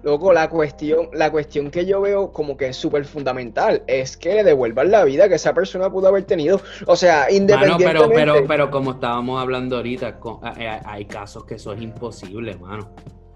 [0.06, 4.34] Loco, la cuestión, la cuestión que yo veo como que es súper fundamental es que
[4.34, 6.60] le devuelvan la vida que esa persona pudo haber tenido.
[6.86, 8.14] O sea, Mano, independientemente.
[8.14, 10.20] pero, pero, pero como estábamos hablando ahorita,
[10.84, 12.88] hay casos que eso es imposible, mano.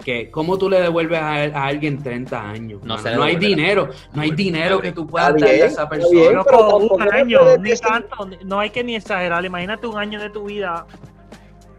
[0.04, 2.84] Que, ¿Cómo tú le devuelves a, a alguien 30 años?
[2.84, 3.16] No mano?
[3.16, 6.20] no hay dinero, no hay dinero que tú puedas Está darle a bien, esa persona.
[6.20, 6.38] bien.
[6.44, 9.44] Pero un año, puedes ni tanto, no hay que ni exagerar.
[9.44, 10.86] Imagínate un año de tu vida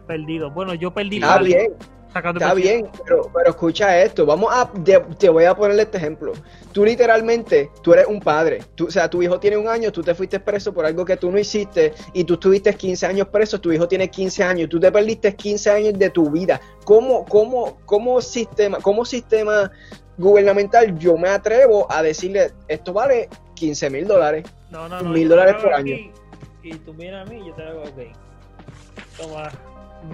[0.06, 0.50] perdido.
[0.50, 1.72] Bueno, yo perdí Está varios,
[2.14, 4.70] está bien, pero, pero escucha esto, vamos a,
[5.18, 6.32] te voy a poner este ejemplo.
[6.72, 10.02] Tú literalmente, tú eres un padre, tú, o sea, tu hijo tiene un año, tú
[10.02, 13.60] te fuiste preso por algo que tú no hiciste y tú estuviste 15 años preso,
[13.60, 16.60] tu hijo tiene 15 años, tú te perdiste 15 años de tu vida.
[16.84, 19.70] ¿Cómo, cómo, cómo sistema, cómo sistema
[20.18, 24.44] gubernamental yo me atrevo a decirle, esto vale 15 mil dólares?
[24.70, 25.10] No, no, no.
[25.10, 25.94] Mil dólares por año.
[25.94, 26.10] aquí,
[26.62, 28.16] Y tú vienes a mí, yo te hago, ok.
[29.18, 29.50] Toma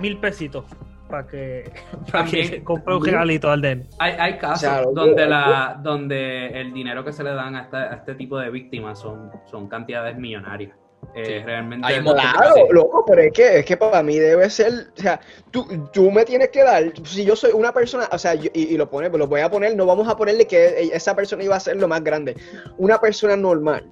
[0.00, 0.64] mil pesitos
[1.08, 1.70] para que,
[2.12, 3.86] para que También- compre un regalito al den.
[3.98, 7.94] Hay, hay casos donde, la, donde el dinero que se le dan a este, a
[7.94, 10.72] este tipo de víctimas son, son cantidades millonarias.
[11.14, 11.44] Eh, Sí.
[11.44, 11.92] realmente.
[11.92, 15.20] De Claro, loco, pero es que, es que para mí debe ser, o sea,
[15.52, 18.74] tú, tú me tienes que dar, si yo soy una persona, o sea, yo- y,
[18.74, 21.54] y lo pone, lo voy a poner, no vamos a ponerle que esa persona iba
[21.54, 22.36] a ser lo más grande.
[22.78, 23.88] Una persona normal,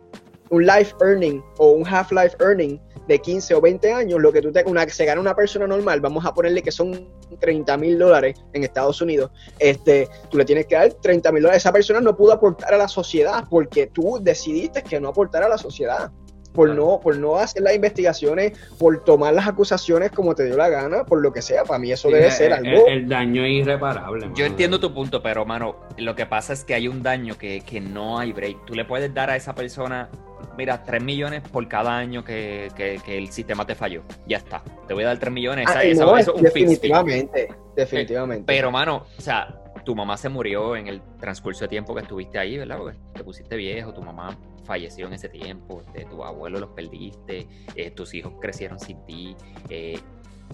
[0.51, 4.43] un life earning o un half life earning de 15 o 20 años, lo que
[4.43, 7.09] tú te, una, se gana una persona normal, vamos a ponerle que son
[7.41, 11.63] 30 mil dólares en Estados Unidos, este, tú le tienes que dar 30 mil dólares.
[11.63, 15.51] Esa persona no pudo aportar a la sociedad porque tú decidiste que no aportara a
[15.51, 16.11] la sociedad.
[16.57, 20.69] Por no, por no hacer las investigaciones, por tomar las acusaciones como te dio la
[20.69, 21.63] gana, por lo que sea.
[21.65, 22.87] Para mí eso Sí, debe el- ser el, algo.
[22.89, 24.23] el daño es irreparable.
[24.27, 24.45] Yo mano.
[24.47, 27.81] entiendo tu punto, pero mano, lo que pasa es que hay un daño que, que
[27.81, 28.65] no hay break.
[28.65, 30.09] Tú le puedes dar a esa persona,
[30.57, 34.03] mira, 3 millones por cada año que, que- que el sistema te falló.
[34.27, 34.63] Ya está.
[34.89, 35.69] Te voy a dar 3 millones.
[35.69, 38.45] Esa- Ah, esa- no, eso es un fix definitivamente, definitivamente.
[38.47, 42.39] Pero, mano, o sea, tu mamá se murió en el transcurso de tiempo que estuviste
[42.39, 42.79] ahí, ¿verdad?
[42.79, 44.37] Porque te pusiste viejo, tu mamá
[44.67, 49.35] falleció en ese tiempo, este, tus abuelos los perdiste, eh, tus hijos crecieron sin ti,
[49.71, 49.99] eh,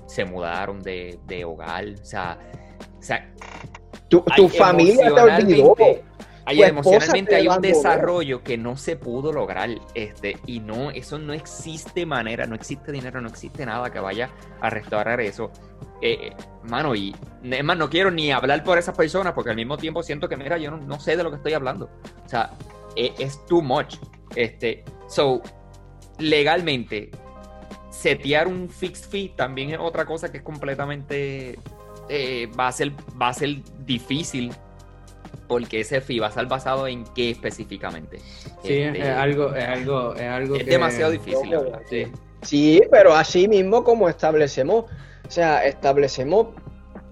[0.06, 2.38] se mudaron de, de hogar, o sea,
[2.98, 3.32] o sea,
[4.08, 5.74] tu tu familia te olvidó.
[5.76, 6.04] emocionalmente-
[6.44, 9.70] Hay, Tu emocionalmente te hay un desarrollo que no se pudo lograr.
[9.94, 14.28] Este, y no, eso no existe manera, no existe dinero, no existe nada que vaya
[14.60, 15.52] a restaurar eso.
[16.00, 16.32] Eh, eh,
[16.64, 17.14] mano, y
[17.44, 20.36] es más, no quiero ni hablar por esas personas porque al mismo tiempo siento que,
[20.36, 21.88] mira, yo no, no sé de lo que estoy hablando.
[22.26, 22.50] O sea,
[22.96, 23.96] eh, es too much.
[24.36, 25.40] Este, so,
[26.18, 27.10] legalmente,
[27.90, 31.58] setear un fixed fee también es otra cosa que es completamente
[32.08, 34.52] eh, va a ser va a ser difícil
[35.46, 38.18] porque ese fee va a estar basado en qué específicamente.
[38.62, 41.54] Sí, Este, es algo, es algo, es algo es que- demasiado difícil.
[41.90, 42.06] Sí.
[42.42, 44.86] Sí, pero así mismo como establecemos,
[45.26, 46.48] o sea, establecemos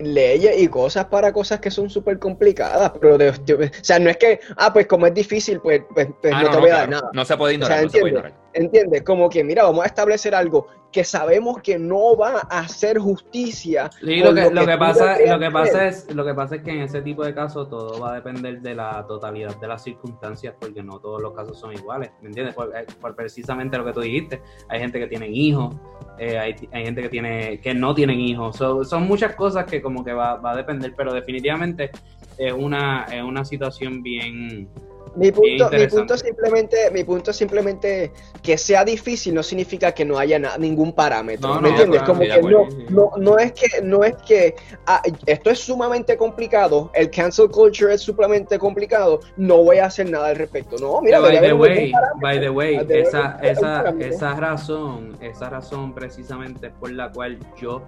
[0.01, 4.11] leyes y cosas para cosas que son súper complicadas, pero de, de- o sea, no
[4.11, 6.71] es que, ah, pues como es difícil, pues, pues, pues Ah, no, no, te voy
[6.71, 7.01] a dar claro.
[7.03, 7.11] nada.
[7.15, 8.40] No se puede ignorar, O sea, no se puede ignorar.
[8.53, 9.03] ¿Entiendes?
[9.03, 13.91] Como que, mira, vamos a establecer algo que sabemos que no va a hacer justicia.
[14.01, 16.63] Sí, lo que, lo que tú pasa, lo que pasa es, lo que pasa es
[16.63, 19.85] que en ese tipo de casos todo va a depender de la totalidad de las
[19.85, 22.55] circunstancias, porque no todos los casos son iguales, ¿me entiendes?
[22.55, 25.77] Por, eh, por precisamente lo que tú dijiste, hay gente que tiene hijos,
[26.19, 29.81] eh, hay, hay gente que tiene, que no tienen hijos, So, son muchas cosas que
[29.81, 31.91] como que va, va a depender, pero definitivamente
[32.37, 34.69] es una, es una situación bien,
[35.17, 38.13] Mi punto, mi punto simplemente, mi punto simplemente
[38.43, 41.49] que sea difícil no significa que no haya na- ningún parámetro.
[41.49, 42.03] No, ¿Me no, entiendes?
[42.03, 44.55] Como que no, no, no es que, no es que
[44.87, 50.09] ah, esto es sumamente complicado, el cancel culture es sumamente complicado, no voy a hacer
[50.09, 50.77] nada al respecto.
[50.79, 55.93] No, mira, by the way, by the way, Debe esa, esa, esa razón, esa razón
[55.93, 57.83] precisamente es por la cual yo,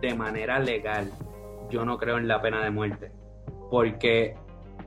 [0.00, 1.10] de manera legal,
[1.68, 3.12] yo no creo en la pena de muerte.
[3.70, 4.34] Porque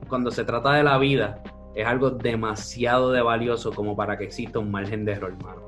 [0.08, 1.42] cuando se trata de la vida,
[1.78, 5.62] es algo demasiado de valioso como para que exista un margen de error, hermano.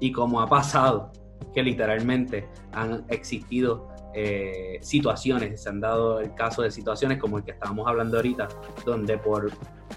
[0.00, 1.12] Y como ha pasado,
[1.54, 7.44] que literalmente han existido eh, situaciones, se han dado el caso de situaciones como el
[7.44, 8.48] que estábamos hablando ahorita,
[8.86, 9.50] donde por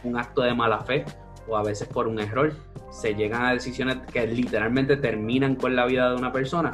[0.03, 1.05] un acto de mala fe
[1.47, 2.51] o a veces por un error
[2.91, 6.73] se llegan a decisiones que literalmente terminan con la vida de una persona.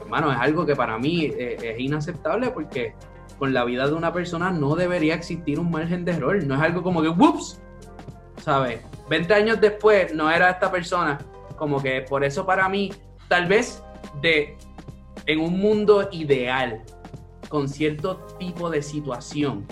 [0.00, 2.94] Hermano, es algo que para mí eh, es inaceptable porque
[3.40, 6.44] con la vida de una persona no debería existir un margen de error.
[6.44, 7.60] No es algo como que, ¡whoops!
[8.44, 8.82] ¿Sabes?
[9.08, 11.18] 20 años después no era esta persona.
[11.56, 12.92] Como que por eso para mí,
[13.26, 13.82] tal vez
[14.20, 14.58] de
[15.24, 16.82] en un mundo ideal,
[17.48, 19.66] con cierto tipo de situación,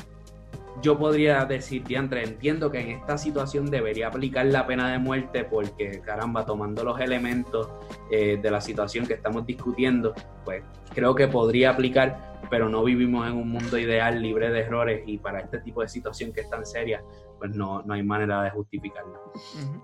[0.81, 5.45] yo podría decir, diantre, entiendo que en esta situación debería aplicar la pena de muerte
[5.45, 7.69] porque, caramba, tomando los elementos
[8.11, 10.15] eh, de la situación que estamos discutiendo,
[10.47, 10.63] pues
[10.95, 15.19] creo que podría aplicar, pero no vivimos en un mundo ideal libre de errores y
[15.19, 17.03] para este tipo de situación que es tan seria,
[17.43, 19.19] pues no, no hay manera de justificarla.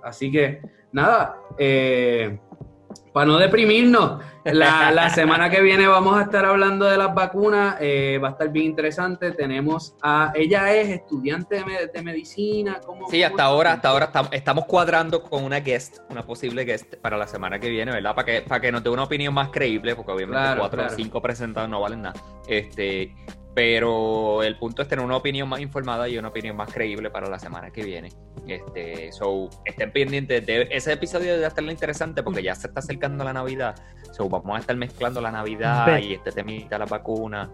[0.05, 0.61] Así que,
[0.93, 2.39] nada, eh,
[3.13, 7.77] para no deprimirnos, la, la semana que viene vamos a estar hablando de las vacunas,
[7.81, 9.33] eh, va a estar bien interesante.
[9.33, 12.79] Tenemos a, ella es estudiante de, de medicina.
[12.87, 16.95] ¿cómo- Sí, hasta ahora, hasta ahora estamos, estamos cuadrando con una guest, una posible guest
[17.03, 18.15] para la semana que viene, ¿verdad?
[18.15, 20.93] Para que, para que nos dé una opinión más creíble, porque obviamente Claro, cuatro claro.
[20.93, 22.21] o cinco presentados no valen nada.
[22.47, 23.17] Este,
[23.59, 27.29] pero el punto es tener una opinión más informada y una opinión más creíble para
[27.29, 28.09] la semana que viene.
[28.47, 33.25] Este, so, estén pendientes de ese episodio de estar interesante porque ya se está acercando
[33.25, 33.75] la Navidad.
[34.13, 36.03] So, vamos a estar mezclando la Navidad Ve.
[36.03, 37.51] y este temita la vacuna.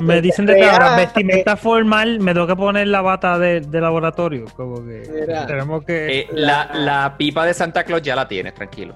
[0.00, 3.60] Me dicen de que Real, ahora vestimenta formal, me tengo que poner la bata de,
[3.60, 4.46] de laboratorio.
[4.56, 5.46] Como que Mira.
[5.46, 6.20] tenemos que.
[6.20, 8.94] Eh, la, la pipa de Santa Claus ya la tienes, tranquilo.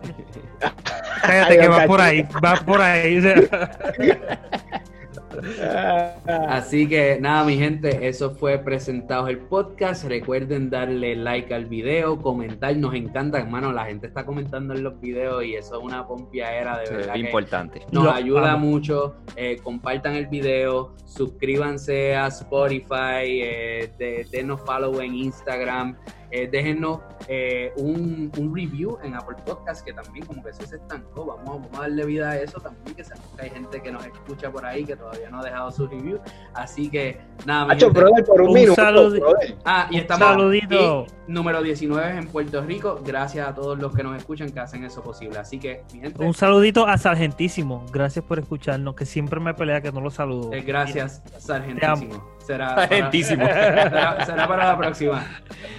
[1.20, 3.20] Cállate que va por ahí, va por ahí.
[6.48, 10.04] Así que nada, mi gente, eso fue presentado el podcast.
[10.04, 13.72] Recuerden darle like al video, comentar, nos encanta, hermano.
[13.72, 17.06] La gente está comentando en los videos y eso es una pompiadera de verdad.
[17.16, 17.80] es que importante.
[17.92, 19.16] Nos Lo ayuda mucho.
[19.36, 25.96] eh, compartan el video, suscríbanse a Spotify, eh, de- denos follow en Instagram,
[26.31, 30.77] eh, déjennos eh, un, un review en Apple Podcast que también como que eso se
[30.77, 31.24] estancó.
[31.27, 34.05] Vamos, vamos a darle vida a eso también, que sabemos que hay gente que nos
[34.07, 36.19] escucha por ahí que todavía no ha dejado su review.
[36.55, 38.01] Así que nada, mi Hacho, gente.
[38.01, 39.23] brother, por un, Un minuto, brother.
[39.65, 41.07] Ah, y estamos saludito.
[41.28, 43.01] y número 19 en Puerto Rico.
[43.05, 45.39] Gracias a todos los que nos escuchan que hacen eso posible.
[45.39, 47.85] Así que, mi gente, Un saludito a Sargentísimo.
[47.93, 50.53] Gracias por escucharnos, que siempre me pelea que no lo saludo.
[50.53, 52.35] eh, gracias, Sargentísimo.
[52.47, 52.74] Será.
[52.74, 53.10] Para,
[53.90, 55.24] será, será para la próxima.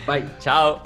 [0.06, 0.26] Bye.
[0.40, 0.84] Chao.